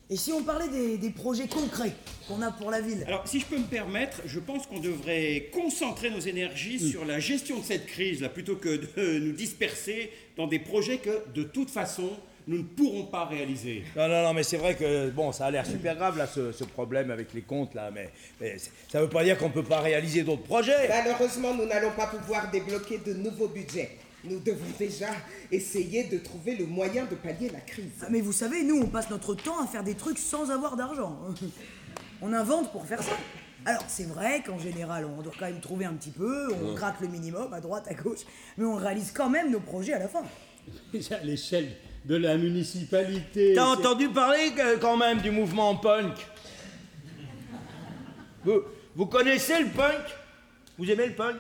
et, 0.10 0.16
si 0.16 0.32
on 0.32 0.44
parlait 0.44 0.70
des, 0.70 0.98
des 0.98 1.10
projets 1.12 1.48
concrets 1.48 1.94
qu'on 2.28 2.42
a 2.42 2.52
pour 2.52 2.72
la 2.72 2.82
ville? 2.82 3.04
Alors, 3.08 3.28
si 3.28 3.40
je 3.40 3.46
peux 3.46 3.58
me 3.58 3.66
permettre, 3.66 4.22
je 4.26 4.40
pense 4.40 4.66
qu'on 4.66 4.80
devrait 4.80 5.50
concentrer 5.54 6.10
nos 6.10 6.20
énergies 6.20 6.80
sur 6.80 7.06
la 7.06 7.20
gestion 7.20 7.60
de 7.60 7.64
cette 7.64 7.86
crise, 7.86 8.22
là, 8.22 8.30
plutôt 8.30 8.56
que 8.56 8.78
de 8.78 9.20
nous 9.20 9.34
disperser 9.34 10.12
dans 10.38 10.48
des 10.48 10.60
projets 10.60 10.98
que, 10.98 11.24
de 11.34 11.44
toute 11.44 11.70
façon, 11.70 12.10
nous 12.48 12.58
ne 12.58 12.64
pourrons 12.64 13.06
pas 13.06 13.26
réaliser. 13.26 13.84
Non, 13.96 14.08
non, 14.08 14.24
non, 14.24 14.34
mais 14.34 14.44
c'est 14.44 14.58
vrai 14.58 14.76
que 14.76 15.10
bon, 15.10 15.32
ça 15.32 15.48
a 15.48 15.52
l'air 15.52 15.66
super 15.66 15.96
grave 15.96 16.18
là, 16.18 16.28
ce, 16.28 16.52
ce 16.52 16.64
problème 16.64 17.10
avec 17.12 17.34
les 17.34 17.42
comptes 17.42 17.74
là, 17.74 17.90
mais, 17.92 18.12
ça 18.90 19.02
veut 19.02 19.10
pas 19.10 19.24
dire 19.24 19.38
qu'on 19.38 19.50
peut 19.50 19.64
pas 19.64 19.82
réaliser 19.82 20.24
d'autres 20.24 20.44
projets. 20.44 20.88
Malheureusement, 20.88 21.54
nous 21.54 21.66
n'allons 21.66 21.92
pas 21.92 22.08
pouvoir 22.08 22.52
débloquer 22.52 23.00
de 23.00 23.14
nouveaux 23.14 23.48
budgets. 23.48 23.98
Nous 24.24 24.40
devons 24.40 24.66
déjà 24.80 25.10
essayer 25.52 26.06
de 26.06 26.18
trouver 26.18 26.56
le 26.56 26.66
moyen 26.66 27.06
de 27.06 27.16
pallier 27.16 27.50
la 27.50 27.60
crise. 27.60 27.92
Ah, 28.02 28.08
Mais 28.10 28.22
vous 28.22 28.32
savez, 28.32 28.64
nous, 28.64 28.82
on 28.82 28.88
passe 28.88 29.10
notre 29.10 29.36
temps 29.36 29.64
à 29.64 29.68
faire 29.68 29.84
des 29.84 29.94
trucs 29.94 30.18
sans 30.18 30.50
avoir 30.50 30.76
d'argent. 30.76 31.20
On 32.22 32.32
invente 32.32 32.72
pour 32.72 32.86
faire 32.86 33.04
ça. 33.04 33.12
Alors, 33.66 33.84
c'est 33.88 34.08
vrai 34.08 34.42
qu'en 34.44 34.58
général, 34.58 35.06
on 35.06 35.22
doit 35.22 35.34
quand 35.38 35.48
même 35.48 35.60
trouver 35.60 35.86
un 35.86 35.94
petit 35.94 36.12
peu, 36.12 36.48
on 36.54 36.74
gratte 36.74 37.02
le 37.02 37.08
minimum 37.08 37.52
à 37.54 37.60
droite, 37.60 37.88
à 37.90 37.94
gauche, 37.94 38.22
mais 38.58 38.64
on 38.64 38.76
réalise 38.76 39.12
quand 39.12 39.30
même 39.30 39.52
nos 39.52 39.60
projets 39.60 39.94
à 39.94 40.00
la 40.00 40.08
fin. 40.08 40.24
À 41.12 41.24
l'échelle 41.24 41.76
de 42.06 42.16
la 42.16 42.38
municipalité. 42.38 43.54
T'as 43.56 43.66
entendu 43.66 44.10
parler 44.10 44.52
que- 44.56 44.78
quand 44.78 44.96
même 44.98 45.20
du 45.22 45.32
mouvement 45.32 45.76
punk? 45.76 46.14
Vous, 48.44 48.62
vous 48.96 49.06
connaissez 49.08 49.60
le 49.60 49.70
punk? 49.70 50.02
Vous 50.78 50.90
aimez 50.90 51.08
le 51.08 51.14
punk? 51.14 51.36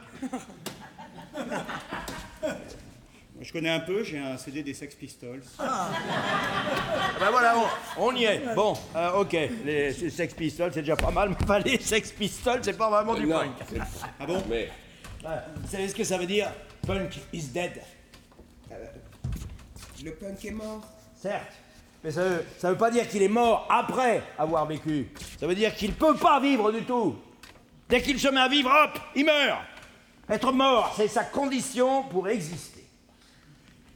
Je 3.41 3.51
connais 3.51 3.69
un 3.69 3.81
peu, 3.81 4.03
j'ai 4.03 4.17
un 4.17 4.37
CD 4.37 4.63
des 4.63 4.73
Sex 4.73 4.95
Pistols. 4.95 5.43
Ah 5.59 5.89
ben 7.19 7.29
voilà, 7.29 7.55
on, 7.97 8.05
on 8.07 8.15
y 8.15 8.23
est. 8.23 8.41
Bon, 8.55 8.73
euh, 8.95 9.11
ok, 9.19 9.37
les 9.65 9.91
Sex 10.09 10.33
Pistols 10.33 10.71
c'est 10.73 10.79
déjà 10.81 10.95
pas 10.95 11.11
mal, 11.11 11.29
mais 11.29 11.45
pas 11.45 11.59
les 11.59 11.77
Sex 11.79 12.11
Pistols 12.11 12.61
c'est 12.63 12.77
pas 12.77 12.89
vraiment 12.89 13.13
du 13.13 13.27
Non, 13.27 13.39
punk. 13.39 13.79
Ah 14.19 14.25
bon? 14.25 14.41
Mais 14.49 14.69
Vous 15.21 15.67
savez 15.69 15.87
ce 15.89 15.95
que 15.95 16.03
ça 16.05 16.17
veut 16.17 16.25
dire? 16.25 16.49
Punk 16.87 17.19
is 17.33 17.43
dead. 17.49 17.81
Le 20.03 20.11
punk 20.11 20.45
est 20.45 20.51
mort. 20.51 20.81
Certes. 21.15 21.53
Mais 22.03 22.11
ça 22.11 22.23
veut, 22.23 22.45
veut 22.63 22.77
pas 22.77 22.91
dire 22.91 23.07
qu'il 23.07 23.23
est 23.23 23.27
mort 23.27 23.67
après 23.69 24.21
avoir 24.37 24.65
vécu. 24.65 25.09
Ça 25.39 25.47
veut 25.47 25.55
dire 25.55 25.73
qu'il 25.75 25.93
peut 25.93 26.15
pas 26.15 26.39
vivre 26.39 26.71
du 26.71 26.83
tout. 26.83 27.15
Dès 27.89 28.01
qu'il 28.01 28.19
se 28.19 28.27
met 28.27 28.41
à 28.41 28.47
vivre, 28.47 28.69
hop, 28.69 28.99
il 29.15 29.25
meurt. 29.25 29.59
Être 30.29 30.51
mort, 30.51 30.93
c'est 30.97 31.07
sa 31.07 31.23
condition 31.23 32.03
pour 32.03 32.27
exister. 32.27 32.85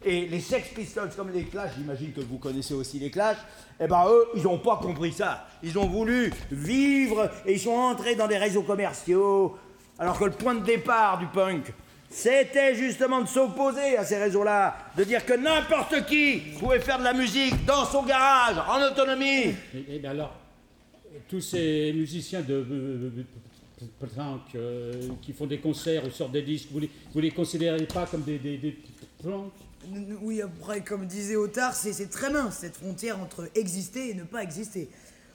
Et 0.05 0.27
les 0.27 0.39
Sex 0.39 0.69
Pistols, 0.69 1.11
comme 1.15 1.31
les 1.31 1.43
Clash, 1.43 1.71
j'imagine 1.77 2.13
que 2.13 2.21
vous 2.21 2.37
connaissez 2.37 2.73
aussi 2.73 2.99
les 2.99 3.11
Clash, 3.11 3.37
eh 3.79 3.87
ben 3.87 4.05
eux, 4.07 4.27
ils 4.35 4.43
n'ont 4.43 4.59
pas 4.59 4.77
compris 4.77 5.11
ça. 5.11 5.47
Ils 5.61 5.77
ont 5.77 5.87
voulu 5.87 6.31
vivre 6.51 7.29
et 7.45 7.53
ils 7.53 7.59
sont 7.59 7.71
entrés 7.71 8.15
dans 8.15 8.27
des 8.27 8.37
réseaux 8.37 8.61
commerciaux, 8.61 9.57
alors 9.97 10.17
que 10.17 10.25
le 10.25 10.31
point 10.31 10.55
de 10.55 10.63
départ 10.63 11.17
du 11.17 11.25
punk, 11.27 11.73
c'était 12.10 12.76
justement 12.76 13.22
de 13.22 13.28
s'opposer 13.28 13.97
à 13.97 14.03
ces 14.03 14.18
réseaux-là, 14.18 14.76
de 14.97 15.03
dire 15.03 15.26
que 15.26 15.34
n'importe 15.34 16.05
qui 16.05 16.38
pouvait 16.60 16.80
faire 16.80 16.99
de 16.99 17.03
la 17.03 17.14
musique 17.14 17.66
dans 17.66 17.86
son 17.86 18.03
garage, 18.03 18.57
en 18.68 18.91
autonomie. 18.91 19.53
Et, 19.74 19.95
et 19.95 19.99
ben 19.99 20.12
alors, 20.12 20.36
tous 21.28 21.41
ces 21.41 21.93
musiciens 21.93 22.41
de 22.41 22.66
punk 23.99 24.41
euh, 24.55 24.93
qui 25.22 25.34
font 25.34 25.45
des 25.45 25.60
concerts 25.60 26.05
ou 26.05 26.10
sortent 26.10 26.32
des 26.32 26.41
disques, 26.41 26.70
vous 26.72 26.80
les, 26.80 26.89
vous 27.14 27.20
les 27.20 27.32
considérez 27.32 27.86
pas 27.86 28.05
comme 28.05 28.24
des, 28.24 28.38
des, 28.38 28.78
Oui, 30.22 30.41
après, 30.41 30.82
comme 30.82 31.05
disait 31.05 31.36
Otard, 31.36 31.74
c'est 31.74 31.93
c'est 31.93 32.10
très 32.10 32.30
mince 32.32 32.57
cette 32.57 32.76
frontière 32.76 33.20
entre 33.20 33.49
exister 33.55 34.10
et 34.10 34.14
ne 34.14 34.24
pas 34.24 34.43
exister. 34.43 34.89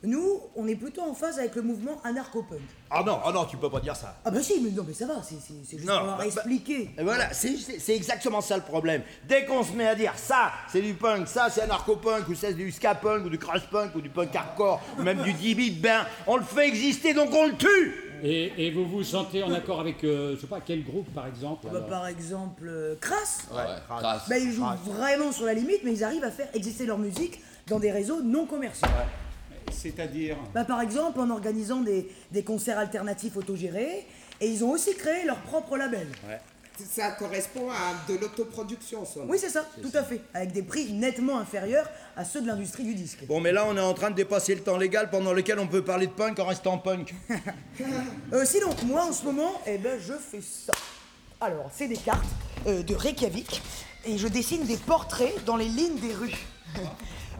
Nous, 0.04 0.40
on 0.54 0.68
est 0.68 0.74
plutôt 0.76 1.02
en 1.02 1.14
phase 1.14 1.38
avec 1.38 1.54
le 1.54 1.62
mouvement 1.62 2.00
anarcho-punk. 2.04 2.60
Ah 2.90 3.02
non, 3.04 3.18
ah 3.24 3.32
non, 3.32 3.44
tu 3.46 3.56
peux 3.56 3.70
pas 3.70 3.80
dire 3.80 3.96
ça. 3.96 4.16
Ah 4.24 4.30
bah 4.30 4.42
si, 4.42 4.60
mais 4.60 4.70
non, 4.70 4.84
mais 4.86 4.92
ça 4.94 5.06
va, 5.06 5.22
c'est 5.22 5.36
c'est- 5.40 5.54
c'est 5.64 5.78
juste 5.78 5.88
Non, 5.88 5.98
pour 5.98 6.06
leur 6.06 6.16
bah, 6.18 6.24
bah, 6.24 6.26
expliquer. 6.26 6.90
Et 6.98 7.02
voilà, 7.02 7.32
c'est 7.32 7.94
exactement 7.94 8.40
ça 8.40 8.56
le 8.56 8.62
problème. 8.62 9.02
Dès 9.26 9.46
qu'on 9.46 9.62
se 9.64 9.72
met 9.72 9.86
à 9.86 9.94
dire 9.94 10.12
ça, 10.16 10.52
c'est 10.70 10.82
du 10.82 10.94
punk, 10.94 11.26
ça 11.26 11.48
c'est 11.50 11.62
anarcho-punk, 11.62 12.28
ou 12.28 12.34
ça 12.34 12.48
c'est 12.48 12.54
du 12.54 12.70
ska-punk, 12.70 13.24
ou 13.24 13.30
du 13.30 13.38
crash-punk, 13.38 13.94
ou 13.96 14.00
du 14.00 14.10
punk 14.10 14.34
hardcore, 14.36 14.80
ou 14.98 15.02
même 15.02 15.22
du 15.22 15.32
DB, 15.32 15.70
ben 15.70 16.04
on 16.26 16.36
le 16.36 16.44
fait 16.44 16.68
exister 16.68 17.14
donc 17.14 17.30
on 17.32 17.46
le 17.46 17.56
tue 17.56 17.94
Et, 18.22 18.66
et 18.66 18.70
vous 18.70 18.86
vous 18.86 19.02
sentez 19.04 19.42
en 19.42 19.52
accord 19.52 19.80
avec, 19.80 20.02
euh, 20.04 20.34
je 20.36 20.40
sais 20.42 20.46
pas, 20.46 20.60
quel 20.64 20.84
groupe 20.84 21.12
par 21.14 21.26
exemple 21.26 21.66
Bah, 21.72 21.80
par 21.80 22.06
exemple, 22.06 22.66
euh, 22.68 22.94
Crass. 23.00 23.46
Ouais, 23.50 23.56
ouais, 23.58 23.98
Crass. 23.98 24.28
Bah, 24.28 24.38
ils 24.38 24.52
jouent 24.52 24.62
Crass. 24.64 24.78
vraiment 24.86 25.32
sur 25.32 25.46
la 25.46 25.54
limite, 25.54 25.80
mais 25.84 25.92
ils 25.92 26.04
arrivent 26.04 26.24
à 26.24 26.30
faire 26.30 26.48
exister 26.54 26.86
leur 26.86 26.98
musique 26.98 27.40
dans 27.66 27.78
des 27.80 27.90
réseaux 27.90 28.20
non 28.22 28.46
commerciaux. 28.46 28.86
C'est-à-dire 29.72 30.36
Bah, 30.54 30.64
par 30.64 30.80
exemple, 30.80 31.20
en 31.20 31.30
organisant 31.30 31.80
des, 31.80 32.08
des 32.30 32.42
concerts 32.44 32.78
alternatifs 32.78 33.36
autogérés, 33.36 34.06
et 34.40 34.48
ils 34.48 34.64
ont 34.64 34.70
aussi 34.70 34.94
créé 34.96 35.24
leur 35.24 35.38
propre 35.38 35.76
label. 35.76 36.08
Ça 36.90 37.12
correspond 37.12 37.70
à 37.70 38.10
de 38.12 38.18
l'autoproduction, 38.18 39.04
ça. 39.04 39.20
Oui, 39.28 39.38
c'est 39.40 39.48
ça, 39.48 39.64
tout 39.80 39.96
à 39.96 40.02
fait, 40.02 40.20
avec 40.34 40.50
des 40.50 40.62
prix 40.62 40.92
nettement 40.92 41.38
inférieurs 41.38 41.88
à 42.16 42.24
ceux 42.24 42.40
de 42.40 42.48
l'industrie 42.48 42.82
du 42.82 42.94
disque. 42.94 43.24
Bon 43.28 43.40
mais 43.40 43.52
là 43.52 43.64
on 43.68 43.76
est 43.76 43.80
en 43.80 43.94
train 43.94 44.10
de 44.10 44.16
dépasser 44.16 44.56
le 44.56 44.60
temps 44.60 44.76
légal 44.76 45.08
pendant 45.08 45.32
lequel 45.32 45.60
on 45.60 45.68
peut 45.68 45.84
parler 45.84 46.08
de 46.08 46.12
punk 46.12 46.36
en 46.40 46.46
restant 46.46 46.78
punk. 46.78 47.14
Euh, 48.32 48.44
sinon, 48.44 48.70
moi 48.86 49.04
en 49.04 49.12
ce 49.12 49.24
moment, 49.24 49.52
eh 49.66 49.78
ben, 49.78 49.98
je 50.00 50.14
fais 50.14 50.40
ça. 50.40 50.72
Alors, 51.40 51.70
c'est 51.72 51.86
des 51.88 51.96
cartes 51.96 52.24
euh, 52.66 52.82
de 52.82 52.94
Reykjavik 52.94 53.62
et 54.06 54.18
je 54.18 54.26
dessine 54.28 54.64
des 54.64 54.76
portraits 54.76 55.44
dans 55.44 55.56
les 55.56 55.66
lignes 55.68 55.98
des 56.00 56.12
rues. 56.14 56.46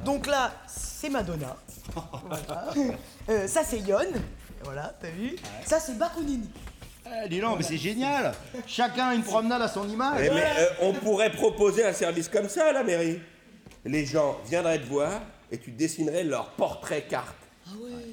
Donc 0.04 0.26
là, 0.26 0.52
c'est 0.68 1.08
Madonna. 1.08 1.56
Voilà. 1.92 2.72
Euh, 3.28 3.46
ça, 3.46 3.62
c'est 3.64 3.78
Yon. 3.78 3.98
Voilà, 4.64 4.94
t'as 5.00 5.10
vu 5.10 5.36
Ça, 5.64 5.78
c'est 5.78 5.98
Bakunin. 5.98 6.40
Eh, 7.06 7.28
dis 7.28 7.40
donc, 7.40 7.58
mais 7.58 7.62
c'est 7.64 7.76
génial 7.76 8.32
Chacun 8.66 9.12
une 9.12 9.22
promenade 9.22 9.60
à 9.60 9.68
son 9.68 9.86
image 9.88 10.22
Eh, 10.24 10.30
mais 10.30 10.44
euh, 10.58 10.66
on 10.80 10.92
pourrait 10.94 11.30
proposer 11.30 11.84
un 11.84 11.92
service 11.92 12.28
comme 12.28 12.48
ça 12.48 12.68
à 12.68 12.72
la 12.72 12.82
mairie. 12.82 13.20
Les 13.84 14.06
gens 14.06 14.38
viendraient 14.46 14.78
te 14.78 14.86
voir 14.86 15.20
et 15.50 15.58
tu 15.58 15.70
dessinerais 15.70 16.24
leur 16.24 16.50
portrait 16.52 17.02
carte. 17.02 17.36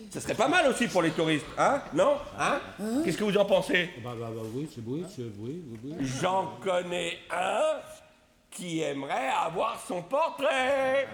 Ça 0.10 0.20
serait 0.20 0.36
pas 0.36 0.48
mal 0.50 0.68
aussi 0.68 0.88
pour 0.88 1.02
les 1.02 1.12
touristes, 1.12 1.46
hein? 1.58 1.82
Non? 1.94 2.18
Hein? 2.38 2.60
Qu'est-ce 3.04 3.18
que 3.18 3.24
vous 3.24 3.38
en 3.38 3.46
pensez? 3.46 3.90
Bah, 4.04 4.12
bah, 4.20 4.30
bah, 4.34 4.42
oui, 4.54 4.70
c'est 4.74 4.82
oui, 4.86 5.06
c'est 5.14 5.22
oui, 5.40 5.64
oui, 5.70 5.80
oui. 5.84 5.94
J'en 6.22 6.54
connais 6.62 7.18
un 7.30 7.80
qui 8.50 8.82
aimerait 8.82 9.30
avoir 9.30 9.82
son 9.88 10.02
portrait. 10.02 11.08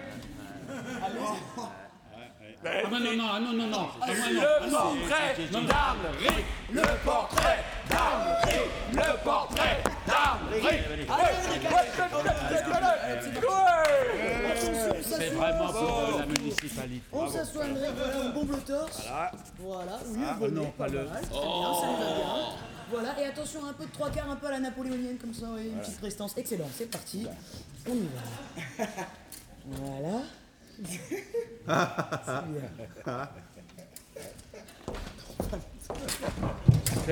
Ah 2.64 2.88
non, 2.90 2.98
non, 3.00 3.12
non, 3.16 3.24
ah 3.32 3.38
non, 3.40 3.52
non, 3.52 3.66
non. 3.68 3.88
Ah. 4.00 4.06
Le 4.08 4.40
Ah, 4.40 4.66
non. 4.66 4.70
portrait 4.70 5.36
Non, 5.52 5.60
non. 5.60 5.66
d'Arlery 5.68 6.44
Le 6.72 6.82
portrait 7.04 7.58
d'Arlery 7.88 8.58
Le 8.92 9.24
portrait 9.24 9.82
d'Arlery 10.06 10.62
C'est 15.02 15.30
vraiment 15.34 15.72
pour 15.72 15.98
euh, 15.98 16.18
la 16.18 16.26
municipalité. 16.26 17.02
On 17.12 17.28
s'assoit 17.28 17.64
André, 17.64 17.86
voilà, 17.96 18.20
un 18.26 18.30
bon 18.30 18.44
bleu 18.44 18.58
torse. 18.66 19.02
Voilà. 19.06 19.30
Voilà, 19.58 19.92
Ah, 20.00 20.34
le 20.34 20.38
bonnet, 20.40 20.60
non, 20.60 20.70
pas 20.76 20.88
le- 20.88 21.04
mal, 21.04 21.20
très 21.20 21.30
Oh. 21.34 21.60
bien, 21.60 21.74
ça 21.80 21.86
lui 21.86 21.94
va 21.94 22.14
bien. 22.14 22.48
Voilà, 22.90 23.20
et 23.20 23.24
attention, 23.26 23.60
un 23.66 23.72
peu 23.74 23.84
de 23.84 23.90
trois 23.92 24.10
quarts, 24.10 24.30
un 24.30 24.36
peu 24.36 24.46
à 24.46 24.50
la 24.52 24.60
napoléonienne, 24.60 25.18
comme 25.18 25.34
ça, 25.34 25.46
une 25.46 25.68
Voilà. 25.68 25.80
petite 25.82 25.98
prestance. 25.98 26.36
Excellent, 26.36 26.68
c'est 26.76 26.90
parti. 26.90 27.26
On 27.88 27.94
y 27.94 28.08
va. 28.78 28.84
Voilà. 29.66 30.22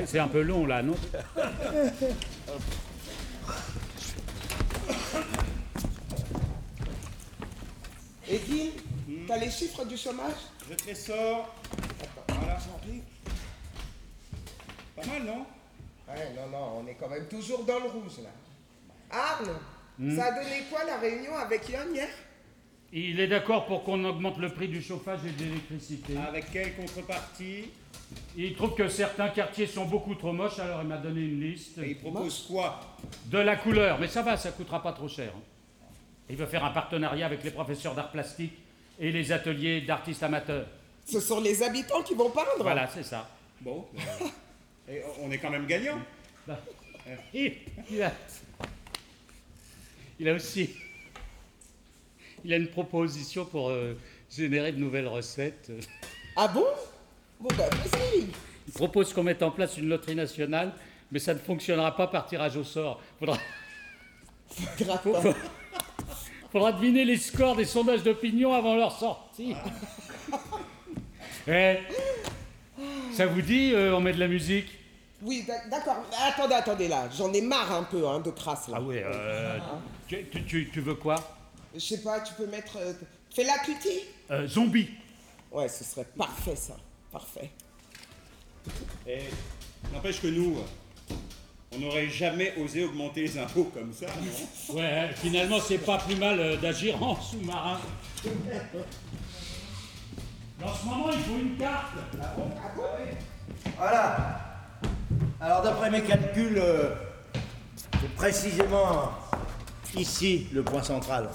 C'est- 0.07 0.19
un 0.19 0.29
peu 0.29 0.43
long 0.43 0.67
là, 0.67 0.83
non? 0.83 0.95
Et 8.29 8.39
Guy, 8.39 8.73
t'as 9.29 9.37
les 9.39 9.51
chiffres 9.51 9.85
du 9.85 9.97
chômage? 9.97 10.33
Je 10.69 10.75
te 10.75 10.87
les 10.87 10.95
sors. 10.95 11.55
Voilà. 12.29 12.59
Pas 14.97 15.07
mal, 15.07 15.23
non? 15.25 15.47
Ouais, 16.09 16.33
non, 16.35 16.49
non, 16.51 16.83
on 16.83 16.87
est 16.89 16.95
quand 16.95 17.09
même 17.09 17.27
toujours 17.29 17.65
dans 17.65 17.79
le 17.79 17.89
rouge, 17.89 18.19
là. 18.23 18.31
Arne, 19.11 19.51
Hmm. 19.99 20.15
ça 20.17 20.27
a 20.27 20.33
donné 20.33 20.65
quoi 20.71 20.85
la 20.85 20.99
réunion 20.99 21.35
avec 21.39 21.69
Yann 21.71 21.95
hier 21.95 22.09
Il 22.93 23.21
est 23.21 23.27
d'accord 23.27 23.67
pour 23.67 23.85
qu'on 23.85 24.03
augmente 24.05 24.39
le 24.39 24.49
prix 24.49 24.69
du 24.69 24.81
chauffage 24.81 25.21
et 25.27 25.31
de 25.31 25.45
l'électricité. 25.45 26.17
Avec 26.17 26.51
quelle 26.53 26.75
contrepartie? 26.77 27.71
Il 28.37 28.55
trouve 28.55 28.75
que 28.75 28.89
certains 28.89 29.29
quartiers 29.29 29.67
sont 29.67 29.85
beaucoup 29.87 30.15
trop 30.15 30.33
moches, 30.33 30.59
alors 30.61 30.83
il 30.83 30.89
m'a 30.89 30.97
donné 30.97 31.21
une 31.23 31.41
liste. 31.41 31.79
Et 31.79 31.91
il 31.91 31.99
propose 31.99 32.47
quoi? 32.49 32.97
De 33.27 33.39
la 33.39 33.57
couleur, 33.57 33.99
mais 33.99 34.09
ça 34.09 34.23
va, 34.23 34.37
ça 34.37 34.53
coûtera 34.53 34.83
pas 34.83 34.93
trop 34.93 35.09
cher. 35.09 35.33
Il 36.31 36.37
veut 36.37 36.47
faire 36.47 36.65
un 36.65 36.71
partenariat 36.71 37.27
avec 37.27 37.43
les 37.43 37.51
professeurs 37.51 37.95
d'art 37.95 38.11
plastique 38.11 38.53
et 38.99 39.11
les 39.11 39.33
ateliers 39.33 39.81
d'artistes 39.81 40.23
amateurs. 40.23 40.67
Ce 41.05 41.21
sont 41.21 41.41
les 41.41 41.63
habitants 41.63 42.03
qui 42.03 42.15
vont 42.15 42.31
peindre 42.31 42.63
Voilà, 42.63 42.89
c'est 42.89 43.03
ça. 43.03 43.29
Bon. 43.61 43.87
Et 44.89 45.03
on 45.21 45.31
est 45.31 45.39
quand 45.39 45.51
même 45.51 45.67
gagnant. 45.67 45.99
Bah, 46.47 46.61
il, 47.35 47.53
il 47.91 48.03
a, 48.03 48.13
il 50.19 50.29
a 50.29 50.35
aussi 50.35 50.71
il 52.47 52.53
a 52.53 52.57
une 52.57 52.69
proposition 52.69 53.45
pour 53.45 53.71
euh, 53.71 53.95
générer 54.31 54.71
de 54.73 54.79
nouvelles 54.79 55.09
recettes. 55.09 55.71
Ah 56.37 56.47
bon? 56.49 56.65
Bon, 57.41 57.49
bah, 57.59 57.65
vas-y. 57.71 58.27
Il 58.69 58.73
propose 58.73 59.13
qu'on 59.13 59.25
mette 59.25 59.43
en 59.43 59.51
place 59.51 59.77
une 59.77 59.89
loterie 59.89 60.15
nationale, 60.15 60.73
mais 61.11 61.19
ça 61.19 61.35
ne 61.35 61.39
fonctionnera 61.41 61.95
pas 61.97 62.07
par 62.07 62.25
tirage 62.27 62.57
au 62.57 62.63
sort. 62.65 63.01
Faudra, 63.19 63.37
Faut- 65.03 65.35
faudra 66.53 66.73
deviner 66.73 67.05
les 67.05 67.17
scores 67.17 67.57
des 67.57 67.65
sondages 67.65 68.03
d'opinion 68.05 68.55
avant 68.55 68.77
leur 68.77 68.97
sortie. 68.97 69.55
Eh, 71.49 71.79
ça 73.13 73.27
vous 73.27 73.43
dit, 73.43 73.73
euh, 73.75 73.95
on 73.97 74.01
met 74.01 74.13
de 74.13 74.21
la 74.21 74.29
musique? 74.29 74.69
Oui, 75.23 75.45
d'ac- 75.47 75.69
d'accord. 75.71 76.05
Attendez, 76.29 76.55
attendez, 76.55 76.89
là. 76.89 77.09
J'en 77.17 77.33
ai 77.33 77.41
marre 77.41 77.73
un 77.73 77.83
peu 77.85 78.07
hein, 78.07 78.21
de 78.21 78.31
crasse, 78.31 78.69
là. 78.69 78.77
Ah 78.79 78.83
oui, 78.83 78.97
euh, 78.99 79.59
tu- 80.09 80.25
tu- 80.47 80.71
tu 80.71 80.81
veux 80.81 80.95
quoi? 80.95 81.17
Je 81.77 81.81
sais 81.81 82.01
pas, 82.03 82.21
tu 82.21 82.33
peux 82.35 82.47
mettre... 82.47 82.77
euh, 82.79 82.93
Fais 83.35 83.45
la 83.45 83.59
cutie 83.59 84.01
Euh, 84.31 84.47
Zombie. 84.49 84.89
Ouais, 85.53 85.69
ce 85.69 85.85
serait 85.85 86.07
parfait, 86.17 86.57
ça. 86.57 86.77
Parfait. 87.13 87.51
Et 89.07 89.19
n'empêche 89.93 90.21
que 90.21 90.27
nous, 90.29 90.57
on 91.73 91.79
n'aurait 91.79 92.09
jamais 92.09 92.55
osé 92.59 92.85
augmenter 92.85 93.23
les 93.23 93.39
impôts 93.39 93.71
comme 93.75 93.93
ça. 93.93 94.07
non? 94.07 94.75
Ouais, 94.81 95.11
finalement, 95.17 95.59
c'est 95.61 95.79
pas 95.79 95.99
plus 95.99 96.17
mal 96.17 96.41
euh, 96.41 96.57
d'agir 96.57 97.01
en 97.03 97.21
sous-marin. 97.21 97.79
En 100.65 100.75
ce 100.75 100.85
moment, 100.87 101.11
il 101.13 101.19
faut 101.21 101.37
une 101.39 101.57
carte. 101.59 101.93
Voilà. 103.77 104.41
Alors 105.41 105.63
d'après 105.63 105.91
mes 105.91 106.03
calculs, 106.03 106.57
euh, 106.59 106.95
c'est 108.01 108.15
précisément 108.15 109.11
ici 109.95 110.47
le 110.53 110.63
point 110.65 110.83
central. 110.83 111.29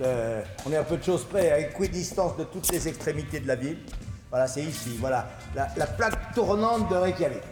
Euh, 0.00 0.42
on 0.66 0.72
est 0.72 0.76
à 0.76 0.84
peu 0.84 0.96
de 0.96 1.02
choses 1.02 1.24
près, 1.24 1.50
à 1.50 1.58
équidistance 1.58 2.36
de 2.36 2.44
toutes 2.44 2.70
les 2.70 2.86
extrémités 2.88 3.40
de 3.40 3.48
la 3.48 3.56
ville. 3.56 3.78
Voilà, 4.30 4.46
c'est 4.46 4.62
ici, 4.62 4.96
voilà, 5.00 5.26
la, 5.54 5.68
la 5.76 5.86
plaque 5.86 6.34
tournante 6.34 6.90
de 6.90 6.96
Reykjavik. 6.96 7.42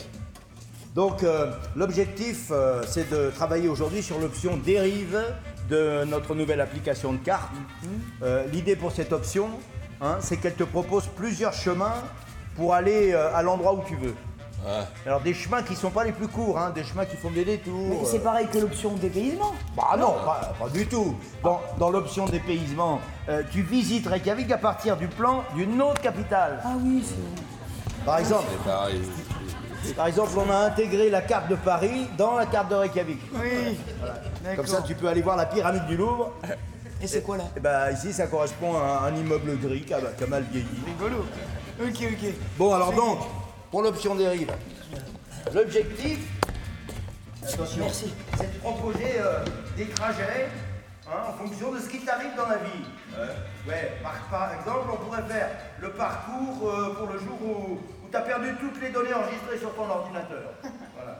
Donc 0.95 1.25
euh, 1.25 1.51
l'objectif, 1.75 2.49
euh, 2.51 2.83
c'est 2.87 3.11
de 3.11 3.31
travailler 3.31 3.69
aujourd'hui 3.69 4.03
sur 4.03 4.19
l'option 4.19 4.57
dérive 4.57 5.21
de 5.69 6.05
notre 6.05 6.35
nouvelle 6.35 6.61
application 6.61 7.13
de 7.13 7.19
carte. 7.19 7.51
Euh, 8.23 8.47
L'idée 8.53 8.77
pour 8.77 8.93
cette 8.93 9.13
option, 9.13 9.49
hein, 10.01 10.19
c'est 10.21 10.37
qu'elle 10.37 10.55
te 10.55 10.63
propose 10.65 11.07
plusieurs 11.17 11.53
chemins 11.53 11.95
pour 12.55 12.75
aller 12.75 13.13
à 13.13 13.43
l'endroit 13.43 13.75
où 13.75 13.83
tu 13.85 13.97
veux. 13.97 14.15
Alors 15.07 15.21
des 15.21 15.35
chemins 15.35 15.63
qui 15.63 15.75
sont 15.75 15.91
pas 15.91 16.05
les 16.05 16.13
plus 16.13 16.29
courts, 16.29 16.59
hein, 16.59 16.71
des 16.75 16.85
chemins 16.85 17.05
qui 17.05 17.17
font 17.17 17.31
des 17.31 17.45
détours. 17.45 17.89
Mais 17.89 18.05
c'est 18.05 18.19
euh. 18.19 18.25
pareil 18.25 18.47
que 18.49 18.59
l'option 18.59 18.93
dépaysement. 18.95 19.55
Bah 19.77 19.97
non, 19.99 20.15
pas, 20.25 20.55
pas 20.59 20.69
du 20.69 20.87
tout. 20.87 21.15
Dans, 21.43 21.61
dans 21.79 21.91
l'option 21.91 22.27
dépaysement, 22.27 23.01
euh, 23.29 23.43
tu 23.51 23.63
visites 23.63 24.07
Reykjavik 24.07 24.51
à 24.51 24.59
partir 24.59 24.97
du 24.97 25.09
plan 25.09 25.45
d'une 25.55 25.81
autre 25.83 26.01
capitale. 26.01 26.61
Ah 26.65 26.73
oui, 26.81 27.05
c'est... 27.07 28.05
Par 28.05 28.19
exemple, 28.19 28.47
par 29.97 30.07
exemple, 30.07 30.33
on 30.37 30.51
a 30.51 30.57
intégré 30.57 31.11
la 31.11 31.23
carte 31.23 31.49
de 31.49 31.57
Paris 31.57 32.09
dans 32.17 32.37
la 32.37 32.47
carte 32.47 32.71
de 32.71 32.75
Reykjavik. 32.75 33.21
Oui. 33.35 33.79
Comme 34.57 34.67
ça, 34.67 34.83
tu 34.83 34.95
peux 34.95 35.09
aller 35.09 35.23
voir 35.23 35.37
la 35.37 35.47
pyramide 35.47 35.87
du 35.87 35.97
Louvre. 35.97 36.33
Et 37.03 37.07
c'est 37.07 37.23
quoi 37.23 37.37
là 37.37 37.45
Et 37.57 37.61
bah 37.61 37.93
ici, 37.93 38.13
ça 38.13 38.27
correspond 38.27 38.77
à 38.77 39.09
un 39.09 39.15
immeuble 39.15 39.59
gris 39.59 39.83
qui 39.83 39.93
a, 39.93 40.01
qui 40.01 40.25
a 40.25 40.27
mal 40.27 40.45
vieilli. 40.51 40.67
Rigolo. 40.87 41.27
Ok, 41.83 42.13
ok. 42.13 42.33
Bon, 42.57 42.73
alors 42.73 42.93
donc, 42.93 43.19
pour 43.75 43.83
l'option 43.83 44.15
dérive, 44.15 44.53
l'objectif, 45.53 46.21
attention, 47.43 47.89
c'est 47.91 48.07
de 48.55 48.59
proposer 48.61 49.19
euh, 49.19 49.45
des 49.77 49.87
trajets 49.87 50.47
hein, 51.09 51.17
en 51.29 51.33
fonction 51.33 51.73
de 51.73 51.81
ce 51.81 51.89
qui 51.89 51.99
t'arrive 51.99 52.37
dans 52.37 52.47
la 52.47 52.59
vie. 52.59 52.85
Ouais, 53.67 53.99
par, 54.01 54.13
par 54.31 54.55
exemple, 54.55 54.91
on 54.93 54.97
pourrait 55.05 55.25
faire 55.25 55.49
le 55.81 55.91
parcours 55.91 56.71
euh, 56.71 56.95
pour 56.95 57.09
le 57.09 57.19
jour 57.19 57.37
où, 57.43 57.73
où 57.73 58.09
tu 58.09 58.17
as 58.17 58.21
perdu 58.21 58.55
toutes 58.61 58.81
les 58.81 58.91
données 58.91 59.13
enregistrées 59.13 59.59
sur 59.59 59.75
ton 59.75 59.91
ordinateur. 59.91 60.55
Voilà. 60.95 61.19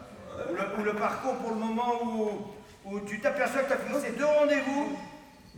Ou, 0.49 0.55
le, 0.55 0.81
ou 0.81 0.85
le 0.85 0.95
parcours 0.95 1.35
pour 1.35 1.51
le 1.51 1.57
moment 1.57 2.05
où, 2.05 2.29
où 2.85 3.01
tu 3.01 3.21
t'aperçois 3.21 3.63
que 3.63 3.67
tu 3.67 3.73
as 3.73 3.79
fixé 3.79 4.13
deux 4.17 4.27
rendez-vous 4.27 4.97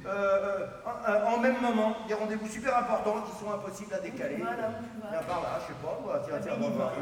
euh, 0.06 0.66
euh, 1.08 1.26
en, 1.30 1.34
en 1.34 1.38
même 1.38 1.60
moment, 1.60 1.96
des 2.08 2.14
rendez-vous 2.14 2.46
super 2.48 2.76
importants 2.78 3.22
qui 3.22 3.44
sont 3.44 3.50
impossibles 3.52 3.94
à 3.94 3.98
décaler. 3.98 4.36
Viens 4.36 5.22
par 5.26 5.40
là, 5.42 5.58
je 5.60 5.66
sais 5.66 5.78
pas, 5.82 5.98
toi, 6.02 6.22
tiens, 6.26 6.38
tiens, 6.42 6.52
viens 6.58 6.70
voir. 6.70 6.92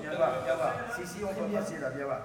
Viens 0.00 0.14
voir, 0.14 0.32
viens 0.44 0.54
voir. 0.54 0.72
Si, 0.96 1.06
si, 1.06 1.24
on 1.24 1.34
peut 1.34 1.56
passer 1.56 1.78
là, 1.78 1.90
viens 1.90 2.04
voir. 2.06 2.20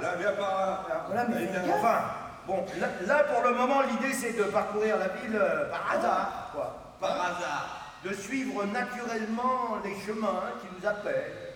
Là, 0.00 0.14
viens 0.18 0.32
par 0.32 0.66
là. 0.66 0.84
Voilà, 1.06 1.26
mais 1.28 1.72
enfin, 1.72 1.98
bon, 2.46 2.64
là, 2.78 2.86
là, 3.06 3.24
pour 3.24 3.42
le 3.42 3.54
moment, 3.54 3.82
l'idée 3.82 4.14
c'est 4.14 4.32
de 4.36 4.44
parcourir 4.44 4.96
la 4.98 5.08
ville 5.08 5.36
euh, 5.36 5.70
par 5.70 5.92
hasard, 5.92 6.50
quoi. 6.52 6.76
Par 7.00 7.12
hasard. 7.12 7.76
De 8.04 8.14
suivre 8.14 8.64
naturellement 8.64 9.76
les 9.84 9.94
chemins 10.06 10.42
qui 10.60 10.66
nous 10.74 10.88
appellent. 10.88 11.48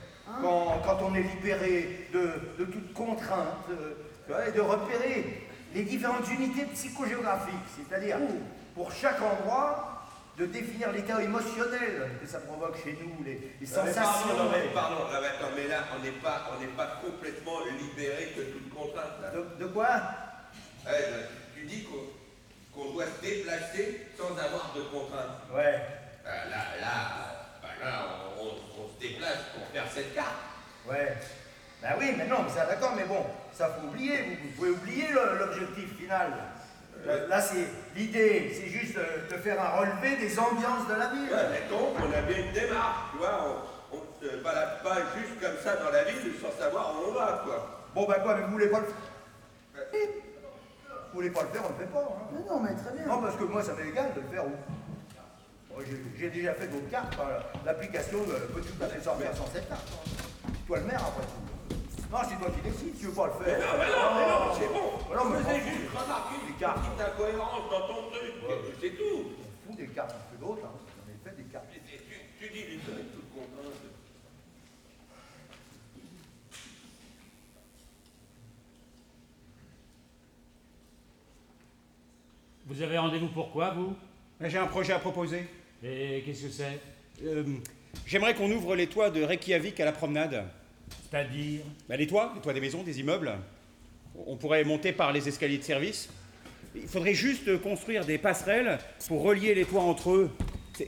Quand, 0.43 0.81
quand 0.87 0.99
on 1.03 1.15
est 1.15 1.23
libéré 1.23 2.09
de, 2.13 2.31
de 2.59 2.65
toute 2.65 2.95
contrainte, 2.95 3.69
euh, 3.71 4.47
et 4.49 4.53
de 4.53 4.61
repérer 4.63 5.44
les 5.75 5.83
différentes 5.83 6.29
unités 6.31 6.65
psychogéographiques, 6.67 7.55
c'est-à-dire 7.77 8.19
pour 8.75 8.93
chaque 8.93 9.21
endroit 9.21 9.91
de 10.39 10.47
définir 10.47 10.91
l'état 10.93 11.23
émotionnel 11.23 12.11
que 12.21 12.27
ça 12.27 12.41
provoque 12.41 12.77
chez 12.83 12.99
nous, 13.01 13.23
les, 13.25 13.33
les 13.35 13.39
Non, 13.41 13.49
mais 13.61 13.67
sensations. 13.93 14.03
Pardon, 14.29 14.45
non, 14.45 14.51
mais, 14.51 14.69
pardon, 14.75 14.97
non, 15.05 15.49
mais 15.57 15.69
là, 15.69 15.85
on 15.97 16.03
n'est 16.03 16.11
pas, 16.11 16.51
on 16.57 16.61
n'est 16.61 16.67
pas 16.69 17.01
complètement 17.05 17.61
libéré 17.79 18.33
de 18.37 18.43
toute 18.45 18.75
contrainte. 18.75 19.21
là. 19.23 19.31
De, 19.31 19.63
de 19.65 19.67
quoi? 19.71 19.87
Là, 19.87 20.93
tu 21.55 21.65
dis 21.67 21.85
qu'on 21.85 22.05
qu'on 22.75 22.93
doit 22.93 23.05
se 23.07 23.21
déplacer 23.25 24.09
sans 24.19 24.31
avoir 24.37 24.73
de 24.75 24.83
contrainte. 24.83 25.39
Ouais. 25.55 25.81
Euh, 26.27 26.51
là, 26.51 26.65
là, 26.81 26.97
bah 27.63 27.69
là 27.81 28.07
on, 28.37 28.43
on- 28.43 28.83
on 28.85 28.89
se 28.89 28.99
déplace 29.01 29.39
pour 29.55 29.65
faire 29.69 29.85
cette 29.95 30.13
carte. 30.13 30.35
Ouais. 30.89 31.17
Ben 31.85 31.91
oui, 32.01 32.15
mais 32.17 32.25
non, 32.27 32.39
mais 32.45 32.51
ça 32.51 32.65
d'accord, 32.65 32.95
mais 32.97 33.05
bon, 33.05 33.27
ça 33.53 33.69
faut 33.69 33.89
oublier, 33.89 34.17
vous, 34.23 34.31
vous 34.49 34.55
pouvez 34.57 34.71
oublier 34.71 35.05
l'objectif 35.13 35.99
final. 35.99 36.33
Là, 37.05 37.27
là, 37.29 37.41
c'est 37.43 37.67
l'idée, 37.95 38.51
c'est 38.55 38.69
juste 38.71 38.97
euh, 38.97 39.29
de 39.31 39.37
faire 39.37 39.61
un 39.61 39.81
relevé 39.81 40.17
des 40.17 40.39
ambiances 40.39 40.89
de 40.89 40.95
la 40.95 41.09
ville. 41.09 41.29
Ouais, 41.31 41.45
mais 41.53 41.69
donc, 41.69 41.91
on 42.01 42.09
a 42.11 42.23
bien 42.23 42.39
une 42.47 42.53
démarche, 42.53 43.11
tu 43.13 43.19
vois, 43.19 43.63
on 43.93 43.97
ne 44.25 44.31
se 44.31 44.37
balade 44.43 44.83
pas 44.83 44.97
juste 45.15 45.39
comme 45.39 45.59
ça 45.63 45.77
dans 45.77 45.91
la 45.91 46.05
ville 46.05 46.33
sans 46.41 46.59
savoir 46.59 46.95
où 46.97 47.11
on 47.11 47.13
va, 47.13 47.43
quoi. 47.45 47.85
Bon, 47.95 48.09
ben 48.09 48.15
quoi, 48.23 48.35
mais 48.37 48.45
vous 48.47 48.53
voulez 48.53 48.69
pas 48.69 48.81
le 48.81 48.87
faire 48.87 49.85
Vous 51.13 51.21
voulez 51.21 51.31
pas 51.31 51.43
le 51.43 51.49
faire, 51.49 51.63
on 51.67 51.69
le 51.69 51.85
fait 51.85 51.93
pas. 51.93 52.01
Hein. 52.01 52.29
Mais 52.33 52.49
non, 52.49 52.61
mais 52.61 52.75
très 52.75 52.97
bien. 52.97 53.07
Non, 53.07 53.21
parce 53.21 53.37
que 53.37 53.45
moi, 53.45 53.63
ça 53.63 53.75
m'est 53.75 53.89
égal 53.91 54.15
de 54.17 54.21
le 54.23 54.27
faire 54.29 54.47
où? 54.47 54.53
Bon, 55.69 55.85
j'ai- 56.19 56.31
déjà 56.31 56.55
fait 56.55 56.69
d'autres 56.69 56.89
cartes, 56.91 57.15
hein, 57.21 57.43
l'application 57.67 58.21
euh, 58.31 58.47
peut 58.55 58.63
tout 58.63 58.83
à 58.83 58.87
fait 58.87 59.03
sortir 59.03 59.29
sans 59.37 59.47
cette 59.53 59.69
carte. 59.69 59.83
hein. 59.93 60.53
Toi 60.67 60.79
le 60.79 60.85
maire 60.85 61.01
après 61.05 61.27
tout. 61.27 61.44
Non, 62.15 62.21
c'est 62.23 62.39
toi 62.39 62.49
qui 62.49 62.61
décides, 62.61 62.97
tu 62.97 63.07
veux 63.07 63.13
pas 63.13 63.27
le 63.27 63.45
faire. 63.45 63.59
Non, 63.59 63.75
mais 63.77 63.91
non, 63.91 64.15
mais 64.15 64.27
non, 64.31 64.55
c'est 64.55 64.69
bon. 64.73 64.87
Mais 65.11 65.17
non, 65.17 65.25
mais 65.31 65.39
Je 65.39 65.43
faisais 65.43 65.61
juste 65.67 65.91
remarquer 65.91 66.37
Des 66.39 66.47
une 66.47 66.55
petite 66.55 67.01
incohérence 67.01 67.71
dans 67.73 67.87
ton 67.89 68.09
truc, 68.09 68.35
c'est 68.81 68.91
tout. 68.91 69.33
Fou 69.67 69.75
des 69.75 69.89
cartes, 69.89 70.15
on 70.15 70.31
fait 70.33 70.41
d'autres, 70.41 70.65
hein. 70.65 70.79
J'en 70.95 71.11
ai 71.11 71.19
fait 71.29 71.43
des 71.43 71.49
cartes. 71.51 71.65
Tu, 71.75 71.81
tu 72.39 72.53
dis 72.53 72.61
les 72.71 72.79
trucs 72.79 73.13
toute 73.13 73.35
contrainte. 73.35 73.75
Vous 82.67 82.81
avez 82.81 82.99
rendez-vous 82.99 83.27
pour 83.27 83.51
quoi, 83.51 83.71
vous? 83.71 83.97
J'ai 84.41 84.59
un 84.59 84.69
projet 84.69 84.93
à 84.93 85.01
proposer. 85.01 85.49
Et 85.83 86.23
qu'est-ce 86.25 86.45
que 86.45 86.51
c'est? 86.51 86.79
Euh, 87.25 87.43
J'aimerais 88.07 88.37
qu'on 88.37 88.53
ouvre 88.53 88.77
les 88.77 88.87
toits 88.87 89.11
de 89.11 89.21
Reykjavik 89.25 89.81
à 89.81 89.85
la 89.85 89.93
promenade. 89.93 90.45
C'est-à-dire 91.19 91.61
Bah, 91.89 91.97
les 91.97 92.09
toits, 92.09 92.33
les 92.35 92.41
toits 92.41 92.53
des 92.53 92.61
maisons, 92.61 92.83
des 92.83 92.99
immeubles. 92.99 93.33
On 94.27 94.37
pourrait 94.37 94.65
monter 94.65 94.91
par 94.93 95.13
les 95.13 95.29
escaliers 95.29 95.59
de 95.59 95.63
service. 95.63 96.09
Il 96.75 96.89
faudrait 96.89 97.15
juste 97.15 97.61
construire 97.63 98.05
des 98.05 98.19
passerelles 98.19 98.81
pour 99.07 99.23
relier 99.23 99.55
les 99.55 99.65
toits 99.65 99.83
entre 99.83 100.11
eux. 100.11 100.31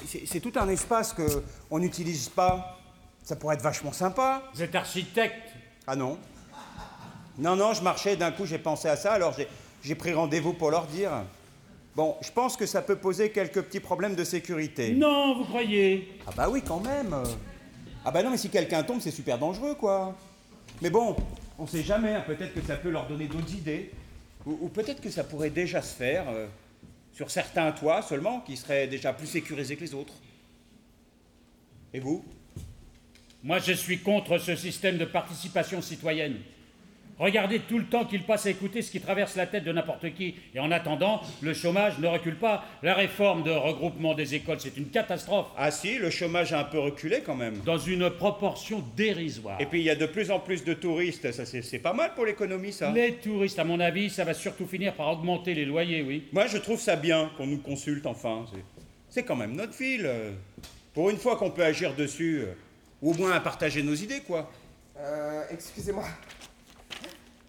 C'est- 0.04 0.40
tout 0.40 0.52
un 0.56 0.68
espace 0.68 1.14
qu'on 1.14 1.78
n'utilise 1.78 2.28
pas. 2.28 2.76
Ça 3.22 3.36
pourrait 3.36 3.54
être 3.54 3.62
vachement 3.62 3.92
sympa. 3.92 4.42
Vous 4.52 4.62
êtes 4.62 4.74
architecte 4.74 5.48
Ah 5.86 5.94
non. 5.94 6.18
Non, 7.38 7.54
non, 7.54 7.72
je 7.72 7.82
marchais, 7.82 8.16
d'un 8.16 8.32
coup 8.32 8.46
j'ai 8.46 8.58
pensé 8.58 8.88
à 8.88 8.96
ça, 8.96 9.12
alors 9.12 9.32
j'ai- 9.32 9.46
j'ai 9.84 9.94
pris 9.94 10.12
rendez-vous 10.12 10.54
pour 10.54 10.72
leur 10.72 10.86
dire. 10.86 11.12
Bon, 11.94 12.16
je 12.20 12.32
pense 12.32 12.56
que 12.56 12.66
ça 12.66 12.82
peut 12.82 12.96
poser 12.96 13.30
quelques 13.30 13.62
petits 13.62 13.80
problèmes 13.80 14.16
de 14.16 14.24
sécurité. 14.24 14.92
Non, 14.92 15.36
vous 15.38 15.44
croyez? 15.44 16.18
Ah 16.26 16.30
bah 16.36 16.48
oui, 16.50 16.62
quand 16.66 16.80
même. 16.80 17.14
Ah 18.09 18.12
bah 18.12 18.22
non, 18.22 18.30
mais 18.30 18.36
si 18.36 18.48
quelqu'un 18.48 18.84
tombe, 18.84 19.00
c'est 19.00 19.11
super 19.11 19.36
dangereux, 19.36 19.74
quoi. 19.74 20.16
Mais 20.80 20.90
bon, 20.90 21.16
on 21.59 21.66
sait 21.66 21.82
jamais, 21.82 22.14
hein, 22.14 22.22
peut-être 22.24 22.54
que 22.54 22.62
ça 22.62 22.76
peut 22.76 22.90
leur 22.90 23.09
donner 23.09 23.26
d'autres 23.26 23.52
idées. 23.52 23.90
Ou, 24.46 24.57
ou 24.61 24.68
peut-être 24.68 25.00
que 25.00 25.11
ça 25.11 25.24
pourrait 25.24 25.50
déjà 25.50 25.82
se 25.82 25.92
faire 25.92 26.28
euh, 26.28 26.46
sur 27.12 27.32
certains 27.32 27.72
toits 27.72 28.02
seulement, 28.02 28.42
qui 28.42 28.57
seraient 28.57 28.86
déjà 28.86 29.12
plus 29.12 29.26
sécurisés 29.26 29.74
que 29.74 29.80
les 29.80 29.92
autres. 29.92 30.12
Et 31.92 31.98
vous? 31.98 32.24
Moi, 33.42 33.59
je 33.59 33.72
suis 33.72 33.98
contre 33.98 34.38
ce 34.38 34.54
système 34.54 34.98
de 34.98 35.04
participation 35.04 35.82
citoyenne. 35.82 36.36
Regardez 37.18 37.60
tout 37.60 37.78
le 37.78 37.86
temps 37.86 38.04
qu'il 38.04 38.22
passe 38.24 38.44
à 38.44 38.50
écouter 38.50 38.82
ce 38.82 38.90
qui 38.90 39.00
traverse 39.00 39.36
la 39.36 39.46
tête 39.46 39.64
de 39.64 39.72
n'importe 39.72 40.12
qui. 40.14 40.34
Et 40.54 40.60
en 40.60 40.70
attendant, 40.70 41.22
le 41.40 41.54
chômage 41.54 41.98
ne 41.98 42.06
recule 42.08 42.36
pas. 42.36 42.64
La 42.82 42.92
réforme 42.94 43.42
de 43.42 43.50
regroupement 43.50 44.12
des 44.14 44.34
écoles, 44.34 44.60
c'est 44.60 44.76
une 44.76 44.90
catastrophe. 44.90 45.46
Ah 45.56 45.70
si, 45.70 45.96
le 45.98 46.10
chômage 46.10 46.52
a 46.52 46.60
un 46.60 46.64
peu 46.64 46.78
reculé 46.78 47.22
quand 47.24 47.34
même. 47.34 47.56
Dans 47.64 47.78
une 47.78 48.10
proportion 48.10 48.84
dérisoire. 48.96 49.58
Et 49.60 49.66
puis 49.66 49.80
il 49.80 49.84
y 49.84 49.90
a 49.90 49.94
de 49.96 50.04
plus 50.06 50.30
en 50.30 50.40
plus 50.40 50.62
de 50.64 50.74
touristes, 50.74 51.32
ça 51.32 51.46
c'est 51.46 51.62
c'est 51.62 51.78
pas 51.78 51.94
mal 51.94 52.12
pour 52.14 52.26
l'économie 52.26 52.72
ça. 52.72 52.90
Les 52.92 53.14
touristes, 53.14 53.58
à 53.58 53.64
mon 53.64 53.80
avis, 53.80 54.10
ça 54.10 54.24
va 54.24 54.34
surtout 54.34 54.66
finir 54.66 54.92
par 54.94 55.08
augmenter 55.08 55.54
les 55.54 55.64
loyers, 55.64 56.02
oui. 56.02 56.24
Moi 56.32 56.46
je 56.48 56.58
trouve 56.58 56.78
ça 56.80 56.96
bien 56.96 57.30
qu'on 57.38 57.46
nous 57.46 57.58
consulte 57.58 58.04
enfin. 58.06 58.44
C'est- 58.52 58.60
C'est 59.08 59.22
quand 59.22 59.36
même 59.36 59.56
notre 59.56 59.72
ville. 59.78 60.06
Pour 60.92 61.08
une 61.08 61.16
fois 61.16 61.36
qu'on 61.36 61.50
peut 61.50 61.64
agir 61.64 61.94
dessus, 61.94 62.40
euh, 62.42 62.52
ou 63.00 63.12
au 63.12 63.14
moins 63.14 63.38
partager 63.40 63.82
nos 63.82 63.94
idées 63.94 64.20
quoi. 64.20 64.50
Euh, 64.98 65.42
excusez-moi. 65.50 66.04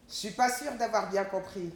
Je 0.10 0.14
suis 0.14 0.32
pas 0.32 0.49
sûre 0.49 0.74
d'avoir 0.80 1.10
bien 1.10 1.26
compris. 1.26 1.72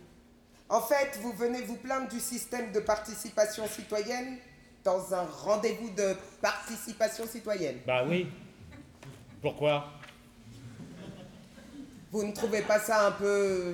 En 0.70 0.82
fait, 0.82 1.20
vous 1.22 1.34
venez 1.34 1.62
vous 1.64 1.76
plaindre 1.76 2.08
du 2.08 2.20
système 2.20 2.72
de 2.72 2.80
participation 2.80 3.68
citoyenne 3.68 4.38
dans 4.84 5.14
un 5.14 5.24
rendez-vous 5.24 5.90
de 5.90 6.16
participation 6.42 7.28
citoyenne. 7.28 7.80
Bah 7.86 8.04
oui. 8.08 8.28
Pourquoi? 9.42 9.92
Vous 12.12 12.24
ne 12.24 12.32
trouvez 12.32 12.62
pas 12.62 12.80
ça 12.80 13.08
un 13.08 13.12
peu 13.12 13.74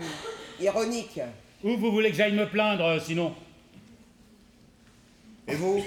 ironique? 0.60 1.20
Ou 1.64 1.78
vous 1.78 1.92
voulez 1.92 2.10
que 2.10 2.18
j'aille 2.18 2.36
me 2.36 2.50
plaindre, 2.50 2.84
euh, 2.84 3.00
sinon? 3.00 3.36
Et 5.48 5.56
vous 5.56 5.84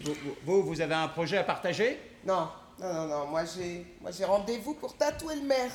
vous, 0.00 0.14
vous, 0.44 0.62
vous 0.62 0.80
avez 0.80 0.94
un 0.94 1.08
projet 1.08 1.38
à 1.38 1.44
partager? 1.44 1.98
Non, 2.26 2.48
non, 2.78 2.92
non, 2.92 3.06
non. 3.06 3.26
Moi, 3.26 3.44
j'ai, 3.44 3.86
moi, 4.00 4.10
j'ai 4.10 4.24
rendez-vous 4.24 4.74
pour 4.74 4.96
tatouer 4.96 5.36
le 5.36 5.42
maire. 5.42 5.72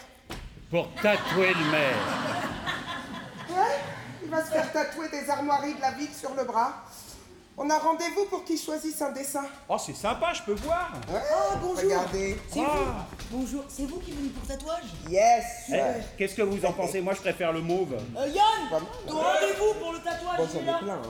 Pour 0.69 0.87
tatouer 1.01 1.49
le 1.53 1.71
maire. 1.71 1.95
Ouais, 3.49 3.79
il 4.23 4.29
va 4.29 4.43
se 4.45 4.51
faire 4.51 4.71
tatouer 4.71 5.09
des 5.09 5.27
armoiries 5.29 5.73
de 5.73 5.81
la 5.81 5.91
ville 5.91 6.13
sur 6.13 6.33
le 6.35 6.43
bras. 6.43 6.73
On 7.61 7.69
a 7.69 7.77
rendez-vous 7.77 8.25
pour 8.29 8.45
qu'il 8.45 8.57
choisisse 8.57 9.01
un 9.01 9.11
dessin. 9.11 9.43
Oh 9.67 9.75
c'est 9.77 9.95
sympa, 9.95 10.31
je 10.33 10.43
peux 10.43 10.53
voir. 10.53 10.91
Ouais, 11.11 11.19
Ah, 11.29 11.55
bonjour. 11.61 11.77
Regardez. 11.83 12.39
C'est 12.53 12.61
Ah. 12.65 13.05
vous 13.31 13.39
Bonjour, 13.39 13.63
c'est 13.67 13.85
vous 13.85 13.97
qui 13.99 14.11
venez 14.11 14.29
pour 14.29 14.47
tatouage 14.47 14.83
Yes. 15.09 15.43
Eh, 15.73 15.75
Qu'est-ce 16.17 16.35
que 16.35 16.41
vous 16.43 16.63
en 16.65 16.71
pensez? 16.71 17.01
Moi 17.01 17.13
je 17.15 17.21
préfère 17.21 17.51
le 17.51 17.61
mauve. 17.61 17.93
Euh, 17.95 18.27
Yann 18.27 18.81
rendez-vous 19.07 19.73
pour 19.79 19.91
le 19.91 19.99
tatouage, 19.99 20.37
Bon, 20.37 20.59
ai 20.59 20.65
là 20.65 20.79
plein. 20.81 20.93
hein. 20.93 21.01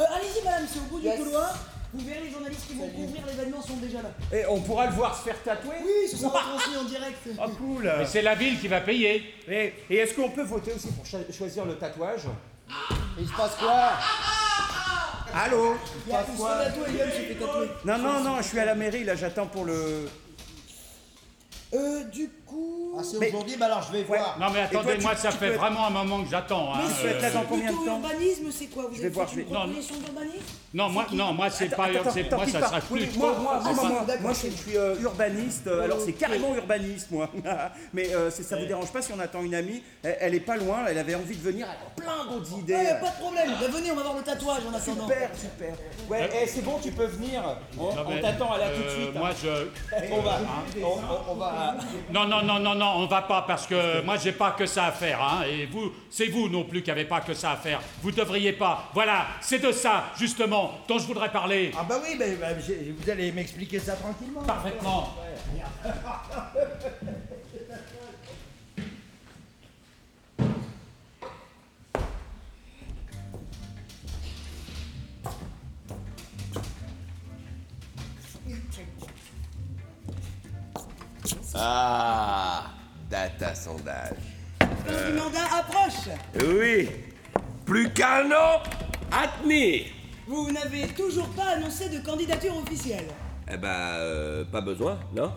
Euh, 0.00 0.04
Allez-y, 0.16 0.44
madame, 0.44 0.66
c'est 0.72 0.78
au 0.80 0.82
bout 0.84 0.98
Yes. 0.98 1.16
du 1.18 1.24
couloir. 1.24 1.54
Vous 1.94 2.04
verrez, 2.06 2.20
les 2.24 2.30
journalistes 2.30 2.66
qui 2.68 2.74
vont 2.74 2.88
couvrir 2.88 3.22
l'événement 3.26 3.62
sont 3.62 3.76
déjà 3.78 4.02
là. 4.02 4.10
Et 4.32 4.44
on 4.46 4.60
pourra 4.60 4.86
le 4.86 4.92
voir 4.92 5.16
se 5.16 5.22
faire 5.24 5.42
tatouer 5.42 5.76
Oui, 5.82 6.08
ce 6.10 6.18
sera 6.18 6.40
transmis 6.40 6.76
en 6.76 6.84
direct. 6.84 7.16
Oh 7.40 7.48
cool 7.58 7.92
Mais 7.98 8.04
c'est 8.06 8.20
la 8.22 8.34
ville 8.34 8.60
qui 8.60 8.68
va 8.68 8.80
payer. 8.82 9.22
Et, 9.48 9.72
et 9.88 9.96
est-ce 9.96 10.12
qu'on 10.14 10.28
peut 10.30 10.42
voter 10.44 10.72
aussi 10.74 10.88
pour 10.88 11.06
cho- 11.06 11.32
choisir 11.32 11.64
le 11.64 11.76
tatouage 11.76 12.22
Il 13.18 13.26
se 13.26 13.32
passe 13.32 13.54
quoi 13.56 13.92
Allô 15.34 15.76
Il 16.06 16.12
y 16.12 16.16
a 16.16 16.20
Yann 16.22 17.10
s'est 17.10 17.20
fait 17.22 17.34
tatouer. 17.34 17.68
Non, 17.84 17.98
non, 17.98 18.20
non, 18.22 18.36
je 18.38 18.48
suis 18.48 18.58
à 18.58 18.64
la 18.66 18.74
mairie, 18.74 19.04
là, 19.04 19.14
j'attends 19.14 19.46
pour 19.46 19.64
le... 19.64 20.08
Euh, 21.74 22.04
du 22.04 22.30
coup. 22.46 22.87
Ah, 22.98 23.02
c'est 23.04 23.28
aujourd'hui, 23.28 23.56
bah 23.56 23.66
alors 23.66 23.82
je 23.82 23.92
vais 23.92 24.02
voir. 24.02 24.36
Non 24.40 24.46
mais 24.52 24.64
Et 24.64 24.68
toi, 24.70 24.80
attendez, 24.80 24.96
tu- 24.96 25.02
moi 25.02 25.14
ça 25.14 25.30
tu 25.30 25.38
fait 25.38 25.50
peux- 25.50 25.56
vraiment 25.56 25.86
un 25.86 25.90
moment 25.90 26.22
que 26.24 26.30
j'attends. 26.30 26.74
hein, 26.74 26.78
Monsieur, 26.84 27.08
euh, 27.10 27.20
c'est 27.20 27.46
plutôt 27.46 27.84
urbanisme, 27.86 28.46
c'est 28.50 28.66
quoi? 28.66 28.82
Vous 28.88 28.94
Je 28.94 28.98
avez 29.00 29.02
vais 29.02 29.08
fait 29.08 29.14
voir, 29.14 29.28
je 29.28 29.32
une 29.40 29.46
vais- 29.46 29.52
non, 29.52 29.60
proposition 29.60 29.94
d'urbanisme? 29.96 30.38
Non, 30.74 30.88
moi, 30.90 31.06
non, 31.12 31.32
moi 31.32 31.48
c'est 31.50 31.66
Attends, 31.66 31.76
pas, 31.76 31.84
attends, 31.84 32.10
c'est- 32.10 32.20
attends, 32.26 32.36
moi 32.36 32.46
ça 32.46 32.60
sera 32.66 32.80
plus. 32.80 33.16
Moi, 33.16 33.32
moi, 33.40 33.60
c'est 33.64 33.72
moi, 33.74 33.82
pas- 33.84 33.88
moi, 33.88 34.04
moi, 34.20 34.32
je, 34.32 34.48
suis 34.50 34.76
euh, 34.76 34.94
urbaniste, 35.00 35.66
euh, 35.68 35.84
alors 35.84 35.98
c'est 36.04 36.12
carrément 36.12 36.54
urbaniste, 36.54 37.10
moi. 37.10 37.30
Mais 37.94 38.14
euh, 38.14 38.30
c'est- 38.30 38.42
ça 38.42 38.56
vous 38.56 38.66
dérange 38.66 38.90
pas 38.92 39.00
si 39.00 39.12
on 39.12 39.20
attend 39.20 39.42
une 39.42 39.54
amie? 39.54 39.82
Elle, 40.02 40.16
elle 40.20 40.34
est 40.34 40.40
pas 40.40 40.56
loin, 40.56 40.78
elle 40.88 40.98
avait 40.98 41.14
envie 41.14 41.36
de 41.36 41.42
venir, 41.42 41.66
elle 41.70 41.86
a 41.86 42.04
plein 42.04 42.24
d'autres 42.30 42.52
idées. 42.58 42.74
Ouais, 42.74 43.00
pas 43.00 43.10
de 43.10 43.16
problème, 43.20 43.48
bah, 43.60 43.66
venez, 43.70 43.90
on 43.92 43.94
va 43.96 44.02
voir 44.02 44.16
le 44.16 44.22
tatouage 44.22 44.62
en 44.70 44.74
attendant. 44.76 45.04
Super, 45.08 45.30
super. 45.38 45.74
Ouais, 46.10 46.30
eh, 46.42 46.46
c'est 46.46 46.62
bon, 46.62 46.78
tu 46.82 46.90
peux 46.92 47.06
venir. 47.06 47.42
On, 47.78 47.94
Non, 47.94 48.04
mais, 48.08 48.20
t'attend, 48.20 48.50
elle 48.56 48.62
a 48.62 48.70
tout 48.70 48.82
de 48.82 48.86
euh, 48.88 48.94
suite. 48.96 49.16
hein. 49.16 49.18
Moi 49.20 49.30
je. 49.42 50.12
On 50.12 50.20
va, 50.20 50.32
Hein 50.34 50.64
on, 50.82 50.86
on- 50.86 51.32
on 51.32 51.34
va. 51.36 51.76
Non, 52.12 52.26
non, 52.26 52.42
non, 52.42 52.58
non, 52.60 52.74
non, 52.88 53.02
on 53.02 53.06
va 53.06 53.22
pas 53.22 53.42
parce 53.42 53.66
que 53.66 54.02
moi 54.02 54.16
j'ai 54.16 54.32
pas 54.32 54.52
que 54.52 54.66
ça 54.66 54.86
à 54.86 54.92
faire, 54.92 55.22
hein, 55.22 55.42
et 55.48 55.66
vous, 55.66 55.92
c'est 56.10 56.26
vous 56.26 56.48
non 56.48 56.64
plus 56.64 56.82
qui 56.82 56.90
avez 56.90 57.04
pas 57.04 57.20
que 57.20 57.34
ça 57.34 57.52
à 57.52 57.56
faire. 57.56 57.80
Vous 58.02 58.10
devriez 58.10 58.52
pas. 58.52 58.90
Voilà, 58.94 59.26
c'est 59.40 59.58
de 59.58 59.72
ça 59.72 60.04
justement 60.18 60.72
dont 60.88 60.98
je 60.98 61.06
voudrais 61.06 61.30
parler. 61.30 61.72
Ah 61.78 61.84
bah 61.88 61.96
oui, 62.02 62.16
bah, 62.18 62.24
bah, 62.40 62.48
vous 62.54 63.10
allez 63.10 63.32
m'expliquer 63.32 63.78
ça 63.78 63.94
tranquillement. 63.94 64.42
Parfaitement. 64.42 65.14
Ah, 81.60 82.77
data 83.08 83.54
sondage. 83.54 84.16
Le 84.60 85.14
mandat 85.16 85.44
approche. 85.58 86.08
Oui, 86.42 86.88
plus 87.64 87.90
qu'un 87.92 88.30
an 88.30 88.62
à 89.10 89.28
tenir. 89.42 89.86
Vous 90.26 90.50
n'avez 90.52 90.88
toujours 90.88 91.28
pas 91.30 91.56
annoncé 91.56 91.88
de 91.88 91.98
candidature 92.04 92.56
officielle. 92.56 93.06
Eh 93.50 93.56
ben, 93.56 93.68
euh, 93.68 94.44
pas 94.44 94.60
besoin, 94.60 94.98
non? 95.14 95.32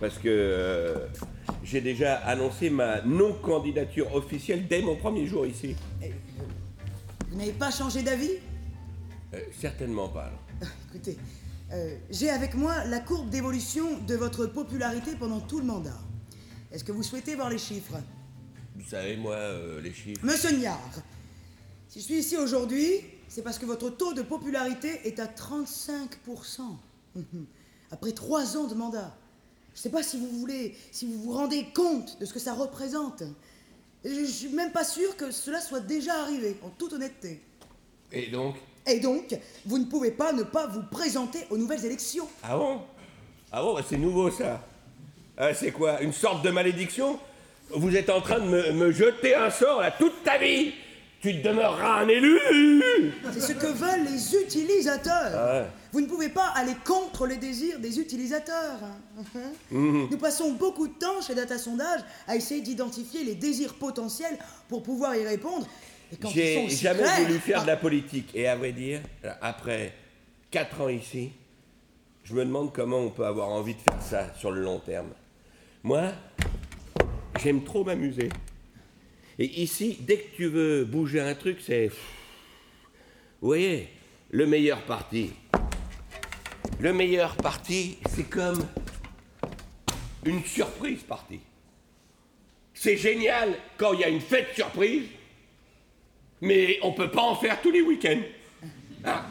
Parce 0.00 0.18
que 0.18 0.28
euh, 0.28 1.06
j'ai 1.64 1.80
déjà 1.80 2.16
annoncé 2.18 2.70
ma 2.70 3.00
non-candidature 3.02 4.14
officielle 4.14 4.68
dès 4.68 4.82
mon 4.82 4.94
premier 4.96 5.26
jour 5.26 5.46
ici. 5.46 5.74
Vous 7.28 7.36
n'avez 7.38 7.52
pas 7.52 7.70
changé 7.70 8.02
d'avis? 8.02 8.30
Euh, 9.34 9.40
certainement 9.58 10.08
pas. 10.08 10.30
non. 10.60 10.68
Écoutez, 10.90 11.18
euh, 11.72 11.96
j'ai 12.10 12.30
avec 12.30 12.54
moi 12.54 12.84
la 12.84 13.00
courbe 13.00 13.28
d'évolution 13.30 13.98
de 14.06 14.14
votre 14.14 14.46
popularité 14.46 15.16
pendant 15.18 15.40
tout 15.40 15.58
le 15.58 15.64
mandat. 15.66 15.98
Est-ce 16.76 16.84
que 16.84 16.92
vous 16.92 17.02
souhaitez 17.02 17.36
voir 17.36 17.48
les 17.48 17.56
chiffres? 17.56 17.96
Vous 18.74 18.86
savez, 18.86 19.16
moi, 19.16 19.32
euh, 19.34 19.80
les 19.80 19.94
chiffres. 19.94 20.22
Monsieur 20.22 20.50
Niard, 20.58 20.92
si 21.88 22.00
je 22.00 22.04
suis 22.04 22.18
ici 22.18 22.36
aujourd'hui, 22.36 23.00
c'est 23.28 23.40
parce 23.40 23.58
que 23.58 23.64
votre 23.64 23.88
taux 23.88 24.12
de 24.12 24.20
popularité 24.20 25.00
est 25.08 25.18
à 25.18 25.24
35%. 25.24 26.76
Mhm. 27.14 27.46
Après 27.90 28.12
trois 28.12 28.58
ans 28.58 28.66
de 28.66 28.74
mandat. 28.74 29.16
Je 29.72 29.78
ne 29.78 29.82
sais 29.84 29.88
pas 29.88 30.02
si 30.02 30.18
vous 30.18 30.28
voulez, 30.28 30.76
si 30.92 31.06
vous 31.06 31.18
vous 31.22 31.32
rendez 31.32 31.66
compte 31.74 32.20
de 32.20 32.26
ce 32.26 32.34
que 32.34 32.38
ça 32.38 32.52
représente. 32.52 33.22
Je 34.04 34.10
ne 34.10 34.26
suis 34.26 34.48
même 34.48 34.72
pas 34.72 34.84
sûr 34.84 35.16
que 35.16 35.30
cela 35.30 35.62
soit 35.62 35.80
déjà 35.80 36.20
arrivé, 36.20 36.58
en 36.62 36.68
toute 36.68 36.92
honnêteté. 36.92 37.40
Et 38.12 38.26
donc? 38.26 38.56
Et 38.86 39.00
donc, 39.00 39.34
vous 39.64 39.78
ne 39.78 39.86
pouvez 39.86 40.10
pas 40.10 40.34
ne 40.34 40.42
pas 40.42 40.66
vous 40.66 40.82
présenter 40.82 41.38
aux 41.48 41.56
nouvelles 41.56 41.86
élections. 41.86 42.28
Ah 42.42 42.58
bon? 42.58 42.82
Ah 43.50 43.62
bon, 43.62 43.72
bah, 43.72 43.82
c'est 43.88 43.96
nouveau 43.96 44.30
ça. 44.30 44.62
Ah, 45.38 45.52
c'est 45.54 45.70
quoi 45.70 46.00
Une 46.00 46.12
sorte 46.12 46.44
de 46.44 46.50
malédiction? 46.50 47.18
Vous 47.70 47.94
êtes 47.96 48.10
en 48.10 48.20
train 48.20 48.38
de 48.38 48.46
me, 48.46 48.72
me 48.72 48.92
jeter 48.92 49.34
un 49.34 49.50
sort 49.50 49.80
là 49.80 49.90
toute 49.90 50.22
ta 50.22 50.38
vie 50.38 50.72
Tu 51.20 51.34
demeureras 51.34 52.02
un 52.02 52.08
élu 52.08 52.38
C'est 53.32 53.40
ce 53.40 53.52
que 53.52 53.66
veulent 53.66 54.04
les 54.04 54.36
utilisateurs. 54.36 55.32
Ah 55.34 55.60
ouais. 55.60 55.66
Vous 55.92 56.00
ne 56.00 56.06
pouvez 56.06 56.28
pas 56.28 56.48
aller 56.54 56.74
contre 56.84 57.26
les 57.26 57.36
désirs 57.36 57.78
des 57.78 57.98
utilisateurs. 57.98 58.78
Mhm. 59.70 60.08
Nous 60.10 60.18
passons 60.18 60.52
beaucoup 60.52 60.86
de 60.88 60.92
temps 60.92 61.20
chez 61.26 61.34
Data 61.34 61.58
Sondage 61.58 62.00
à 62.28 62.36
essayer 62.36 62.60
d'identifier 62.60 63.24
les 63.24 63.34
désirs 63.34 63.74
potentiels 63.74 64.38
pour 64.68 64.82
pouvoir 64.82 65.16
y 65.16 65.26
répondre. 65.26 65.66
J'ai 66.32 66.68
jamais 66.68 67.02
clairs, 67.02 67.20
voulu 67.20 67.38
faire 67.38 67.58
ah, 67.60 67.62
de 67.62 67.66
la 67.66 67.76
politique. 67.76 68.30
Et 68.34 68.46
à 68.46 68.56
vrai 68.56 68.72
dire, 68.72 69.00
après 69.40 69.92
4 70.50 70.82
ans 70.82 70.88
ici, 70.88 71.32
je 72.24 72.34
me 72.34 72.44
demande 72.44 72.72
comment 72.72 72.98
on 72.98 73.10
peut 73.10 73.24
avoir 73.24 73.48
envie 73.48 73.74
de 73.74 73.80
faire 73.80 74.02
ça 74.02 74.34
sur 74.38 74.50
le 74.50 74.62
long 74.62 74.78
terme. 74.78 75.08
Moi, 75.86 76.10
j'aime 77.40 77.62
trop 77.62 77.84
m'amuser. 77.84 78.28
Et 79.38 79.62
ici, 79.62 79.98
dès 80.00 80.16
que 80.16 80.34
tu 80.34 80.46
veux 80.46 80.84
bouger 80.84 81.20
un 81.20 81.36
truc, 81.36 81.58
c'est... 81.64 81.92
Vous 83.40 83.46
voyez, 83.46 83.88
le 84.32 84.48
meilleur 84.48 84.82
parti. 84.82 85.30
Le 86.80 86.92
meilleur 86.92 87.36
parti, 87.36 87.98
c'est 88.10 88.28
comme 88.28 88.66
une 90.24 90.42
surprise 90.42 91.04
partie. 91.04 91.38
C'est 92.74 92.96
génial 92.96 93.54
quand 93.76 93.92
il 93.92 94.00
y 94.00 94.04
a 94.04 94.08
une 94.08 94.20
fête 94.20 94.56
surprise, 94.56 95.04
mais 96.40 96.80
on 96.82 96.94
peut 96.94 97.12
pas 97.12 97.22
en 97.22 97.36
faire 97.36 97.62
tous 97.62 97.70
les 97.70 97.82
week-ends. 97.82 98.22
Hein? 99.04 99.22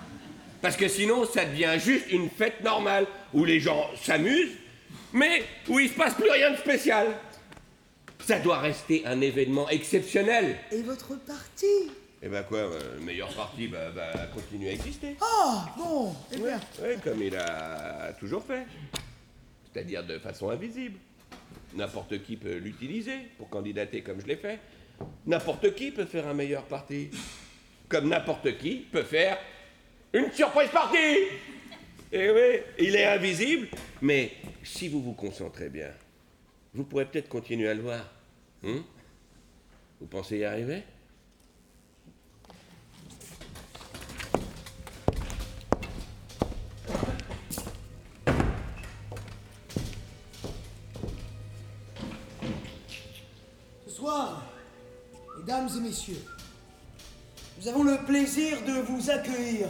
Parce 0.62 0.78
que 0.78 0.88
sinon, 0.88 1.26
ça 1.26 1.44
devient 1.44 1.76
juste 1.78 2.10
une 2.14 2.30
fête 2.30 2.64
normale 2.64 3.08
où 3.34 3.44
les 3.44 3.60
gens 3.60 3.90
s'amusent, 4.02 4.56
mais 5.16 5.44
où 5.70 5.80
il 5.80 5.90
se 5.90 5.96
passe 5.96 6.14
plus 6.14 6.30
rien 6.30 6.52
de 6.52 6.58
spécial. 6.58 7.08
Ça 8.20 8.40
doit 8.40 8.60
rester 8.60 9.06
un 9.06 9.22
événement 9.22 9.70
exceptionnel. 9.70 10.58
Et 10.72 10.82
votre 10.82 11.16
parti? 11.26 11.90
Et 12.22 12.28
ben 12.28 12.44
quoi, 12.44 12.60
euh, 12.60 12.96
le 12.98 13.02
meilleur 13.02 13.34
parti 13.34 13.68
va, 13.68 13.90
va 13.92 14.12
continuer 14.34 14.70
à 14.70 14.74
exister. 14.74 15.16
Ah, 15.22 15.74
bon, 15.78 16.14
eh 16.34 16.38
bien. 16.38 16.60
Oui, 16.82 16.96
comme 17.04 17.22
il 17.22 17.36
a 17.36 18.14
toujours 18.20 18.44
fait. 18.44 18.66
C'est-à-dire 19.72 20.04
de 20.06 20.20
façon 20.20 20.50
invisible. 20.50 20.98
N'importe 21.76 22.22
qui 22.24 22.36
peut 22.36 22.56
l'utiliser 22.56 23.18
pour 23.38 23.50
candidater 23.50 24.02
comme 24.02 24.20
je 24.22 24.28
l'ai 24.28 24.38
fait. 24.38 24.60
N'importe 25.26 25.76
qui 25.76 25.92
peut 25.92 26.06
faire 26.06 26.28
un 26.28 26.34
meilleur 26.34 26.64
parti. 26.64 27.10
Comme 27.88 28.10
n'importe 28.10 28.58
qui 28.58 28.78
peut 28.92 29.04
faire 29.04 29.38
une 30.14 30.32
surprise 30.32 30.70
partie. 30.70 31.18
Et 32.12 32.30
oui, 32.30 32.62
il 32.80 32.96
est 32.96 33.06
invisible, 33.06 33.68
mais 34.02 34.32
si 34.64 34.88
vous 34.88 35.02
vous 35.02 35.14
concentrez 35.14 35.70
bien, 35.70 35.92
vous 36.74 36.84
pourrez 36.84 37.06
peut-être 37.06 37.28
continuer 37.28 37.68
à 37.68 37.74
le 37.74 37.82
voir. 37.82 38.10
Hein 38.64 38.84
vous 40.00 40.08
pensez 40.08 40.38
y 40.38 40.46
arriver? 40.46 40.84
Ce 53.86 53.92
soir, 53.92 54.46
mesdames 55.40 55.70
et 55.76 55.82
messieurs, 55.82 56.24
nous 57.58 57.68
avons 57.68 57.84
le 57.84 57.98
plaisir 58.06 58.62
de 58.64 58.82
vous 58.82 59.10
accueillir 59.10 59.68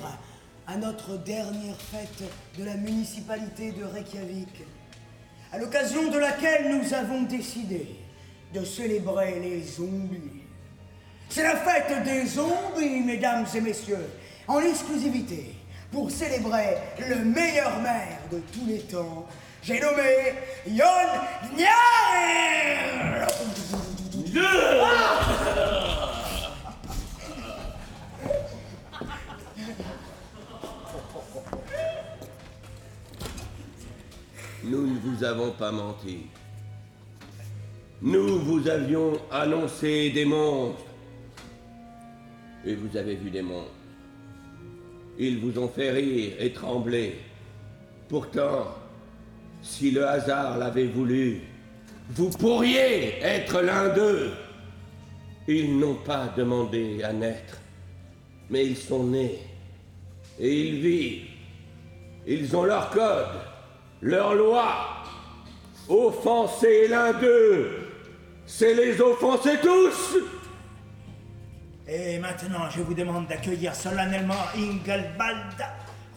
à 0.68 0.78
notre 0.78 1.18
dernière 1.18 1.80
fête 1.80 2.24
de 2.58 2.64
la 2.64 2.76
municipalité 2.76 3.72
de 3.72 3.84
Reykjavik, 3.84 4.64
à 5.52 5.58
l'occasion 5.58 6.10
de 6.10 6.18
laquelle 6.18 6.78
nous 6.78 6.94
avons 6.94 7.22
décidé 7.24 7.96
de 8.54 8.64
célébrer 8.64 9.40
les 9.40 9.62
zombies. 9.62 10.44
C'est 11.30 11.44
la 11.44 11.58
fête 11.58 12.04
des 12.04 12.26
zombies, 12.26 13.02
mesdames 13.06 13.46
et 13.54 13.62
messieurs, 13.62 14.10
en 14.48 14.60
exclusivité, 14.60 15.56
pour 15.92 16.10
célébrer 16.10 16.78
le 17.00 17.24
meilleur 17.24 17.80
maire 17.82 18.20
de 18.32 18.40
tous 18.52 18.66
les 18.66 18.80
temps. 18.80 19.26
J'ai 19.62 19.80
nommé 19.80 20.34
Yon 20.68 20.86
Nyer 21.56 21.96
Nous 34.68 34.88
ne 34.88 35.00
vous 35.00 35.24
avons 35.24 35.52
pas 35.52 35.72
menti. 35.72 36.26
Nous 38.02 38.40
vous 38.40 38.68
avions 38.68 39.14
annoncé 39.32 40.10
des 40.10 40.26
monstres. 40.26 40.82
Et 42.66 42.74
vous 42.74 42.98
avez 42.98 43.16
vu 43.16 43.30
des 43.30 43.44
monstres. 43.44 43.70
Ils 45.20 45.40
vous 45.40 45.60
ont 45.60 45.68
fait 45.68 45.92
rire 45.92 46.34
et 46.40 46.52
trembler. 46.52 47.20
Pourtant, 48.10 48.76
si 49.62 49.92
le 49.92 50.08
hasard 50.08 50.58
l'avait 50.58 50.88
voulu, 50.88 51.42
vous 52.10 52.30
pourriez 52.32 53.20
être 53.22 53.62
l'un 53.62 53.90
d'eux. 53.90 54.32
Ils 55.48 55.78
n'ont 55.78 55.96
pas 55.96 56.34
demandé 56.36 57.04
à 57.04 57.14
naître, 57.14 57.60
mais 58.50 58.66
ils 58.66 58.78
sont 58.78 59.04
nés. 59.04 59.40
Et 60.40 60.70
ils 60.70 60.82
vivent. 60.82 61.28
Ils 62.28 62.56
ont 62.56 62.64
leur 62.64 62.90
code, 62.90 63.55
leur 64.06 64.36
loi. 64.36 65.04
Offenser 65.90 66.88
l'un 66.88 67.14
d'eux, 67.14 67.92
c'est 68.46 68.74
les 68.74 69.02
offenser 69.02 69.60
tous 69.62 70.18
Et 71.88 72.18
maintenant, 72.20 72.70
je 72.70 72.82
vous 72.82 72.94
demande 72.94 73.28
d'accueillir 73.28 73.76
solennellement 73.76 74.46
Ingelbald, 74.56 75.58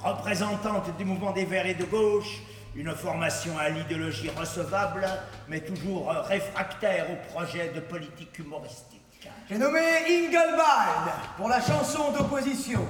représentante 0.03 0.97
du 0.97 1.05
mouvement 1.05 1.33
des 1.33 1.45
Verts 1.45 1.67
et 1.67 1.75
de 1.75 1.85
gauche, 1.85 2.41
une 2.75 2.95
formation 2.95 3.59
à 3.59 3.71
l'idéologie 3.71 4.31
recevable, 4.31 5.07
mais 5.49 5.61
toujours 5.61 6.11
réfractaire 6.29 7.07
au 7.11 7.33
projet 7.33 7.73
de 7.75 7.81
politique 7.81 8.39
humoristique. 8.39 9.29
J'ai 9.49 9.59
nommé 9.59 9.81
Ingelbald 10.07 11.13
pour 11.37 11.49
la 11.49 11.61
chanson 11.61 12.13
d'opposition 12.13 12.81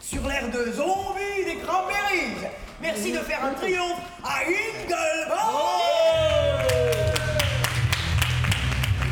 sur 0.00 0.26
l'air 0.26 0.48
de 0.50 0.72
Zombie 0.72 1.44
des 1.44 1.56
Cranberries. 1.56 2.48
Merci 2.80 3.12
de 3.12 3.18
faire 3.18 3.44
un 3.44 3.52
triomphe 3.54 3.98
à 4.22 4.42
Ingelbald. 4.42 5.32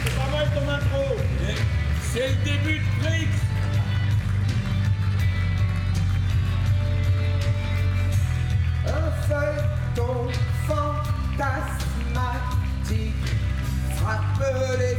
C'est 0.04 0.14
pas 0.16 0.30
mal 0.30 0.48
ton 0.54 0.68
intro. 0.70 1.16
C'est 2.12 2.28
le 2.28 2.34
début 2.44 2.78
de 2.78 2.84
Frix 3.02 3.26
Un 8.86 9.10
feuilleton 9.26 10.30
fantasmatique 10.68 13.26
frappe 13.96 14.44
les 14.78 14.96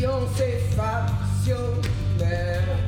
fuyant 0.00 0.26
ces 0.34 0.58
factionnaires. 0.76 2.78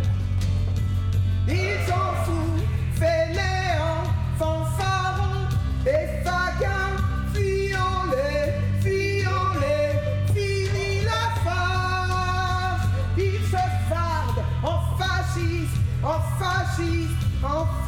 Ils 1.47 1.79
s'en 1.87 2.15
foutent, 2.25 2.65
fainéants, 2.95 4.09
fanfarons, 4.39 5.47
et 5.87 6.09
faguins, 6.25 6.97
fuyons-les, 7.35 8.55
fuyons-les, 8.81 10.01
fini 10.33 10.91
la 11.05 11.25
farce. 11.45 12.87
Ils 13.19 13.45
se 13.45 13.63
fardent 13.91 14.45
en 14.63 14.79
fascistes, 14.97 15.81
en 16.03 16.19
fascistes, 16.39 17.27
en 17.43 17.47
frontistes, 17.47 17.82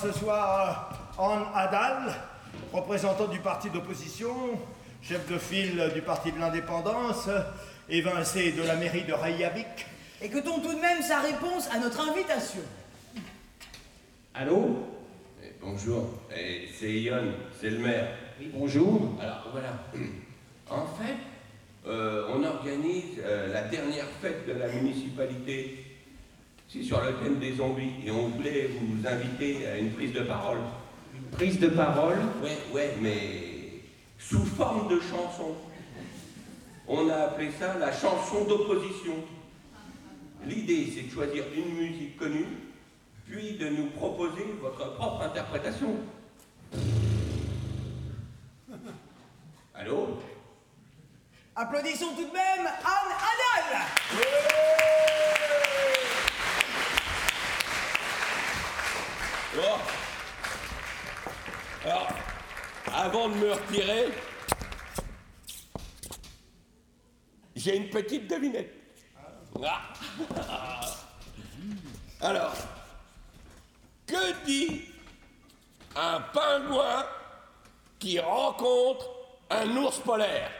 ce 0.00 0.12
soir 0.12 0.90
Anne 1.18 1.44
Adal, 1.54 2.14
représentante 2.72 3.30
du 3.30 3.40
parti 3.40 3.70
d'opposition, 3.70 4.32
chef 5.02 5.28
de 5.28 5.38
file 5.38 5.90
du 5.94 6.02
parti 6.02 6.30
de 6.32 6.38
l'indépendance, 6.38 7.28
évincé 7.88 8.52
de 8.52 8.62
la 8.62 8.76
mairie 8.76 9.04
de 9.04 9.12
Reykjavik. 9.12 9.86
Écoutons 10.22 10.60
tout 10.60 10.74
de 10.74 10.80
même 10.80 11.02
sa 11.02 11.20
réponse 11.20 11.68
à 11.72 11.78
notre 11.78 12.00
invitation. 12.08 12.60
Allô? 14.34 14.86
Eh, 15.42 15.52
Bonjour, 15.60 16.08
Eh, 16.36 16.68
c'est 16.78 16.92
Ion, 16.92 17.32
c'est 17.60 17.70
le 17.70 17.78
maire. 17.78 18.08
bonjour. 18.54 19.16
Alors 19.20 19.48
voilà, 19.50 19.70
en 20.70 20.86
fait, 20.86 21.16
euh, 21.86 22.28
on 22.34 22.44
organise 22.44 23.18
euh, 23.20 23.52
la 23.52 23.62
dernière 23.62 24.06
fête 24.20 24.46
de 24.46 24.52
la 24.52 24.68
municipalité. 24.68 25.84
C'est 26.70 26.82
sur 26.82 27.00
le 27.02 27.14
thème 27.14 27.38
des 27.38 27.54
zombies 27.54 27.94
et 28.04 28.10
on 28.10 28.28
voulait 28.28 28.68
vous 28.78 29.06
inviter 29.08 29.66
à 29.66 29.78
une 29.78 29.90
prise 29.90 30.12
de 30.12 30.20
parole. 30.20 30.58
Une 31.14 31.30
prise 31.30 31.58
de 31.58 31.68
parole 31.68 32.18
Ouais, 32.42 32.58
ouais, 32.74 32.94
mais 33.00 33.82
sous 34.18 34.44
forme 34.44 34.86
de 34.88 35.00
chanson. 35.00 35.54
On 36.86 37.08
a 37.08 37.14
appelé 37.14 37.50
ça 37.58 37.78
la 37.78 37.90
chanson 37.90 38.44
d'opposition. 38.44 39.14
L'idée, 40.44 40.92
c'est 40.94 41.06
de 41.06 41.10
choisir 41.10 41.44
une 41.56 41.74
musique 41.74 42.18
connue, 42.18 42.46
puis 43.26 43.52
de 43.54 43.70
nous 43.70 43.86
proposer 43.86 44.44
votre 44.60 44.94
propre 44.94 45.22
interprétation. 45.22 45.96
Allô? 49.74 50.18
Applaudissons 51.56 52.14
tout 52.14 52.26
de 52.26 52.32
même 52.32 52.66
Anne 52.66 53.14
Adal. 53.32 53.86
Bon. 59.58 59.64
Alors, 61.84 62.08
avant 62.94 63.28
de 63.28 63.34
me 63.34 63.52
retirer, 63.52 64.06
j'ai 67.56 67.76
une 67.76 67.90
petite 67.90 68.28
devinette. 68.30 68.72
Ah. 69.60 70.86
Alors, 72.20 72.54
que 74.06 74.44
dit 74.46 74.82
un 75.96 76.20
pingouin 76.20 77.04
qui 77.98 78.20
rencontre 78.20 79.10
un 79.50 79.76
ours 79.76 79.98
polaire? 79.98 80.52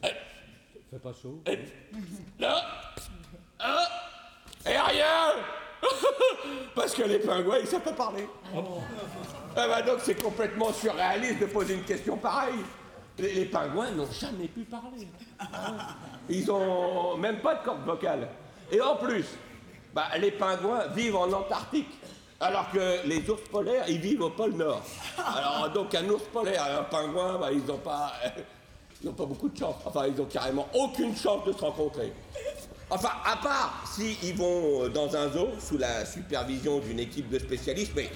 Fait 0.00 0.98
pas 0.98 1.12
chaud. 1.12 1.42
Eh, 1.44 1.58
Là 2.38 2.94
Hein 3.60 3.84
Et 4.64 4.78
rien 4.78 5.34
Parce 6.74 6.94
que 6.94 7.02
les 7.02 7.18
pingouins, 7.18 7.58
ils 7.60 7.66
savent 7.66 7.82
pas 7.82 7.92
parler. 7.92 8.28
Ah 9.56 9.66
bah 9.66 9.82
donc 9.82 9.98
c'est 10.02 10.20
complètement 10.20 10.72
surréaliste 10.72 11.40
de 11.40 11.46
poser 11.46 11.74
une 11.74 11.84
question 11.84 12.16
pareille. 12.16 12.64
Les, 13.18 13.46
pingouins 13.46 13.90
n'ont 13.90 14.08
jamais 14.12 14.46
pu 14.46 14.60
parler. 14.60 15.08
Ils 16.28 16.50
ont 16.50 17.16
même 17.16 17.40
pas 17.40 17.56
de 17.56 17.64
corde 17.64 17.84
vocale. 17.84 18.28
Et 18.70 18.80
en 18.80 18.94
plus, 18.94 19.26
bah, 19.92 20.06
les 20.18 20.30
pingouins 20.30 20.86
vivent 20.94 21.16
en 21.16 21.32
Antarctique. 21.32 21.90
Alors 22.40 22.70
que 22.70 23.04
les 23.04 23.28
ours 23.28 23.42
polaires, 23.50 23.84
ils 23.88 23.98
vivent 23.98 24.22
au 24.22 24.30
pôle 24.30 24.52
Nord. 24.52 24.82
Alors 25.18 25.70
donc 25.70 25.92
un 25.96 26.08
ours 26.08 26.22
polaire 26.32 26.64
et 26.68 26.78
un 26.78 26.84
pingouin, 26.84 27.38
bah, 27.38 27.48
ils 27.50 27.64
n'ont 27.64 27.78
pas, 27.78 28.12
ils 29.02 29.10
pas 29.10 29.26
beaucoup 29.26 29.48
de 29.48 29.58
chance. 29.58 29.74
Enfin, 29.84 30.06
ils 30.06 30.20
ont 30.20 30.26
carrément 30.26 30.68
aucune 30.74 31.16
chance 31.16 31.44
de 31.44 31.52
se 31.52 31.58
rencontrer. 31.58 32.12
Enfin, 32.90 33.10
à 33.24 33.36
part 33.36 33.84
s'ils 33.94 34.34
vont 34.34 34.84
euh, 34.84 34.88
dans 34.88 35.14
un 35.14 35.30
zoo 35.30 35.50
sous 35.60 35.76
la 35.76 36.06
supervision 36.06 36.78
d'une 36.78 36.98
équipe 37.00 37.28
de 37.28 37.38
spécialistes, 37.38 37.92
mais 37.94 38.08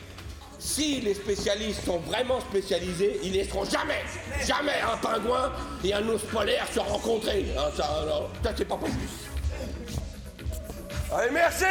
si 0.58 1.00
les 1.00 1.14
spécialistes 1.14 1.84
sont 1.84 1.98
vraiment 1.98 2.40
spécialisés, 2.40 3.20
ils 3.22 3.32
laisseront 3.32 3.64
jamais, 3.64 4.02
jamais 4.46 4.80
un 4.80 4.96
pingouin 4.96 5.52
et 5.84 5.92
un 5.92 6.08
ours 6.08 6.22
polaire 6.22 6.66
se 6.72 6.80
rencontrer. 6.80 7.46
Ah, 7.58 7.70
ça, 7.76 8.04
ça 8.42 8.52
c'est 8.56 8.64
pas 8.64 8.76
possible. 8.76 8.98
Allez, 11.12 11.30
merci 11.32 11.64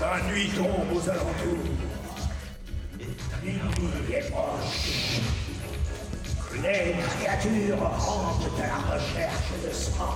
La 0.00 0.20
nuit 0.32 0.48
tombe 0.56 0.96
aux 0.96 1.08
alentours. 1.08 1.91
Les 3.44 3.50
créatures 7.18 7.78
rampent 7.80 8.44
à 8.56 8.66
la 8.66 8.94
recherche 8.94 9.50
de 9.66 9.72
sang 9.72 10.14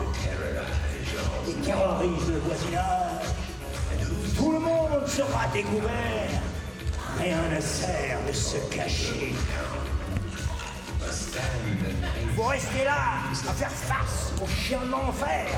et 1.48 1.54
terrorisent 1.64 2.28
le 2.28 2.38
voisinage. 2.38 3.26
Tout 4.36 4.52
le 4.52 4.58
monde 4.60 5.08
sera 5.08 5.48
découvert. 5.52 6.30
rien 7.18 7.38
ne 7.52 7.60
sert 7.60 8.18
de 8.28 8.32
se 8.32 8.58
cacher. 8.72 9.34
Vous 12.36 12.42
restez 12.44 12.84
là, 12.84 13.24
à 13.48 13.52
faire 13.52 13.70
face 13.70 14.32
aux 14.40 14.48
chiens 14.48 14.84
de 14.84 14.90
l'enfer, 14.90 15.48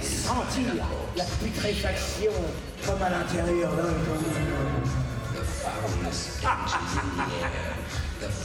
sentir 0.00 0.84
la 1.16 1.24
putréfaction 1.24 2.32
comme 2.86 3.02
à 3.02 3.10
l'intérieur 3.10 3.72
d'un 3.72 3.94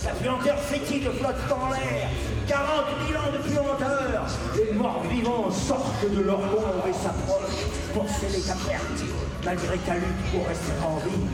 Sa 0.03 0.09
puanteur 0.11 0.59
fétide 0.59 1.09
flotte 1.19 1.47
dans 1.49 1.69
l'air, 1.69 2.09
40 2.47 2.85
000 3.07 3.19
ans 3.19 3.31
de 3.31 3.37
puanteur. 3.49 4.25
Les 4.55 4.73
morts 4.73 5.03
vivants 5.09 5.51
sortent 5.51 6.11
de 6.11 6.21
leur 6.21 6.39
ombre 6.39 6.85
et 6.87 6.93
s'approchent 6.93 7.65
pour 7.93 8.09
sceller 8.09 8.41
ta 8.41 8.53
perte, 8.53 9.03
malgré 9.45 9.77
ta 9.79 9.95
lutte 9.95 10.31
pour 10.31 10.47
rester 10.47 10.73
en 10.83 10.97
vie. 10.97 11.27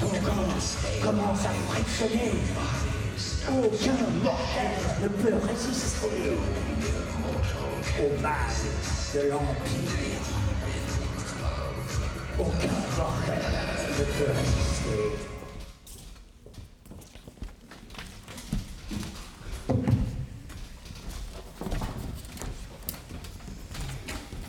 Ton 0.00 0.08
corps 0.08 0.54
commence 1.02 1.44
à 1.44 1.72
frictionner. 1.72 2.32
Aucun 3.48 3.98
mortel 4.22 4.72
ne 5.02 5.08
peut 5.08 5.46
résister 5.46 6.36
au 7.98 8.22
mal 8.22 8.32
de 9.14 9.20
l'Empire. 9.30 10.24
Aucun 12.38 12.74
mortel. 12.96 13.73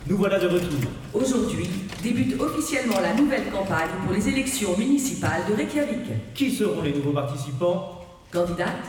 Nous 0.08 0.16
voilà 0.16 0.40
de 0.40 0.48
retour. 0.48 0.68
Aujourd'hui 1.14 1.68
débute 2.02 2.40
officiellement 2.40 2.98
la 3.00 3.14
nouvelle 3.14 3.48
campagne 3.50 3.88
pour 4.04 4.12
les 4.12 4.28
élections 4.28 4.76
municipales 4.76 5.42
de 5.48 5.54
Reykjavik. 5.54 6.34
Qui 6.34 6.50
seront 6.50 6.82
les 6.82 6.92
nouveaux 6.92 7.12
participants? 7.12 8.04
Candidate 8.32 8.84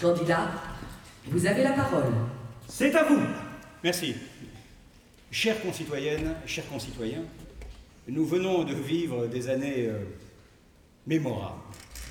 Candidat 0.00 0.48
Vous 1.26 1.44
avez 1.44 1.64
la 1.64 1.72
parole. 1.72 2.12
C'est 2.68 2.94
à 2.94 3.02
vous. 3.04 3.20
Merci. 3.82 4.14
Chères 5.32 5.60
concitoyennes, 5.60 6.34
chers 6.46 6.68
concitoyens, 6.68 7.22
nous 8.08 8.24
venons 8.26 8.64
de 8.64 8.74
vivre 8.74 9.26
des 9.26 9.48
années 9.48 9.86
euh, 9.86 9.98
mémorables. 11.06 11.60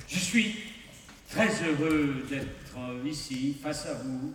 Je 0.08 0.20
suis 0.20 0.56
très 1.30 1.50
heureux 1.64 2.26
d'être 2.30 2.48
ici, 3.06 3.58
face 3.62 3.86
à 3.86 3.94
vous, 3.96 4.34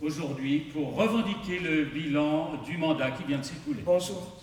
aujourd'hui, 0.00 0.60
pour 0.72 0.94
revendiquer 0.94 1.58
le 1.58 1.84
bilan 1.84 2.62
du 2.64 2.76
mandat 2.78 3.10
qui 3.12 3.24
vient 3.24 3.38
de 3.38 3.44
s'écouler. 3.44 3.82
Bonjour. 3.84 4.40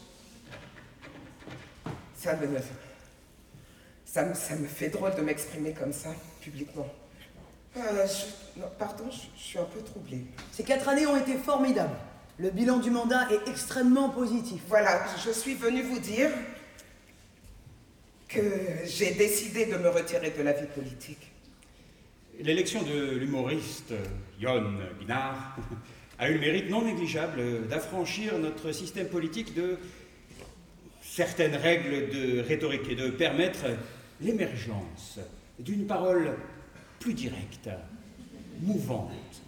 Ça 2.15 2.35
me, 2.35 2.47
ça 4.05 4.25
me, 4.25 4.33
ça 4.33 4.55
me 4.55 4.67
fait 4.67 4.89
drôle 4.89 5.15
de 5.15 5.21
m'exprimer 5.21 5.73
comme 5.73 5.93
ça, 5.93 6.09
publiquement. 6.41 6.87
Euh, 7.77 8.05
je- 8.07 8.59
non, 8.59 8.67
pardon, 8.77 9.05
je, 9.09 9.17
je 9.37 9.41
suis 9.43 9.59
un 9.59 9.63
peu 9.65 9.79
troublée. 9.81 10.25
Ces 10.51 10.63
quatre 10.63 10.87
années 10.89 11.05
ont 11.05 11.15
été 11.17 11.35
formidables. 11.37 11.95
Le 12.39 12.51
bilan 12.51 12.77
du 12.79 12.89
mandat 12.89 13.27
est 13.33 13.49
extrêmement 13.49 14.07
positif. 14.07 14.61
Voilà, 14.69 15.05
je 15.25 15.29
suis 15.29 15.55
venue 15.55 15.81
vous 15.81 15.99
dire 15.99 16.29
que 18.29 18.39
j'ai 18.85 19.11
décidé 19.11 19.65
de 19.65 19.75
me 19.75 19.89
retirer 19.89 20.31
de 20.31 20.41
la 20.41 20.53
vie 20.53 20.67
politique. 20.73 21.33
L'élection 22.39 22.81
de 22.81 23.17
l'humoriste 23.17 23.93
Jon 24.39 24.71
Gnarr 25.05 25.57
a 26.17 26.29
eu 26.29 26.35
le 26.35 26.39
mérite 26.39 26.69
non 26.69 26.83
négligeable 26.83 27.67
d'affranchir 27.67 28.39
notre 28.39 28.71
système 28.71 29.09
politique 29.09 29.53
de 29.53 29.77
certaines 31.01 31.57
règles 31.57 32.09
de 32.09 32.39
rhétorique 32.39 32.87
et 32.89 32.95
de 32.95 33.09
permettre 33.09 33.65
l'émergence 34.21 35.19
d'une 35.59 35.85
parole 35.85 36.37
plus 37.01 37.13
directe, 37.13 37.69
mouvante, 38.61 39.41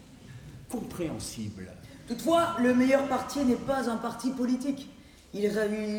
compréhensible. 0.68 1.72
Toutefois, 2.12 2.58
le 2.60 2.74
meilleur 2.74 3.08
parti 3.08 3.40
n'est 3.46 3.56
pas 3.56 3.90
un 3.90 3.96
parti 3.96 4.32
politique. 4.32 4.90
Il, 5.34 5.50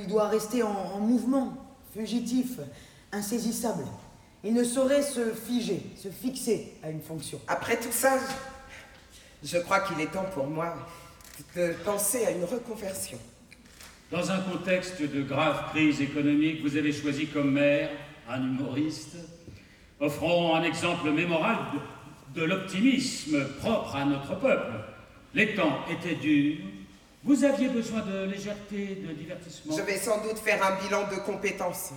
doit 0.08 0.28
rester 0.28 0.62
en, 0.62 0.68
en 0.68 1.00
mouvement, 1.00 1.56
fugitif, 1.94 2.58
insaisissable. 3.12 3.84
Il 4.44 4.52
ne 4.52 4.62
saurait 4.62 5.00
se 5.00 5.32
figer, 5.32 5.80
se 5.96 6.08
fixer 6.08 6.74
à 6.82 6.90
une 6.90 7.00
fonction. 7.00 7.40
Après 7.48 7.80
tout 7.80 7.92
ça, 7.92 8.18
je 9.42 9.56
crois 9.56 9.80
qu'il 9.80 9.98
est 10.02 10.12
temps 10.12 10.26
pour 10.34 10.46
moi 10.48 10.76
de 11.56 11.72
penser 11.82 12.26
à 12.26 12.32
une 12.32 12.44
reconversion. 12.44 13.18
Dans 14.10 14.30
un 14.30 14.40
contexte 14.40 15.00
de 15.00 15.22
grave 15.22 15.70
crise 15.70 16.02
économique, 16.02 16.60
vous 16.60 16.76
avez 16.76 16.92
choisi 16.92 17.28
comme 17.28 17.52
maire 17.52 17.88
un 18.28 18.42
humoriste, 18.42 19.16
offrant 19.98 20.56
un 20.56 20.62
exemple 20.62 21.10
mémorable 21.10 21.80
de, 22.34 22.42
de 22.42 22.44
l'optimisme 22.44 23.46
propre 23.60 23.96
à 23.96 24.04
notre 24.04 24.38
peuple. 24.38 24.91
Les 25.34 25.54
temps 25.54 25.78
étaient 25.90 26.14
durs, 26.14 26.58
vous 27.24 27.44
aviez 27.44 27.68
besoin 27.68 28.00
de 28.00 28.24
légèreté, 28.24 29.02
de 29.06 29.12
divertissement. 29.12 29.76
Je 29.76 29.82
vais 29.82 29.96
sans 29.96 30.22
doute 30.22 30.38
faire 30.38 30.60
un 30.64 30.82
bilan 30.82 31.08
de 31.08 31.16
compétences, 31.24 31.92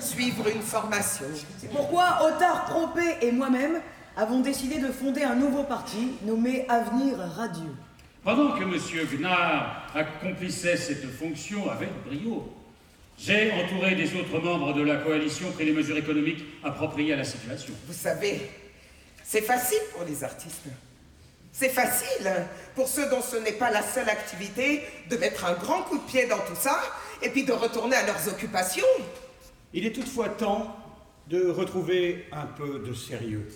suivre 0.00 0.48
une 0.48 0.62
formation. 0.62 1.26
C'est 1.58 1.70
pourquoi 1.70 2.18
Otard 2.24 2.64
Propé 2.64 3.02
et 3.20 3.30
moi-même 3.30 3.80
avons 4.16 4.40
décidé 4.40 4.78
de 4.78 4.88
fonder 4.88 5.22
un 5.22 5.36
nouveau 5.36 5.64
parti 5.64 6.14
nommé 6.22 6.64
Avenir 6.68 7.18
Radieux. 7.18 7.76
Pendant 8.24 8.52
que 8.58 8.64
M. 8.64 8.74
Gnard 9.18 9.86
accomplissait 9.94 10.76
cette 10.76 11.08
fonction 11.10 11.70
avec 11.70 11.90
brio, 12.04 12.52
j'ai 13.18 13.52
entouré 13.52 13.94
des 13.94 14.14
autres 14.16 14.40
membres 14.40 14.72
de 14.72 14.82
la 14.82 14.96
coalition 14.96 15.50
pris 15.52 15.66
les 15.66 15.72
mesures 15.72 15.96
économiques 15.96 16.44
appropriées 16.64 17.12
à 17.12 17.16
la 17.16 17.24
situation. 17.24 17.74
Vous 17.86 17.92
savez, 17.92 18.50
c'est 19.22 19.42
facile 19.42 19.78
pour 19.92 20.04
les 20.04 20.24
artistes. 20.24 20.68
C'est 21.52 21.70
facile 21.70 22.30
pour 22.74 22.88
ceux 22.88 23.08
dont 23.10 23.22
ce 23.22 23.36
n'est 23.36 23.52
pas 23.52 23.70
la 23.70 23.82
seule 23.82 24.08
activité 24.08 24.82
de 25.10 25.16
mettre 25.16 25.44
un 25.44 25.54
grand 25.54 25.82
coup 25.82 25.98
de 25.98 26.04
pied 26.04 26.26
dans 26.26 26.38
tout 26.38 26.54
ça 26.54 26.80
et 27.22 27.30
puis 27.30 27.44
de 27.44 27.52
retourner 27.52 27.96
à 27.96 28.06
leurs 28.06 28.28
occupations. 28.28 28.84
Il 29.72 29.86
est 29.86 29.92
toutefois 29.92 30.28
temps 30.28 30.76
de 31.28 31.48
retrouver 31.48 32.26
un 32.32 32.46
peu 32.46 32.78
de 32.86 32.94
sérieux 32.94 33.48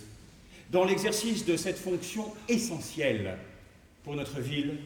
dans 0.71 0.85
l'exercice 0.85 1.45
de 1.45 1.57
cette 1.57 1.79
fonction 1.79 2.33
essentielle 2.49 3.39
pour 4.03 4.17
notre 4.17 4.41
ville 4.41 4.79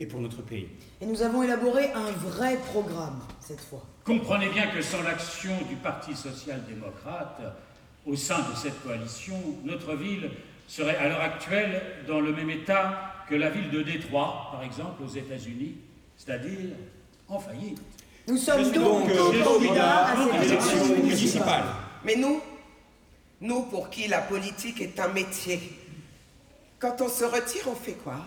et 0.00 0.06
pour 0.06 0.20
notre 0.20 0.42
pays. 0.42 0.68
Et 1.00 1.06
nous 1.06 1.22
avons 1.22 1.42
élaboré 1.42 1.92
un 1.92 2.10
vrai 2.10 2.56
programme 2.56 3.20
cette 3.40 3.60
fois. 3.60 3.84
Comprenez 4.04 4.48
bien 4.48 4.68
que 4.68 4.80
sans 4.80 5.02
l'action 5.02 5.52
du 5.68 5.76
Parti 5.76 6.16
social-démocrate 6.16 7.42
au 8.06 8.16
sein 8.16 8.38
de 8.38 8.56
cette 8.56 8.82
coalition, 8.82 9.36
notre 9.64 9.94
ville 9.94 10.30
serait 10.70 10.96
à 10.96 11.08
l'heure 11.08 11.20
actuelle 11.20 11.82
dans 12.06 12.20
le 12.20 12.32
même 12.32 12.48
état 12.48 13.24
que 13.28 13.34
la 13.34 13.50
ville 13.50 13.70
de 13.70 13.82
Détroit, 13.82 14.50
par 14.52 14.62
exemple, 14.62 15.02
aux 15.02 15.08
États-Unis, 15.08 15.74
c'est-à-dire 16.16 16.70
en 17.28 17.40
faillite. 17.40 17.80
Nous 18.28 18.36
sommes 18.36 18.70
donc 18.70 19.08
euh, 19.10 19.16
candidats 19.16 19.44
candidat 19.44 19.96
à 20.06 20.12
à 20.12 20.16
cette 20.16 20.32
l'élection 20.42 20.70
élection 20.70 20.96
municipale. 20.96 21.02
municipale. 21.02 21.64
Mais 22.04 22.14
nous, 22.14 22.40
nous 23.40 23.62
pour 23.62 23.90
qui 23.90 24.06
la 24.06 24.20
politique 24.20 24.80
est 24.80 25.00
un 25.00 25.08
métier, 25.08 25.60
quand 26.78 27.00
on 27.00 27.08
se 27.08 27.24
retire, 27.24 27.64
on 27.66 27.74
fait 27.74 27.94
quoi? 28.04 28.20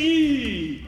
Merci 0.00 0.78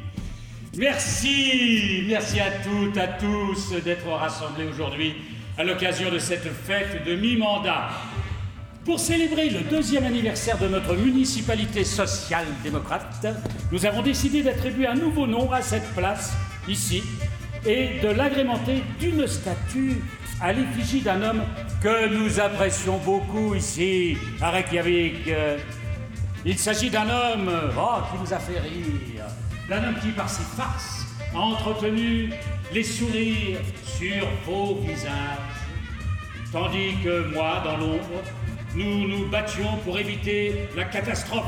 Merci 0.78 2.04
Merci 2.08 2.40
à 2.40 2.50
toutes, 2.62 2.96
à 2.96 3.08
tous 3.08 3.74
d'être 3.84 4.08
rassemblés 4.08 4.64
aujourd'hui 4.64 5.14
à 5.58 5.64
l'occasion 5.64 6.10
de 6.10 6.18
cette 6.18 6.48
fête 6.50 7.04
de 7.06 7.14
mi-mandat. 7.14 7.90
Pour 8.86 8.98
célébrer 8.98 9.50
le 9.50 9.60
deuxième 9.60 10.04
anniversaire 10.04 10.58
de 10.58 10.66
notre 10.66 10.96
municipalité 10.96 11.84
social-démocrate, 11.84 13.26
nous 13.70 13.84
avons 13.84 14.00
décidé 14.00 14.42
d'attribuer 14.42 14.86
un 14.86 14.94
nouveau 14.94 15.26
nom 15.26 15.52
à 15.52 15.60
cette 15.60 15.88
place, 15.94 16.32
ici, 16.66 17.02
et 17.66 18.00
de 18.02 18.08
l'agrémenter 18.08 18.82
d'une 18.98 19.26
statue 19.26 20.02
à 20.40 20.54
l'effigie 20.54 21.02
d'un 21.02 21.22
homme 21.22 21.42
que 21.82 22.08
nous 22.08 22.40
apprécions 22.40 22.96
beaucoup 22.96 23.54
ici, 23.54 24.16
à 24.40 24.50
Reykjavik. 24.50 25.28
Il 26.44 26.58
s'agit 26.58 26.90
d'un 26.90 27.08
homme 27.08 27.50
oh, 27.78 27.98
qui 28.10 28.18
nous 28.20 28.34
a 28.34 28.38
fait 28.38 28.58
rire, 28.58 29.24
d'un 29.68 29.88
homme 29.88 30.00
qui, 30.02 30.10
par 30.10 30.28
ses 30.28 30.42
farces, 30.42 31.06
a 31.32 31.38
entretenu 31.38 32.32
les 32.72 32.82
sourires 32.82 33.60
sur 33.84 34.26
vos 34.44 34.74
visages, 34.80 35.38
tandis 36.50 36.96
que 37.04 37.32
moi, 37.32 37.62
dans 37.64 37.76
l'ombre, 37.76 38.22
nous 38.74 39.06
nous 39.06 39.28
battions 39.28 39.76
pour 39.84 39.96
éviter 39.98 40.68
la 40.76 40.84
catastrophe. 40.84 41.44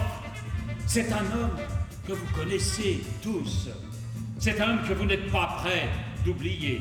C'est 0.86 1.12
un 1.12 1.24
homme 1.40 1.58
que 2.06 2.12
vous 2.12 2.26
connaissez 2.32 3.02
tous. 3.20 3.68
C'est 4.38 4.60
un 4.60 4.70
homme 4.70 4.88
que 4.88 4.94
vous 4.94 5.06
n'êtes 5.06 5.30
pas 5.32 5.58
prêts 5.60 5.88
d'oublier, 6.24 6.80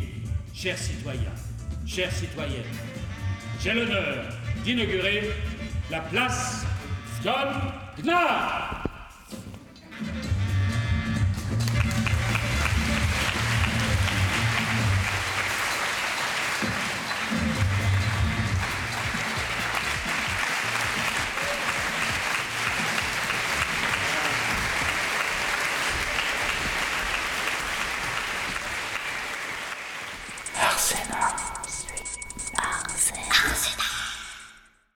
chers 0.53 0.77
citoyens, 0.77 1.33
chères 1.87 2.11
citoyennes. 2.11 2.61
J'ai 3.59 3.73
l'honneur 3.73 4.25
d'inaugurer 4.63 5.31
la 5.89 6.01
place 6.01 6.63
John 7.23 7.73
Gnard. 8.01 8.83
Arsena. 9.93 10.42